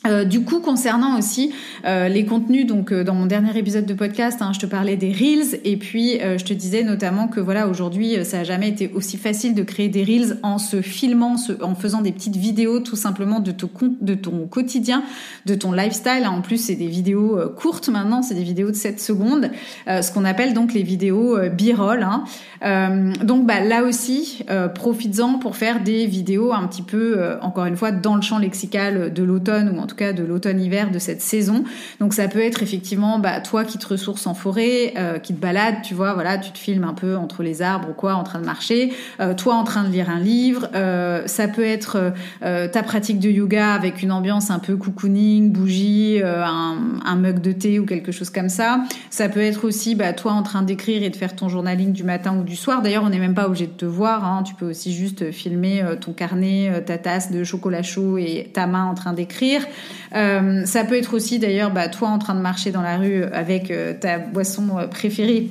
Euh, 0.07 0.25
du 0.25 0.43
coup, 0.43 0.61
concernant 0.61 1.19
aussi 1.19 1.53
euh, 1.85 2.07
les 2.07 2.25
contenus, 2.25 2.65
donc 2.65 2.91
euh, 2.91 3.03
dans 3.03 3.13
mon 3.13 3.27
dernier 3.27 3.55
épisode 3.55 3.85
de 3.85 3.93
podcast, 3.93 4.41
hein, 4.41 4.51
je 4.51 4.59
te 4.59 4.65
parlais 4.65 4.97
des 4.97 5.11
reels 5.11 5.59
et 5.63 5.77
puis 5.77 6.19
je 6.21 6.43
te 6.43 6.53
disais 6.53 6.83
notamment 6.83 7.27
que 7.27 7.39
voilà 7.39 7.67
aujourd'hui, 7.67 8.25
ça 8.25 8.39
a 8.39 8.43
jamais 8.43 8.69
été 8.69 8.91
aussi 8.93 9.17
facile 9.17 9.53
de 9.53 9.61
créer 9.61 9.89
des 9.89 10.03
reels 10.03 10.39
en 10.41 10.57
se 10.57 10.81
filmant, 10.81 11.35
en 11.61 11.75
faisant 11.75 12.01
des 12.01 12.11
petites 12.11 12.35
vidéos 12.35 12.79
tout 12.79 12.95
simplement 12.95 13.39
de 13.39 13.51
ton, 13.51 14.47
quotidien, 14.47 15.03
de 15.45 15.55
ton 15.55 15.71
lifestyle. 15.71 16.25
En 16.27 16.41
plus, 16.41 16.57
c'est 16.57 16.75
des 16.75 16.87
vidéos 16.87 17.37
courtes 17.55 17.89
maintenant, 17.89 18.21
c'est 18.21 18.33
des 18.33 18.43
vidéos 18.43 18.69
de 18.69 18.75
7 18.75 18.99
secondes, 18.99 19.51
ce 19.87 20.11
qu'on 20.11 20.25
appelle 20.25 20.53
donc 20.53 20.73
les 20.73 20.83
vidéos 20.83 21.37
b-roll. 21.37 22.03
Hein. 22.03 23.13
donc 23.23 23.45
bah, 23.45 23.61
là 23.61 23.83
aussi, 23.83 24.43
profites-en 24.75 25.39
pour 25.39 25.55
faire 25.55 25.83
des 25.83 26.05
vidéos 26.05 26.53
un 26.53 26.67
petit 26.67 26.83
peu, 26.83 27.35
encore 27.41 27.65
une 27.65 27.77
fois, 27.77 27.91
dans 27.91 28.15
le 28.15 28.21
champ 28.21 28.39
lexical 28.39 29.13
de 29.13 29.23
l'automne 29.23 29.73
ou 29.75 29.79
en 29.79 29.87
tout 29.91 29.97
cas 29.97 30.13
de 30.13 30.23
l'automne-hiver 30.23 30.89
de 30.89 30.99
cette 30.99 31.21
saison. 31.21 31.65
Donc 31.99 32.13
ça 32.13 32.29
peut 32.29 32.39
être 32.39 32.63
effectivement 32.63 33.19
bah, 33.19 33.41
toi 33.41 33.65
qui 33.65 33.77
te 33.77 33.85
ressources 33.85 34.25
en 34.25 34.33
forêt, 34.33 34.93
euh, 34.97 35.19
qui 35.19 35.33
te 35.33 35.41
balades, 35.41 35.81
tu 35.83 35.93
vois, 35.93 36.13
voilà, 36.13 36.37
tu 36.37 36.51
te 36.51 36.57
filmes 36.57 36.85
un 36.85 36.93
peu 36.93 37.17
entre 37.17 37.43
les 37.43 37.61
arbres 37.61 37.89
ou 37.89 37.93
quoi, 37.93 38.15
en 38.15 38.23
train 38.23 38.39
de 38.39 38.45
marcher, 38.45 38.93
euh, 39.19 39.33
toi 39.33 39.55
en 39.55 39.65
train 39.65 39.83
de 39.83 39.89
lire 39.89 40.09
un 40.09 40.19
livre. 40.19 40.69
Euh, 40.75 41.23
ça 41.27 41.47
peut 41.47 41.65
être 41.65 42.13
ta 42.39 42.83
pratique 42.83 43.19
de 43.19 43.29
yoga 43.29 43.73
avec 43.73 44.01
une 44.01 44.11
ambiance 44.11 44.49
un 44.49 44.59
peu 44.59 44.77
cocooning, 44.77 45.51
bougie, 45.51 46.21
un, 46.23 46.77
un, 47.05 47.15
mug 47.15 47.41
de 47.41 47.51
thé 47.51 47.79
ou 47.79 47.85
quelque 47.85 48.11
chose 48.11 48.29
comme 48.29 48.49
ça. 48.49 48.83
Ça 49.09 49.29
peut 49.29 49.41
être 49.41 49.65
aussi 49.65 49.95
bah, 49.95 50.13
toi 50.13 50.31
en 50.31 50.43
train 50.43 50.61
d'écrire 50.61 51.03
et 51.03 51.09
de 51.09 51.15
faire 51.15 51.35
ton 51.35 51.49
journaling 51.49 51.91
du 51.91 52.03
matin 52.03 52.37
ou 52.37 52.43
du 52.43 52.55
soir. 52.55 52.81
D'ailleurs, 52.81 53.03
on 53.03 53.09
n'est 53.09 53.19
même 53.19 53.33
pas 53.33 53.47
obligé 53.47 53.67
de 53.67 53.71
te 53.71 53.85
voir. 53.85 54.23
Hein. 54.23 54.43
Tu 54.43 54.55
peux 54.55 54.69
aussi 54.69 54.93
juste 54.93 55.31
filmer 55.31 55.83
ton 55.99 56.13
carnet, 56.13 56.83
ta 56.85 56.97
tasse 56.97 57.31
de 57.31 57.43
chocolat 57.43 57.83
chaud 57.83 58.17
et 58.17 58.49
ta 58.53 58.67
main 58.67 58.85
en 58.85 58.93
train 58.93 59.13
d'écrire. 59.13 59.65
Euh, 60.15 60.65
ça 60.65 60.83
peut 60.83 60.97
être 60.97 61.13
aussi 61.13 61.39
d'ailleurs 61.39 61.71
bah, 61.71 61.87
toi 61.87 62.09
en 62.09 62.19
train 62.19 62.35
de 62.35 62.41
marcher 62.41 62.71
dans 62.71 62.81
la 62.81 62.97
rue 62.97 63.23
avec 63.23 63.71
euh, 63.71 63.93
ta 63.93 64.17
boisson 64.17 64.77
euh, 64.77 64.87
préférée. 64.87 65.49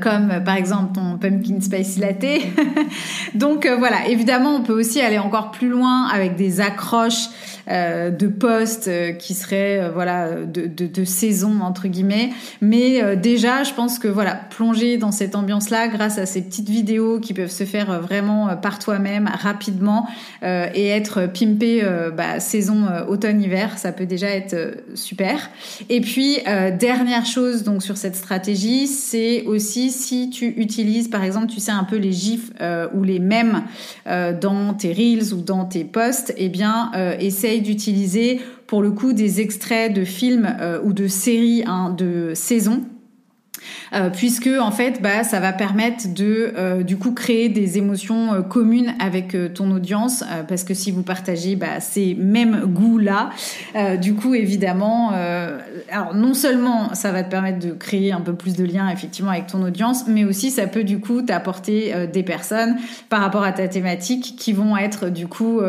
comme 0.00 0.42
par 0.44 0.56
exemple 0.56 0.94
ton 0.94 1.18
pumpkin 1.18 1.60
spicy 1.60 2.00
latte. 2.00 2.24
Donc 3.34 3.66
voilà, 3.78 4.08
évidemment, 4.08 4.56
on 4.56 4.62
peut 4.62 4.72
aussi 4.72 5.00
aller 5.00 5.18
encore 5.18 5.50
plus 5.50 5.68
loin 5.68 6.08
avec 6.08 6.36
des 6.36 6.60
accroches 6.60 7.28
de 7.68 8.26
postes 8.26 8.88
euh, 8.88 9.12
qui 9.12 9.34
seraient 9.34 9.80
euh, 9.80 9.90
voilà 9.90 10.30
de, 10.30 10.66
de, 10.66 10.86
de, 10.86 11.04
saison 11.04 11.60
entre 11.60 11.88
guillemets. 11.88 12.30
Mais 12.60 13.16
déjà, 13.16 13.62
je 13.62 13.72
pense 13.74 13.98
que 13.98 14.08
voilà, 14.08 14.34
plonger 14.34 14.96
dans 14.96 15.12
cette 15.12 15.34
ambiance-là 15.34 15.88
grâce 15.88 16.18
à 16.18 16.26
ces 16.26 16.42
petites 16.42 16.68
vidéos 16.68 17.20
qui 17.20 17.34
peuvent 17.34 17.50
se 17.50 17.64
faire 17.64 18.00
vraiment 18.00 18.56
par 18.56 18.78
toi-même 18.78 19.28
rapidement 19.32 20.06
et 20.42 20.88
être 20.88 21.26
pimpé 21.26 21.82
bah, 22.16 22.40
saison 22.40 22.86
automne-hiver, 23.08 23.78
ça 23.78 23.92
peut 23.92 24.06
déjà 24.06 24.28
être 24.28 24.56
super. 24.94 25.50
Et 25.88 26.00
puis 26.00 26.38
dernière 26.78 27.26
chose 27.26 27.62
donc 27.62 27.82
sur 27.82 27.96
cette 27.96 28.16
stratégie, 28.16 28.86
c'est 28.86 29.42
aussi 29.44 29.90
si 29.90 30.30
tu 30.30 30.46
utilises 30.46 31.08
par 31.08 31.24
exemple, 31.24 31.46
tu 31.46 31.60
sais 31.60 31.72
un 31.72 31.84
peu 31.84 31.96
les 31.96 32.12
gifs 32.12 32.52
ou 32.94 33.02
les 33.02 33.18
mèmes 33.18 33.62
dans 34.06 34.74
tes 34.74 34.92
reels 34.92 35.34
ou 35.34 35.42
dans 35.42 35.64
tes 35.64 35.84
posts, 35.84 36.30
et 36.30 36.46
eh 36.46 36.48
bien 36.48 36.90
d'utiliser 37.60 38.40
pour 38.66 38.82
le 38.82 38.90
coup 38.90 39.12
des 39.12 39.40
extraits 39.40 39.92
de 39.92 40.04
films 40.04 40.56
euh, 40.60 40.80
ou 40.82 40.92
de 40.92 41.06
séries 41.06 41.62
hein, 41.66 41.94
de 41.96 42.32
saison 42.34 42.82
euh, 43.92 44.10
puisque 44.10 44.48
en 44.60 44.70
fait, 44.70 45.02
bah, 45.02 45.24
ça 45.24 45.40
va 45.40 45.52
permettre 45.52 46.12
de 46.12 46.52
euh, 46.56 46.82
du 46.82 46.96
coup 46.96 47.12
créer 47.12 47.48
des 47.48 47.78
émotions 47.78 48.34
euh, 48.34 48.42
communes 48.42 48.94
avec 48.98 49.36
ton 49.54 49.70
audience, 49.70 50.24
parce 50.48 50.64
que 50.64 50.74
si 50.74 50.90
vous 50.90 51.02
partagez 51.02 51.56
bah, 51.56 51.80
ces 51.80 52.14
mêmes 52.14 52.62
goûts-là, 52.66 53.30
du 54.00 54.14
coup 54.14 54.34
évidemment, 54.34 55.12
alors 55.90 56.14
non 56.14 56.34
seulement 56.34 56.94
ça 56.94 57.12
va 57.12 57.22
te 57.22 57.30
permettre 57.30 57.58
de 57.58 57.72
créer 57.72 58.12
un 58.12 58.20
peu 58.20 58.34
plus 58.34 58.54
de 58.54 58.64
liens 58.64 58.88
effectivement 58.90 59.30
avec 59.30 59.46
ton 59.46 59.62
audience, 59.62 60.04
mais 60.06 60.24
aussi 60.24 60.50
ça 60.50 60.66
peut 60.66 60.84
du 60.84 61.00
coup 61.00 61.22
t'apporter 61.22 62.06
des 62.12 62.22
personnes 62.22 62.76
par 63.08 63.20
rapport 63.20 63.42
à 63.42 63.52
ta 63.52 63.68
thématique 63.68 64.34
qui 64.36 64.52
vont 64.52 64.76
être 64.76 65.08
du 65.08 65.26
coup, 65.26 65.60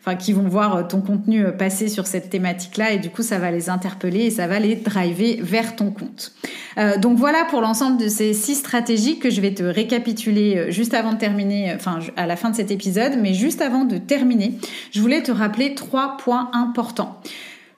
enfin 0.00 0.16
qui 0.16 0.32
vont 0.32 0.48
voir 0.48 0.86
ton 0.86 1.00
contenu 1.00 1.44
passer 1.52 1.88
sur 1.88 2.06
cette 2.06 2.30
thématique-là 2.30 2.92
et 2.92 2.98
du 2.98 3.10
coup 3.10 3.22
ça 3.22 3.38
va 3.38 3.50
les 3.50 3.68
interpeller 3.68 4.26
et 4.26 4.30
ça 4.30 4.46
va 4.46 4.58
les 4.58 4.76
driver 4.76 5.40
vers 5.40 5.76
ton 5.76 5.90
compte. 5.90 6.32
Donc 6.98 7.18
voilà 7.18 7.44
pour 7.44 7.60
l'ensemble 7.60 7.98
de 7.98 8.08
ces 8.08 8.32
six 8.34 8.56
stratégies 8.56 9.18
que 9.18 9.30
je 9.30 9.40
vais 9.40 9.54
te 9.54 9.62
récapituler 9.62 10.56
euh, 10.56 10.70
juste 10.70 10.94
avant 10.94 11.12
de 11.12 11.18
terminer, 11.18 11.72
euh, 11.72 11.76
enfin 11.76 11.98
à 12.16 12.26
la 12.26 12.36
fin 12.36 12.50
de 12.50 12.56
cet 12.56 12.70
épisode, 12.70 13.12
mais 13.20 13.34
juste 13.34 13.60
avant 13.60 13.84
de 13.84 13.98
terminer, 13.98 14.54
je 14.90 15.00
voulais 15.00 15.22
te 15.22 15.32
rappeler 15.32 15.74
trois 15.74 16.16
points 16.16 16.50
importants. 16.52 17.20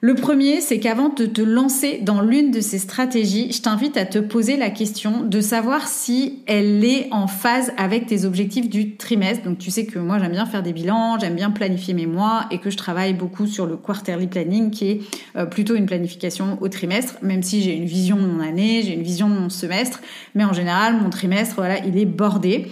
Le 0.01 0.13
premier, 0.13 0.59
c'est 0.59 0.79
qu'avant 0.79 1.09
de 1.09 1.25
te 1.25 1.41
lancer 1.41 1.99
dans 2.01 2.21
l'une 2.21 2.51
de 2.51 2.59
ces 2.59 2.79
stratégies, 2.79 3.51
je 3.51 3.61
t'invite 3.61 3.95
à 3.97 4.05
te 4.05 4.19
poser 4.19 4.57
la 4.57 4.69
question 4.69 5.21
de 5.21 5.39
savoir 5.39 5.87
si 5.87 6.43
elle 6.47 6.83
est 6.83 7.07
en 7.11 7.27
phase 7.27 7.71
avec 7.77 8.05
tes 8.05 8.25
objectifs 8.25 8.69
du 8.69 8.97
trimestre. 8.97 9.43
Donc 9.45 9.57
tu 9.57 9.71
sais 9.71 9.85
que 9.85 9.97
moi 9.97 10.19
j'aime 10.19 10.33
bien 10.33 10.45
faire 10.45 10.63
des 10.63 10.73
bilans, 10.73 11.17
j'aime 11.19 11.35
bien 11.35 11.49
planifier 11.49 11.93
mes 11.93 12.07
mois 12.07 12.45
et 12.51 12.59
que 12.59 12.69
je 12.69 12.77
travaille 12.77 13.13
beaucoup 13.13 13.47
sur 13.47 13.65
le 13.65 13.77
quarterly 13.77 14.27
planning 14.27 14.69
qui 14.69 14.89
est 14.89 15.01
euh, 15.37 15.45
plutôt 15.45 15.75
une 15.75 15.85
planification 15.85 16.57
au 16.61 16.67
trimestre, 16.67 17.15
même 17.21 17.41
si 17.41 17.61
j'ai 17.61 17.75
une 17.75 17.85
vision 17.85 18.17
de 18.17 18.25
mon 18.25 18.41
année, 18.41 18.81
j'ai 18.83 18.93
une 18.93 19.03
vision 19.03 19.29
de 19.29 19.35
mon 19.35 19.49
semestre, 19.49 20.01
mais 20.35 20.43
en 20.43 20.53
général 20.53 21.01
mon 21.01 21.09
trimestre, 21.09 21.55
voilà, 21.55 21.83
il 21.85 21.97
est 21.97 22.05
bordé 22.05 22.67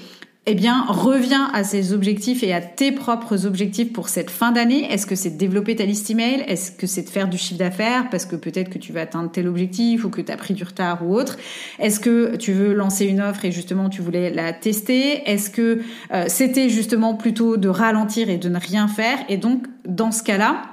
eh 0.45 0.56
bien, 0.56 0.84
reviens 0.89 1.49
à 1.53 1.63
ces 1.63 1.93
objectifs 1.93 2.43
et 2.43 2.53
à 2.53 2.60
tes 2.60 2.91
propres 2.91 3.45
objectifs 3.45 3.93
pour 3.93 4.10
cette 4.10 4.29
fin 4.29 4.51
d'année. 4.51 4.91
Est-ce 4.91 5.08
que 5.08 5.15
c'est 5.15 5.29
de 5.29 5.38
développer 5.38 5.77
ta 5.77 5.86
liste 5.86 6.10
email? 6.10 6.43
Est-ce 6.47 6.71
que 6.71 6.86
c'est 6.86 7.03
de 7.03 7.10
faire 7.10 7.29
du 7.29 7.38
chiffre 7.38 7.60
d'affaires 7.60 8.10
parce 8.10 8.25
que 8.25 8.36
peut-être 8.36 8.69
que 8.69 8.77
tu 8.77 8.91
vas 8.91 9.01
atteindre 9.01 9.32
tel 9.32 9.47
objectif 9.47 10.03
ou 10.03 10.10
que 10.10 10.19
tu 10.19 10.29
as 10.29 10.36
pris 10.36 10.53
du 10.53 10.65
retard 10.65 11.08
ou 11.08 11.15
autre? 11.15 11.38
Est-ce 11.79 12.01
que 12.01 12.36
tu 12.36 12.51
veux 12.51 12.73
lancer 12.73 13.06
une 13.06 13.21
offre 13.21 13.45
et 13.45 13.53
justement 13.53 13.88
tu 13.88 14.01
voulais 14.01 14.32
la 14.32 14.51
tester? 14.51 15.29
Est-ce 15.29 15.49
que 15.49 15.79
euh, 16.13 16.25
c'était 16.27 16.67
justement 16.67 17.15
plutôt 17.15 17.56
de 17.56 17.69
ralentir 17.69 18.29
et 18.29 18.38
de 18.38 18.49
ne 18.49 18.60
rien 18.60 18.89
faire? 18.89 19.19
Et 19.29 19.38
donc, 19.38 19.63
dans 19.86 20.12
ce 20.12 20.23
cas-là, 20.23 20.63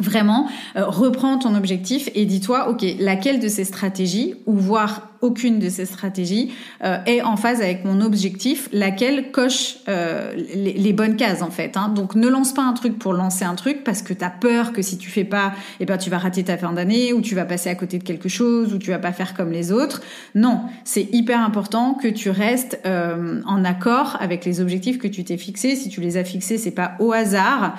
Vraiment, 0.00 0.48
euh, 0.76 0.86
reprends 0.86 1.36
ton 1.36 1.54
objectif 1.54 2.08
et 2.14 2.24
dis-toi, 2.24 2.70
ok, 2.70 2.86
laquelle 2.98 3.38
de 3.38 3.48
ces 3.48 3.64
stratégies, 3.64 4.34
ou 4.46 4.54
voir 4.54 5.09
aucune 5.22 5.58
de 5.58 5.68
ces 5.68 5.86
stratégies 5.86 6.52
euh, 6.82 6.98
est 7.06 7.22
en 7.22 7.36
phase 7.36 7.60
avec 7.60 7.84
mon 7.84 8.00
objectif, 8.00 8.68
laquelle 8.72 9.30
coche 9.30 9.76
euh, 9.88 10.32
les, 10.34 10.92
bonnes 10.92 11.16
cases 11.16 11.42
en 11.42 11.50
fait. 11.50 11.76
Hein. 11.76 11.92
Donc 11.94 12.14
ne 12.14 12.28
lance 12.28 12.52
pas 12.52 12.62
un 12.62 12.72
truc 12.72 12.98
pour 12.98 13.12
lancer 13.12 13.44
un 13.44 13.54
truc 13.54 13.84
parce 13.84 14.02
que 14.02 14.12
tu 14.12 14.24
as 14.24 14.30
peur 14.30 14.72
que 14.72 14.82
si 14.82 14.98
tu 14.98 15.10
fais 15.10 15.24
pas, 15.24 15.52
eh 15.78 15.86
ben 15.86 15.98
tu 15.98 16.10
vas 16.10 16.18
rater 16.18 16.42
ta 16.42 16.56
fin 16.56 16.72
d'année 16.72 17.12
ou 17.12 17.20
tu 17.20 17.34
vas 17.34 17.44
passer 17.44 17.68
à 17.68 17.74
côté 17.74 17.98
de 17.98 18.04
quelque 18.04 18.28
chose 18.28 18.72
ou 18.74 18.78
tu 18.78 18.90
vas 18.90 18.98
pas 18.98 19.12
faire 19.12 19.34
comme 19.34 19.52
les 19.52 19.72
autres. 19.72 20.02
Non, 20.34 20.62
c'est 20.84 21.08
hyper 21.12 21.40
important 21.40 21.94
que 21.94 22.08
tu 22.08 22.30
restes 22.30 22.80
euh, 22.86 23.40
en 23.46 23.64
accord 23.64 24.16
avec 24.20 24.44
les 24.44 24.60
objectifs 24.60 24.98
que 24.98 25.08
tu 25.08 25.24
t'es 25.24 25.36
fixés. 25.36 25.76
Si 25.76 25.90
tu 25.90 26.00
les 26.00 26.16
as 26.16 26.24
fixés, 26.24 26.58
c'est 26.58 26.70
pas 26.70 26.92
au 26.98 27.12
hasard. 27.12 27.76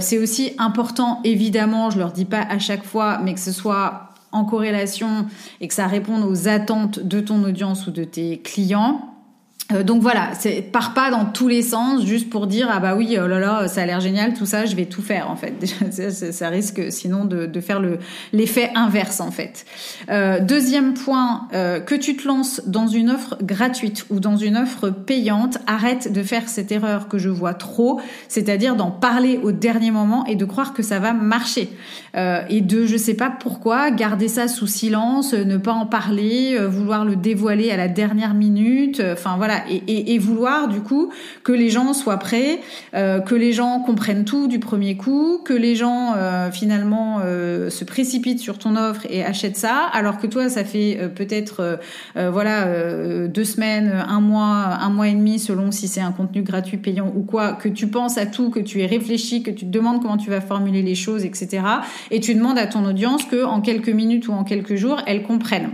c'est 0.00 0.18
aussi 0.18 0.52
important, 0.58 1.20
évidemment, 1.24 1.90
je 1.90 1.98
leur 1.98 2.12
dis 2.12 2.24
pas 2.24 2.42
à 2.42 2.58
chaque 2.58 2.84
fois, 2.84 3.20
mais 3.22 3.34
que 3.34 3.40
ce 3.40 3.52
soit 3.52 4.09
en 4.32 4.44
corrélation 4.44 5.26
et 5.60 5.68
que 5.68 5.74
ça 5.74 5.86
réponde 5.86 6.24
aux 6.24 6.48
attentes 6.48 7.00
de 7.00 7.20
ton 7.20 7.42
audience 7.44 7.86
ou 7.86 7.90
de 7.90 8.04
tes 8.04 8.38
clients. 8.38 9.09
Euh, 9.72 9.82
donc 9.82 10.02
voilà, 10.02 10.30
c'est 10.38 10.62
pars 10.62 10.94
pas 10.94 11.10
dans 11.10 11.24
tous 11.24 11.48
les 11.48 11.62
sens 11.62 12.04
juste 12.04 12.30
pour 12.30 12.46
dire 12.46 12.68
ah 12.70 12.80
bah 12.80 12.94
oui 12.96 13.16
oh 13.22 13.26
là 13.26 13.38
là 13.38 13.68
ça 13.68 13.82
a 13.82 13.86
l'air 13.86 14.00
génial 14.00 14.34
tout 14.34 14.46
ça 14.46 14.66
je 14.66 14.74
vais 14.76 14.86
tout 14.86 15.02
faire 15.02 15.30
en 15.30 15.36
fait 15.36 15.54
ça, 16.32 16.48
risque 16.48 16.90
sinon 16.90 17.24
de, 17.24 17.46
de 17.46 17.60
faire 17.60 17.80
le 17.80 17.98
l'effet 18.32 18.70
inverse 18.74 19.20
en 19.20 19.30
fait. 19.30 19.64
Euh, 20.10 20.40
deuxième 20.40 20.94
point 20.94 21.48
euh, 21.54 21.80
que 21.80 21.94
tu 21.94 22.16
te 22.16 22.26
lances 22.26 22.62
dans 22.66 22.86
une 22.86 23.10
offre 23.10 23.36
gratuite 23.42 24.06
ou 24.10 24.20
dans 24.20 24.36
une 24.36 24.56
offre 24.56 24.90
payante 24.90 25.58
arrête 25.66 26.12
de 26.12 26.22
faire 26.22 26.48
cette 26.48 26.72
erreur 26.72 27.08
que 27.08 27.18
je 27.18 27.28
vois 27.28 27.54
trop 27.54 28.00
c'est-à-dire 28.28 28.76
d'en 28.76 28.90
parler 28.90 29.38
au 29.42 29.52
dernier 29.52 29.90
moment 29.90 30.24
et 30.26 30.36
de 30.36 30.44
croire 30.44 30.72
que 30.72 30.82
ça 30.82 30.98
va 30.98 31.12
marcher 31.12 31.70
et 32.14 32.60
de 32.60 32.86
je 32.86 32.96
sais 32.96 33.14
pas 33.14 33.30
pourquoi 33.30 33.90
garder 33.90 34.28
ça 34.28 34.48
sous 34.48 34.66
silence 34.66 35.32
ne 35.32 35.56
pas 35.56 35.72
en 35.72 35.86
parler 35.86 36.58
vouloir 36.66 37.04
le 37.04 37.16
dévoiler 37.16 37.70
à 37.70 37.76
la 37.76 37.88
dernière 37.88 38.34
minute 38.34 39.00
enfin 39.12 39.36
voilà 39.36 39.59
et, 39.68 40.18
vouloir 40.18 40.68
du 40.68 40.80
coup 40.80 41.12
que 41.44 41.52
les 41.52 41.70
gens 41.70 41.92
soient 41.94 42.18
prêts, 42.18 42.60
euh, 42.94 43.20
que 43.20 43.34
les 43.34 43.52
gens 43.52 43.80
comprennent 43.80 44.24
tout 44.24 44.48
du 44.48 44.58
premier 44.58 44.96
coup, 44.96 45.40
que 45.44 45.54
les 45.54 45.76
gens 45.76 46.14
euh, 46.16 46.50
finalement 46.50 47.20
euh, 47.24 47.70
se 47.70 47.84
précipitent 47.84 48.40
sur 48.40 48.58
ton 48.58 48.76
offre 48.76 49.06
et 49.08 49.24
achètent 49.24 49.56
ça, 49.56 49.88
alors 49.92 50.18
que 50.18 50.26
toi 50.26 50.48
ça 50.48 50.64
fait 50.64 51.10
peut-être 51.14 51.78
voilà 52.14 53.28
deux 53.28 53.44
semaines, 53.44 54.04
un 54.08 54.20
mois, 54.20 54.78
un 54.80 54.90
mois 54.90 55.08
et 55.08 55.14
demi 55.14 55.38
selon 55.38 55.70
si 55.70 55.88
c'est 55.88 56.00
un 56.00 56.12
contenu 56.12 56.42
gratuit, 56.42 56.76
payant 56.76 57.12
ou 57.14 57.22
quoi, 57.22 57.52
que 57.52 57.68
tu 57.68 57.86
penses 57.86 58.18
à 58.18 58.26
tout, 58.26 58.50
que 58.50 58.60
tu 58.60 58.80
es 58.80 58.86
réfléchi, 58.86 59.42
que 59.42 59.50
tu 59.50 59.66
te 59.66 59.70
demandes 59.70 60.02
comment 60.02 60.16
tu 60.16 60.30
vas 60.30 60.40
formuler 60.40 60.82
les 60.82 60.94
choses, 60.94 61.24
etc. 61.24 61.62
Et 62.10 62.20
tu 62.20 62.34
demandes 62.34 62.58
à 62.58 62.66
ton 62.66 62.84
audience 62.84 63.24
que 63.24 63.44
en 63.44 63.60
quelques 63.60 63.88
minutes 63.88 64.28
ou 64.28 64.32
en 64.32 64.44
quelques 64.44 64.76
jours 64.76 65.00
elle 65.06 65.22
comprenne. 65.22 65.70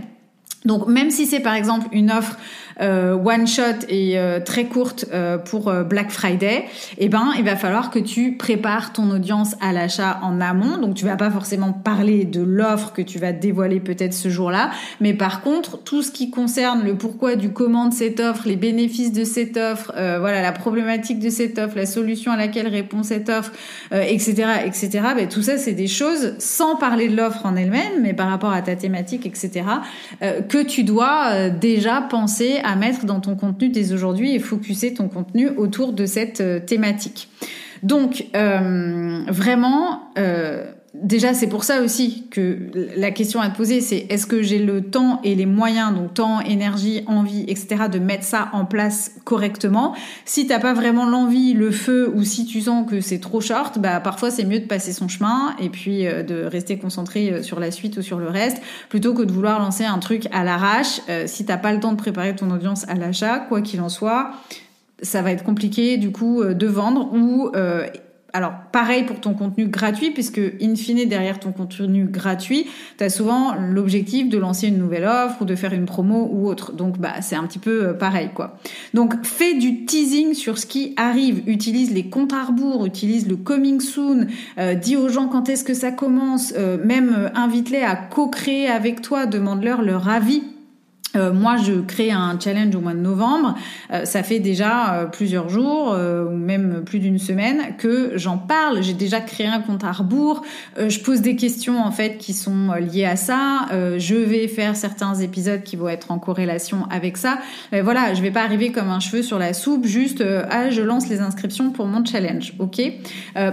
Donc 0.65 0.87
même 0.87 1.11
si 1.11 1.25
c'est 1.25 1.39
par 1.39 1.53
exemple 1.53 1.87
une 1.91 2.11
offre 2.11 2.37
one 2.79 3.47
shot 3.47 3.85
et 3.89 4.19
euh, 4.19 4.39
très 4.39 4.65
courte 4.65 5.05
euh, 5.11 5.37
pour 5.37 5.71
Black 5.85 6.11
Friday, 6.11 6.65
eh 6.97 7.09
ben 7.09 7.31
il 7.37 7.43
va 7.43 7.55
falloir 7.55 7.89
que 7.89 7.99
tu 7.99 8.37
prépares 8.37 8.93
ton 8.93 9.09
audience 9.09 9.55
à 9.61 9.73
l'achat 9.73 10.19
en 10.23 10.39
amont. 10.41 10.77
Donc 10.77 10.95
tu 10.95 11.05
vas 11.05 11.15
pas 11.15 11.31
forcément 11.31 11.73
parler 11.73 12.25
de 12.25 12.41
l'offre 12.41 12.93
que 12.93 13.01
tu 13.01 13.19
vas 13.19 13.31
dévoiler 13.31 13.79
peut-être 13.79 14.13
ce 14.13 14.29
jour-là, 14.29 14.71
mais 14.99 15.13
par 15.13 15.41
contre 15.41 15.81
tout 15.83 16.03
ce 16.03 16.11
qui 16.11 16.29
concerne 16.29 16.83
le 16.83 16.95
pourquoi 16.95 17.35
du 17.35 17.49
comment 17.49 17.87
de 17.87 17.93
cette 17.93 18.19
offre, 18.19 18.47
les 18.47 18.55
bénéfices 18.55 19.11
de 19.11 19.23
cette 19.23 19.57
offre, 19.57 19.91
voilà 19.95 20.41
la 20.41 20.51
problématique 20.51 21.19
de 21.19 21.29
cette 21.29 21.57
offre, 21.57 21.75
la 21.75 21.85
solution 21.85 22.31
à 22.31 22.37
laquelle 22.37 22.67
répond 22.67 23.03
cette 23.03 23.29
offre, 23.29 23.51
etc., 23.91 24.43
etc. 24.65 24.89
Ben, 25.15 25.27
tout 25.27 25.41
ça 25.41 25.57
c'est 25.57 25.73
des 25.73 25.87
choses 25.87 26.35
sans 26.39 26.75
parler 26.75 27.07
de 27.07 27.15
l'offre 27.15 27.45
en 27.45 27.55
elle-même, 27.55 28.01
mais 28.01 28.13
par 28.13 28.29
rapport 28.29 28.51
à 28.51 28.61
ta 28.61 28.75
thématique, 28.75 29.25
etc. 29.25 29.65
que 30.19 30.63
tu 30.63 30.83
dois 30.83 31.49
déjà 31.49 32.01
penser 32.01 32.59
à 32.67 32.75
mettre 32.75 33.05
dans 33.05 33.21
ton 33.21 33.35
contenu 33.35 33.69
dès 33.69 33.93
aujourd'hui 33.93 34.35
et 34.35 34.39
focuser 34.39 34.93
ton 34.93 35.07
contenu 35.07 35.47
autour 35.47 35.93
de 35.93 36.05
cette 36.05 36.41
euh, 36.41 36.59
thématique. 36.59 37.29
Donc, 37.81 38.25
euh, 38.35 39.23
vraiment, 39.29 40.11
euh, 40.17 40.65
déjà, 41.01 41.33
c'est 41.33 41.47
pour 41.47 41.63
ça 41.63 41.81
aussi 41.81 42.27
que 42.29 42.57
la 42.95 43.11
question 43.11 43.41
à 43.41 43.49
te 43.49 43.57
poser, 43.57 43.81
c'est 43.81 44.05
est-ce 44.09 44.25
que 44.25 44.41
j'ai 44.41 44.59
le 44.59 44.81
temps 44.81 45.19
et 45.23 45.35
les 45.35 45.45
moyens, 45.45 45.93
donc 45.93 46.13
temps, 46.13 46.41
énergie, 46.41 47.03
envie, 47.07 47.41
etc., 47.47 47.85
de 47.91 47.99
mettre 47.99 48.23
ça 48.23 48.49
en 48.53 48.65
place 48.65 49.11
correctement? 49.23 49.95
Si 50.25 50.47
t'as 50.47 50.59
pas 50.59 50.73
vraiment 50.73 51.05
l'envie, 51.05 51.53
le 51.53 51.71
feu, 51.71 52.11
ou 52.13 52.23
si 52.23 52.45
tu 52.45 52.61
sens 52.61 52.89
que 52.89 53.01
c'est 53.01 53.19
trop 53.19 53.41
short, 53.41 53.79
bah 53.79 53.99
parfois 53.99 54.31
c'est 54.31 54.45
mieux 54.45 54.59
de 54.59 54.65
passer 54.65 54.93
son 54.93 55.07
chemin 55.07 55.55
et 55.59 55.69
puis 55.69 56.07
euh, 56.07 56.23
de 56.23 56.43
rester 56.43 56.77
concentré 56.77 57.31
euh, 57.31 57.43
sur 57.43 57.59
la 57.59 57.71
suite 57.71 57.97
ou 57.97 58.01
sur 58.01 58.19
le 58.19 58.27
reste, 58.27 58.61
plutôt 58.89 59.13
que 59.13 59.23
de 59.23 59.31
vouloir 59.31 59.59
lancer 59.59 59.85
un 59.85 59.99
truc 59.99 60.27
à 60.31 60.43
l'arrache. 60.43 61.01
Euh, 61.09 61.25
si 61.27 61.45
t'as 61.45 61.57
pas 61.57 61.73
le 61.73 61.79
temps 61.79 61.91
de 61.91 61.97
préparer 61.97 62.35
ton 62.35 62.49
audience 62.51 62.87
à 62.87 62.95
l'achat, 62.95 63.39
quoi 63.39 63.61
qu'il 63.61 63.81
en 63.81 63.89
soit, 63.89 64.31
ça 65.01 65.21
va 65.21 65.31
être 65.31 65.43
compliqué 65.43 65.97
du 65.97 66.11
coup 66.11 66.43
de 66.43 66.67
vendre 66.67 67.13
ou 67.13 67.51
alors 68.33 68.53
pareil 68.71 69.03
pour 69.03 69.19
ton 69.19 69.33
contenu 69.33 69.67
gratuit, 69.67 70.11
puisque 70.11 70.41
in 70.61 70.75
fine 70.75 71.07
derrière 71.07 71.39
ton 71.39 71.51
contenu 71.51 72.05
gratuit, 72.05 72.67
tu 72.97 73.03
as 73.03 73.09
souvent 73.09 73.55
l'objectif 73.55 74.29
de 74.29 74.37
lancer 74.37 74.67
une 74.67 74.77
nouvelle 74.77 75.05
offre 75.05 75.41
ou 75.41 75.45
de 75.45 75.55
faire 75.55 75.73
une 75.73 75.85
promo 75.85 76.29
ou 76.31 76.47
autre. 76.47 76.73
Donc 76.73 76.99
bah 76.99 77.21
c'est 77.21 77.35
un 77.35 77.45
petit 77.45 77.59
peu 77.59 77.85
euh, 77.85 77.93
pareil 77.93 78.29
quoi. 78.33 78.57
Donc 78.93 79.13
fais 79.25 79.53
du 79.55 79.85
teasing 79.85 80.33
sur 80.33 80.57
ce 80.57 80.65
qui 80.65 80.93
arrive, 80.97 81.43
utilise 81.47 81.93
les 81.93 82.09
comptes 82.09 82.33
à 82.33 82.43
rebours, 82.43 82.85
utilise 82.85 83.27
le 83.27 83.37
coming 83.37 83.79
soon, 83.79 84.27
euh, 84.57 84.75
dis 84.75 84.97
aux 84.97 85.09
gens 85.09 85.27
quand 85.27 85.49
est-ce 85.49 85.63
que 85.63 85.73
ça 85.73 85.91
commence, 85.91 86.53
euh, 86.57 86.77
même 86.83 87.31
invite-les 87.33 87.81
à 87.81 87.95
co-créer 87.95 88.67
avec 88.67 89.01
toi, 89.01 89.25
demande-leur 89.25 89.81
leur 89.81 90.09
avis 90.09 90.43
euh, 91.17 91.33
moi, 91.33 91.57
je 91.57 91.73
crée 91.73 92.11
un 92.11 92.37
challenge 92.39 92.75
au 92.75 92.81
mois 92.81 92.93
de 92.93 92.99
novembre. 92.99 93.55
Euh, 93.91 94.05
ça 94.05 94.23
fait 94.23 94.39
déjà 94.39 94.93
euh, 94.93 95.05
plusieurs 95.05 95.49
jours, 95.49 95.95
ou 95.97 96.35
même 96.35 96.83
plus 96.85 96.99
d'une 96.99 97.19
semaine, 97.19 97.75
que 97.77 98.11
j'en 98.15 98.37
parle. 98.37 98.81
J'ai 98.83 98.93
déjà 98.93 99.19
créé 99.19 99.47
un 99.47 99.59
compte 99.59 99.83
à 99.83 99.91
rebours. 99.91 100.43
je 100.77 100.99
pose 100.99 101.21
des 101.21 101.35
questions 101.35 101.81
en 101.83 101.91
fait 101.91 102.17
qui 102.17 102.33
sont 102.33 102.73
liées 102.73 103.05
à 103.05 103.15
ça. 103.15 103.67
je 103.71 104.15
vais 104.15 104.47
faire 104.47 104.75
certains 104.75 105.15
épisodes 105.15 105.63
qui 105.63 105.75
vont 105.75 105.89
être 105.89 106.11
en 106.11 106.19
corrélation 106.19 106.85
avec 106.89 107.17
ça. 107.17 107.39
Mais 107.71 107.81
voilà, 107.81 108.13
je 108.13 108.21
vais 108.21 108.31
pas 108.31 108.43
arriver 108.43 108.71
comme 108.71 108.89
un 108.89 108.99
cheveu 108.99 109.23
sur 109.23 109.39
la 109.39 109.53
soupe. 109.53 109.85
Juste, 109.85 110.23
ah, 110.49 110.69
je 110.69 110.81
lance 110.81 111.09
les 111.09 111.21
inscriptions 111.21 111.71
pour 111.71 111.87
mon 111.87 112.03
challenge, 112.05 112.53
ok 112.59 112.81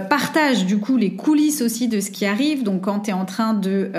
Partage 0.09 0.65
du 0.65 0.77
coup 0.77 0.97
les 0.97 1.15
coulisses 1.15 1.61
aussi 1.61 1.87
de 1.87 1.99
ce 1.99 2.11
qui 2.11 2.25
arrive. 2.25 2.63
Donc, 2.63 2.81
quand 2.81 3.01
tu 3.01 3.09
es 3.09 3.13
en 3.13 3.25
train 3.25 3.53
de 3.53 3.91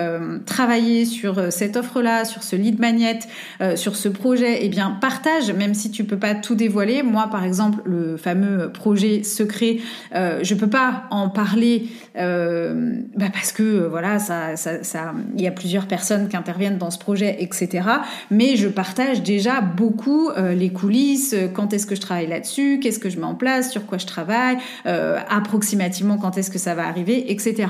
travailler 0.47 1.05
sur 1.05 1.53
cette 1.53 1.77
offre-là, 1.77 2.25
sur 2.25 2.43
ce 2.43 2.57
lead 2.57 2.79
magnet 2.79 3.19
euh, 3.61 3.77
sur 3.77 3.97
ce 3.97 4.09
projet, 4.09 4.59
eh 4.63 4.69
bien 4.69 4.91
partage, 5.01 5.53
même 5.53 5.75
si 5.75 5.91
tu 5.91 6.05
peux 6.05 6.19
pas 6.19 6.35
tout 6.35 6.55
dévoiler. 6.55 7.03
Moi, 7.03 7.29
par 7.31 7.45
exemple, 7.45 7.79
le 7.85 8.17
fameux 8.17 8.71
projet 8.71 9.23
secret, 9.23 9.79
euh, 10.15 10.41
je 10.43 10.55
peux 10.55 10.69
pas 10.69 11.05
en 11.11 11.29
parler 11.29 11.89
euh, 12.17 13.01
bah 13.17 13.27
parce 13.33 13.53
que 13.53 13.63
euh, 13.63 13.89
voilà, 13.89 14.19
ça, 14.19 14.57
ça, 14.57 14.83
ça, 14.83 15.15
il 15.37 15.43
y 15.43 15.47
a 15.47 15.51
plusieurs 15.51 15.87
personnes 15.87 16.29
qui 16.29 16.37
interviennent 16.37 16.79
dans 16.79 16.91
ce 16.91 16.99
projet, 16.99 17.37
etc. 17.41 17.89
Mais 18.31 18.57
je 18.57 18.69
partage 18.69 19.23
déjà 19.23 19.61
beaucoup 19.61 20.31
les 20.37 20.71
coulisses, 20.71 21.35
quand 21.55 21.73
est-ce 21.73 21.87
que 21.87 21.95
je 21.95 22.01
travaille 22.01 22.27
là-dessus, 22.27 22.81
qu'est-ce 22.83 22.99
que 22.99 23.11
je 23.11 23.19
mets 23.19 23.25
en 23.25 23.35
place, 23.35 23.71
sur 23.71 23.87
quoi 23.87 23.99
je 23.99 24.07
travaille, 24.07 24.57
approximativement 24.85 26.19
quand 26.19 26.37
est-ce 26.39 26.51
que 26.51 26.59
ça 26.59 26.75
va 26.75 26.87
arriver, 26.87 27.31
etc. 27.31 27.69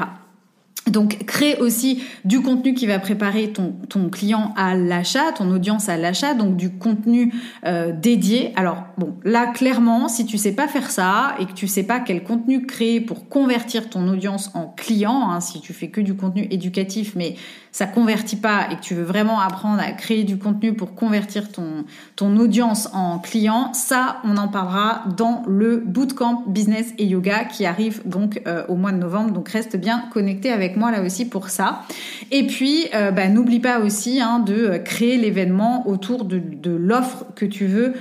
Donc, 0.91 1.25
crée 1.27 1.57
aussi 1.57 2.03
du 2.25 2.41
contenu 2.41 2.73
qui 2.73 2.87
va 2.87 3.01
préparer 3.01 3.53
ton, 3.53 3.73
ton 3.89 4.09
client 4.09 4.55
à 4.57 4.77
l'achat, 4.77 5.33
ton 5.33 5.51
audience 5.51 5.89
à 5.89 5.97
l'achat, 5.97 6.35
donc 6.35 6.57
du 6.57 6.71
contenu 6.71 7.35
euh, 7.65 7.93
dédié. 7.93 8.53
Alors, 8.55 8.85
bon, 8.97 9.17
là, 9.25 9.47
clairement, 9.47 10.09
si 10.09 10.27
tu 10.27 10.39
sais 10.39 10.53
pas 10.53 10.69
faire 10.69 10.91
ça 10.91 11.35
et 11.41 11.47
que 11.47 11.53
tu 11.53 11.67
sais 11.67 11.83
pas 11.83 11.99
quel 11.99 12.23
contenu 12.23 12.67
créer 12.67 13.01
pour 13.01 13.29
convertir 13.29 13.91
ton 13.91 14.07
audience 14.09 14.51
en 14.55 14.67
client, 14.69 15.31
hein, 15.31 15.41
si 15.41 15.61
tu 15.61 15.73
fais 15.73 15.89
que 15.89 16.01
du 16.01 16.15
contenu 16.15 16.47
éducatif, 16.51 17.15
mais 17.17 17.35
ça 17.77 17.85
convertit 17.85 18.37
pas 18.37 18.69
et 18.71 18.77
que 18.77 18.81
tu 18.81 18.95
veux 18.95 19.03
vraiment 19.03 19.39
apprendre 19.39 19.83
à 19.83 19.93
créer 19.93 20.25
du 20.25 20.39
contenu 20.39 20.73
pour 20.73 20.95
convertir 20.95 21.53
ton, 21.53 21.85
ton 22.17 22.39
audience 22.39 22.89
en 22.95 23.19
client, 23.19 23.75
ça, 23.75 24.17
on 24.25 24.39
en 24.39 24.49
parlera 24.49 25.05
dans 25.19 25.43
le 25.47 25.83
bootcamp 25.85 26.45
business 26.47 26.95
et 26.97 27.05
yoga 27.05 27.45
qui 27.45 27.67
arrive 27.67 28.01
donc 28.07 28.41
euh, 28.47 28.63
au 28.69 28.77
mois 28.77 28.93
de 28.93 28.97
novembre. 28.97 29.33
Donc, 29.33 29.51
reste 29.51 29.77
bien 29.77 30.05
connecté 30.11 30.51
avec 30.51 30.79
moi 30.79 30.91
là 30.91 31.03
aussi 31.03 31.27
pour 31.27 31.51
ça. 31.51 31.83
Et 32.31 32.47
puis, 32.47 32.87
euh, 32.95 33.11
bah, 33.11 33.29
n'oublie 33.29 33.61
pas 33.61 33.81
aussi 33.81 34.23
hein, 34.23 34.39
de 34.39 34.81
créer 34.83 35.19
l'événement 35.19 35.87
autour 35.87 36.25
de, 36.25 36.41
l'offre 36.65 37.27
que 37.35 37.45
tu 37.45 37.67
veux 37.67 37.93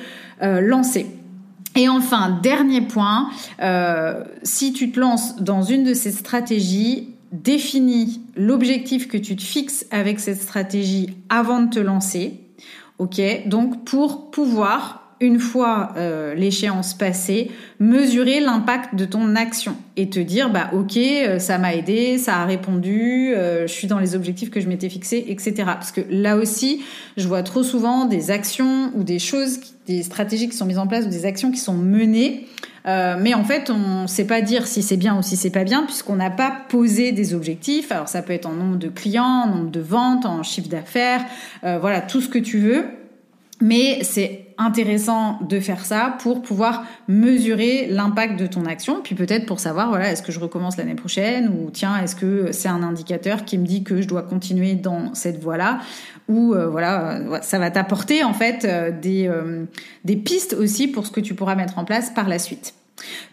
euh, 0.41 0.61
lancer. 0.61 1.05
Et 1.75 1.89
enfin, 1.89 2.39
dernier 2.41 2.79
point, 2.79 3.29
si 4.43 4.71
tu 4.71 4.91
te 4.93 4.99
lances 5.01 5.41
dans 5.41 5.63
une 5.63 5.83
de 5.83 5.93
ces 5.93 6.11
stratégies, 6.11 7.14
définis 7.43 8.21
l'objectif 8.35 9.07
que 9.07 9.17
tu 9.17 9.35
te 9.35 9.43
fixes 9.43 9.85
avec 9.91 10.19
cette 10.19 10.41
stratégie 10.41 11.15
avant 11.29 11.61
de 11.61 11.69
te 11.69 11.79
lancer. 11.79 12.39
Ok, 12.97 13.21
donc 13.47 13.83
pour 13.83 14.31
pouvoir 14.31 15.05
une 15.21 15.39
fois 15.39 15.93
euh, 15.95 16.33
l'échéance 16.35 16.93
passée, 16.93 17.51
mesurer 17.79 18.39
l'impact 18.41 18.95
de 18.95 19.05
ton 19.05 19.35
action 19.35 19.75
et 19.95 20.09
te 20.09 20.19
dire 20.19 20.49
bah 20.49 20.69
ok 20.73 20.97
euh, 20.97 21.39
ça 21.39 21.57
m'a 21.57 21.73
aidé, 21.73 22.17
ça 22.17 22.37
a 22.37 22.45
répondu, 22.45 23.33
euh, 23.33 23.65
je 23.65 23.71
suis 23.71 23.87
dans 23.87 23.99
les 23.99 24.15
objectifs 24.15 24.49
que 24.49 24.59
je 24.59 24.67
m'étais 24.67 24.89
fixés, 24.89 25.25
etc. 25.29 25.53
Parce 25.65 25.91
que 25.91 26.01
là 26.09 26.35
aussi, 26.35 26.83
je 27.15 27.27
vois 27.27 27.43
trop 27.43 27.63
souvent 27.63 28.05
des 28.05 28.29
actions 28.29 28.91
ou 28.93 29.03
des 29.03 29.19
choses, 29.19 29.59
des 29.87 30.03
stratégies 30.03 30.49
qui 30.49 30.57
sont 30.57 30.65
mises 30.65 30.79
en 30.79 30.87
place 30.87 31.05
ou 31.05 31.09
des 31.09 31.25
actions 31.25 31.51
qui 31.51 31.59
sont 31.59 31.77
menées. 31.77 32.47
Mais 32.85 33.33
en 33.33 33.43
fait, 33.43 33.69
on 33.69 34.03
ne 34.03 34.07
sait 34.07 34.25
pas 34.25 34.41
dire 34.41 34.67
si 34.67 34.83
c'est 34.83 34.97
bien 34.97 35.17
ou 35.17 35.21
si 35.21 35.35
c'est 35.35 35.49
pas 35.49 35.63
bien, 35.63 35.83
puisqu'on 35.83 36.15
n'a 36.15 36.29
pas 36.29 36.51
posé 36.69 37.11
des 37.11 37.33
objectifs. 37.33 37.91
Alors, 37.91 38.07
ça 38.07 38.21
peut 38.21 38.33
être 38.33 38.45
en 38.45 38.53
nombre 38.53 38.77
de 38.77 38.89
clients, 38.89 39.23
en 39.23 39.47
nombre 39.47 39.71
de 39.71 39.79
ventes, 39.79 40.25
en 40.25 40.43
chiffre 40.43 40.69
d'affaires, 40.69 41.25
voilà, 41.61 42.01
tout 42.01 42.21
ce 42.21 42.29
que 42.29 42.39
tu 42.39 42.59
veux. 42.59 42.85
Mais 43.61 44.03
c'est 44.03 44.44
intéressant 44.57 45.39
de 45.41 45.59
faire 45.59 45.85
ça 45.85 46.15
pour 46.21 46.41
pouvoir 46.41 46.85
mesurer 47.07 47.87
l'impact 47.89 48.39
de 48.39 48.47
ton 48.47 48.65
action, 48.65 49.01
puis 49.03 49.15
peut-être 49.15 49.45
pour 49.45 49.59
savoir, 49.59 49.89
voilà, 49.89 50.11
est-ce 50.11 50.21
que 50.21 50.31
je 50.31 50.39
recommence 50.39 50.77
l'année 50.77 50.95
prochaine 50.95 51.49
ou 51.49 51.69
tiens, 51.71 52.01
est-ce 52.01 52.15
que 52.15 52.51
c'est 52.51 52.69
un 52.69 52.83
indicateur 52.83 53.45
qui 53.45 53.57
me 53.57 53.65
dit 53.65 53.83
que 53.83 54.01
je 54.01 54.07
dois 54.07 54.21
continuer 54.21 54.75
dans 54.75 55.13
cette 55.13 55.41
voie-là 55.41 55.79
ou 56.27 56.53
euh, 56.53 56.67
voilà, 56.67 57.17
euh, 57.17 57.39
ça 57.41 57.59
va 57.59 57.69
t'apporter 57.69 58.23
en 58.23 58.33
fait 58.33 58.65
euh, 58.65 58.91
des, 58.91 59.29
des 60.03 60.15
pistes 60.15 60.53
aussi 60.53 60.87
pour 60.87 61.05
ce 61.05 61.11
que 61.11 61.21
tu 61.21 61.35
pourras 61.35 61.55
mettre 61.55 61.77
en 61.77 61.85
place 61.85 62.09
par 62.09 62.27
la 62.27 62.39
suite. 62.39 62.73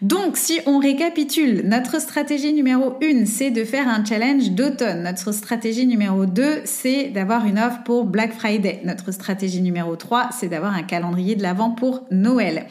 Donc, 0.01 0.37
si 0.37 0.59
on 0.65 0.79
récapitule, 0.79 1.61
notre 1.65 2.01
stratégie 2.01 2.53
numéro 2.53 2.97
1, 3.01 3.25
c'est 3.25 3.51
de 3.51 3.63
faire 3.63 3.87
un 3.87 4.03
challenge 4.03 4.51
d'automne. 4.51 5.03
Notre 5.03 5.31
stratégie 5.31 5.87
numéro 5.87 6.25
2, 6.25 6.61
c'est 6.65 7.05
d'avoir 7.09 7.45
une 7.45 7.57
offre 7.57 7.83
pour 7.83 8.05
Black 8.05 8.33
Friday. 8.33 8.81
Notre 8.83 9.11
stratégie 9.11 9.61
numéro 9.61 9.95
3, 9.95 10.29
c'est 10.31 10.49
d'avoir 10.49 10.73
un 10.73 10.83
calendrier 10.83 11.35
de 11.35 11.43
l'avant 11.43 11.71
pour 11.71 12.03
Noël. 12.11 12.65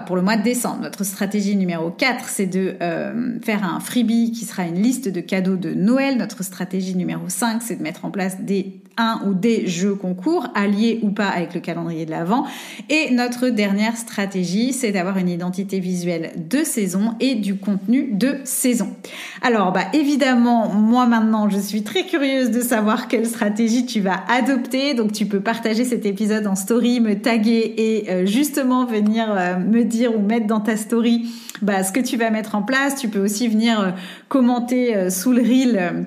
Pour 0.00 0.16
le 0.16 0.22
mois 0.22 0.36
de 0.36 0.42
décembre. 0.42 0.80
Notre 0.82 1.04
stratégie 1.04 1.54
numéro 1.56 1.90
4, 1.90 2.28
c'est 2.28 2.46
de 2.46 2.76
euh, 2.80 3.38
faire 3.42 3.64
un 3.64 3.78
freebie 3.78 4.32
qui 4.32 4.44
sera 4.44 4.64
une 4.64 4.80
liste 4.80 5.08
de 5.08 5.20
cadeaux 5.20 5.56
de 5.56 5.74
Noël. 5.74 6.16
Notre 6.16 6.42
stratégie 6.42 6.94
numéro 6.94 7.28
5, 7.28 7.62
c'est 7.62 7.76
de 7.76 7.82
mettre 7.82 8.04
en 8.04 8.10
place 8.10 8.40
des 8.40 8.82
un 8.96 9.20
ou 9.26 9.34
des 9.34 9.66
jeux 9.66 9.94
concours, 9.94 10.48
alliés 10.54 11.00
ou 11.02 11.10
pas 11.10 11.28
avec 11.28 11.54
le 11.54 11.60
calendrier 11.60 12.06
de 12.06 12.10
l'Avent. 12.10 12.46
Et 12.88 13.10
notre 13.12 13.48
dernière 13.48 13.96
stratégie, 13.96 14.72
c'est 14.72 14.92
d'avoir 14.92 15.18
une 15.18 15.28
identité 15.28 15.80
visuelle 15.80 16.32
de 16.36 16.58
saison 16.58 17.14
et 17.20 17.34
du 17.34 17.56
contenu 17.56 18.10
de 18.12 18.38
saison. 18.44 18.90
Alors, 19.42 19.72
bah, 19.72 19.86
évidemment, 19.92 20.68
moi 20.72 21.06
maintenant, 21.06 21.48
je 21.48 21.58
suis 21.58 21.82
très 21.82 22.04
curieuse 22.04 22.50
de 22.50 22.60
savoir 22.60 23.08
quelle 23.08 23.26
stratégie 23.26 23.86
tu 23.86 24.00
vas 24.00 24.20
adopter. 24.28 24.94
Donc, 24.94 25.12
tu 25.12 25.26
peux 25.26 25.40
partager 25.40 25.84
cet 25.84 26.06
épisode 26.06 26.46
en 26.46 26.54
story, 26.54 27.00
me 27.00 27.14
taguer 27.14 27.74
et 27.76 28.10
euh, 28.10 28.26
justement 28.26 28.84
venir 28.84 29.26
euh, 29.30 29.58
me 29.58 29.81
dire 29.84 30.14
ou 30.16 30.20
mettre 30.20 30.46
dans 30.46 30.60
ta 30.60 30.76
story 30.76 31.30
bah, 31.60 31.82
ce 31.84 31.92
que 31.92 32.00
tu 32.00 32.16
vas 32.16 32.30
mettre 32.30 32.54
en 32.54 32.62
place. 32.62 32.96
Tu 32.96 33.08
peux 33.08 33.22
aussi 33.22 33.48
venir 33.48 33.80
euh, 33.80 33.90
commenter 34.28 35.10
sous 35.10 35.32
le 35.32 35.42
reel 35.42 36.06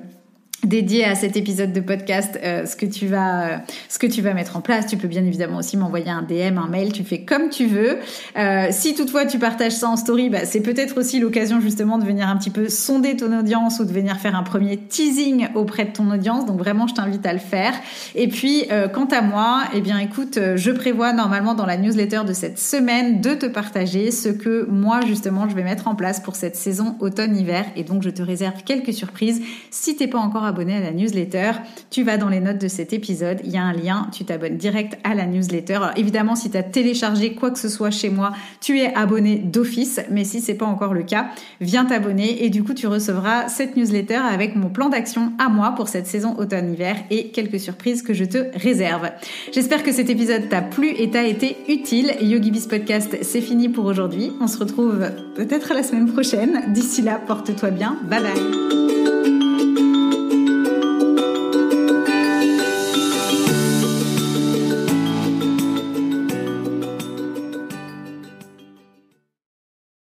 dédié 0.66 1.06
à 1.06 1.16
cet 1.16 1.38
épisode 1.38 1.74
de 1.74 1.80
podcast 1.80 2.40
euh, 2.44 2.66
ce 2.66 2.76
que 2.76 2.86
tu 2.86 3.08
vas 3.08 3.48
euh, 3.48 3.58
ce 3.90 4.00
que 4.00 4.08
tu 4.08 4.22
vas 4.22 4.34
mettre 4.34 4.58
en 4.58 4.62
place. 4.62 4.88
Tu 4.88 4.98
peux 4.98 5.08
bien 5.08 5.24
évidemment 5.24 5.58
aussi 5.58 5.78
m'envoyer 5.78 6.10
un 6.10 6.22
DM 6.22 6.58
un 6.58 6.68
mail 6.68 6.92
tu 6.92 7.04
fais 7.04 7.22
comme 7.22 7.50
tu 7.50 7.68
veux. 7.68 7.98
Euh, 8.38 8.68
si 8.72 8.96
toutefois 8.96 9.26
tu 9.26 9.40
partages 9.40 9.74
ça 9.74 9.88
en 9.88 9.98
story 9.98 10.30
bah, 10.30 10.46
c'est 10.46 10.62
peut-être 10.62 11.00
aussi 11.00 11.20
l'occasion 11.20 11.62
justement 11.62 11.98
de 11.98 12.06
venir 12.06 12.28
un 12.28 12.38
petit 12.38 12.50
peu 12.50 12.70
sonder 12.70 13.16
ton 13.16 13.38
audience 13.38 13.80
ou 13.80 13.86
de 13.86 13.94
venir 13.94 14.18
faire 14.18 14.36
un 14.36 14.44
premier 14.44 14.78
teasing 14.78 15.48
auprès 15.56 15.86
de 15.86 15.92
ton 15.92 16.12
audience. 16.12 16.46
Donc 16.46 16.58
vraiment 16.58 16.88
je 16.88 16.94
t'invite 16.94 17.26
à 17.26 17.34
le 17.34 17.40
faire. 17.40 17.74
Et 18.16 18.28
puis 18.28 18.66
quant 18.94 19.06
à 19.06 19.22
moi 19.22 19.64
eh 19.74 19.82
bien 19.82 20.00
écoute 20.00 20.40
je 20.56 20.72
prévois 20.72 21.14
normalement 21.14 21.54
dans 21.54 21.66
la 21.66 21.78
newsletter 21.78 22.22
de 22.28 22.34
cette 22.34 22.60
semaine 22.60 23.22
de 23.22 23.34
te 23.34 23.46
partager 23.46 24.12
ce 24.12 24.30
que 24.30 24.68
moi 24.70 25.02
justement 25.06 25.48
je 25.48 25.56
vais 25.56 25.64
mettre 25.64 25.88
en 25.88 25.96
place 25.96 26.20
pour 26.20 26.36
cette 26.36 26.56
saison 26.56 26.96
automne-hiver. 27.00 27.66
Et 27.76 27.84
donc 27.84 28.04
je 28.04 28.10
te 28.10 28.22
réserve 28.22 28.64
quelques 28.64 28.94
surprises. 28.94 29.42
Si 29.70 29.96
t'es 29.96 30.08
pas 30.08 30.20
encore 30.20 30.44
abonné 30.44 30.55
abonner 30.56 30.78
à 30.78 30.80
la 30.80 30.92
newsletter, 30.92 31.52
tu 31.90 32.04
vas 32.04 32.18
dans 32.18 32.30
les 32.30 32.40
notes 32.40 32.60
de 32.60 32.70
cet 32.70 32.94
épisode, 32.94 33.42
il 33.44 33.52
y 33.52 33.58
a 33.58 33.64
un 33.64 33.74
lien, 33.74 34.08
tu 34.14 34.24
t'abonnes 34.24 34.56
direct 34.56 34.98
à 35.04 35.14
la 35.14 35.26
newsletter. 35.26 35.74
Alors 35.76 35.92
évidemment, 35.98 36.36
si 36.36 36.50
tu 36.50 36.56
as 36.56 36.64
téléchargé 36.64 37.34
quoi 37.34 37.52
que 37.52 37.60
ce 37.60 37.68
soit 37.68 37.92
chez 37.92 38.10
moi, 38.10 38.32
tu 38.62 38.80
es 38.80 38.94
abonné 38.96 39.36
d'office, 39.36 40.00
mais 40.10 40.24
si 40.24 40.40
c'est 40.40 40.54
pas 40.54 40.66
encore 40.66 40.94
le 40.94 41.04
cas, 41.04 41.28
viens 41.60 41.84
t'abonner 41.84 42.46
et 42.46 42.50
du 42.50 42.64
coup, 42.64 42.74
tu 42.74 42.88
recevras 42.88 43.50
cette 43.50 43.76
newsletter 43.76 44.16
avec 44.16 44.56
mon 44.56 44.70
plan 44.70 44.88
d'action 44.88 45.34
à 45.40 45.50
moi 45.50 45.74
pour 45.76 45.90
cette 45.90 46.08
saison 46.08 46.36
automne-hiver 46.38 46.96
et 47.10 47.32
quelques 47.32 47.60
surprises 47.60 48.02
que 48.02 48.14
je 48.14 48.24
te 48.24 48.38
réserve. 48.58 49.12
J'espère 49.52 49.84
que 49.84 49.92
cet 49.92 50.10
épisode 50.10 50.48
t'a 50.48 50.62
plu 50.62 50.90
et 50.98 51.10
t'a 51.10 51.24
été 51.24 51.58
utile. 51.68 52.14
YogiBiz 52.22 52.68
Podcast, 52.68 53.18
c'est 53.22 53.42
fini 53.42 53.68
pour 53.68 53.86
aujourd'hui. 53.86 54.32
On 54.40 54.48
se 54.48 54.58
retrouve 54.58 55.06
peut-être 55.36 55.74
la 55.74 55.84
semaine 55.84 56.12
prochaine. 56.12 56.74
D'ici 56.74 57.02
là, 57.02 57.20
porte-toi 57.26 57.72
bien. 57.72 57.98
Bye 58.10 58.22
bye. 58.22 59.05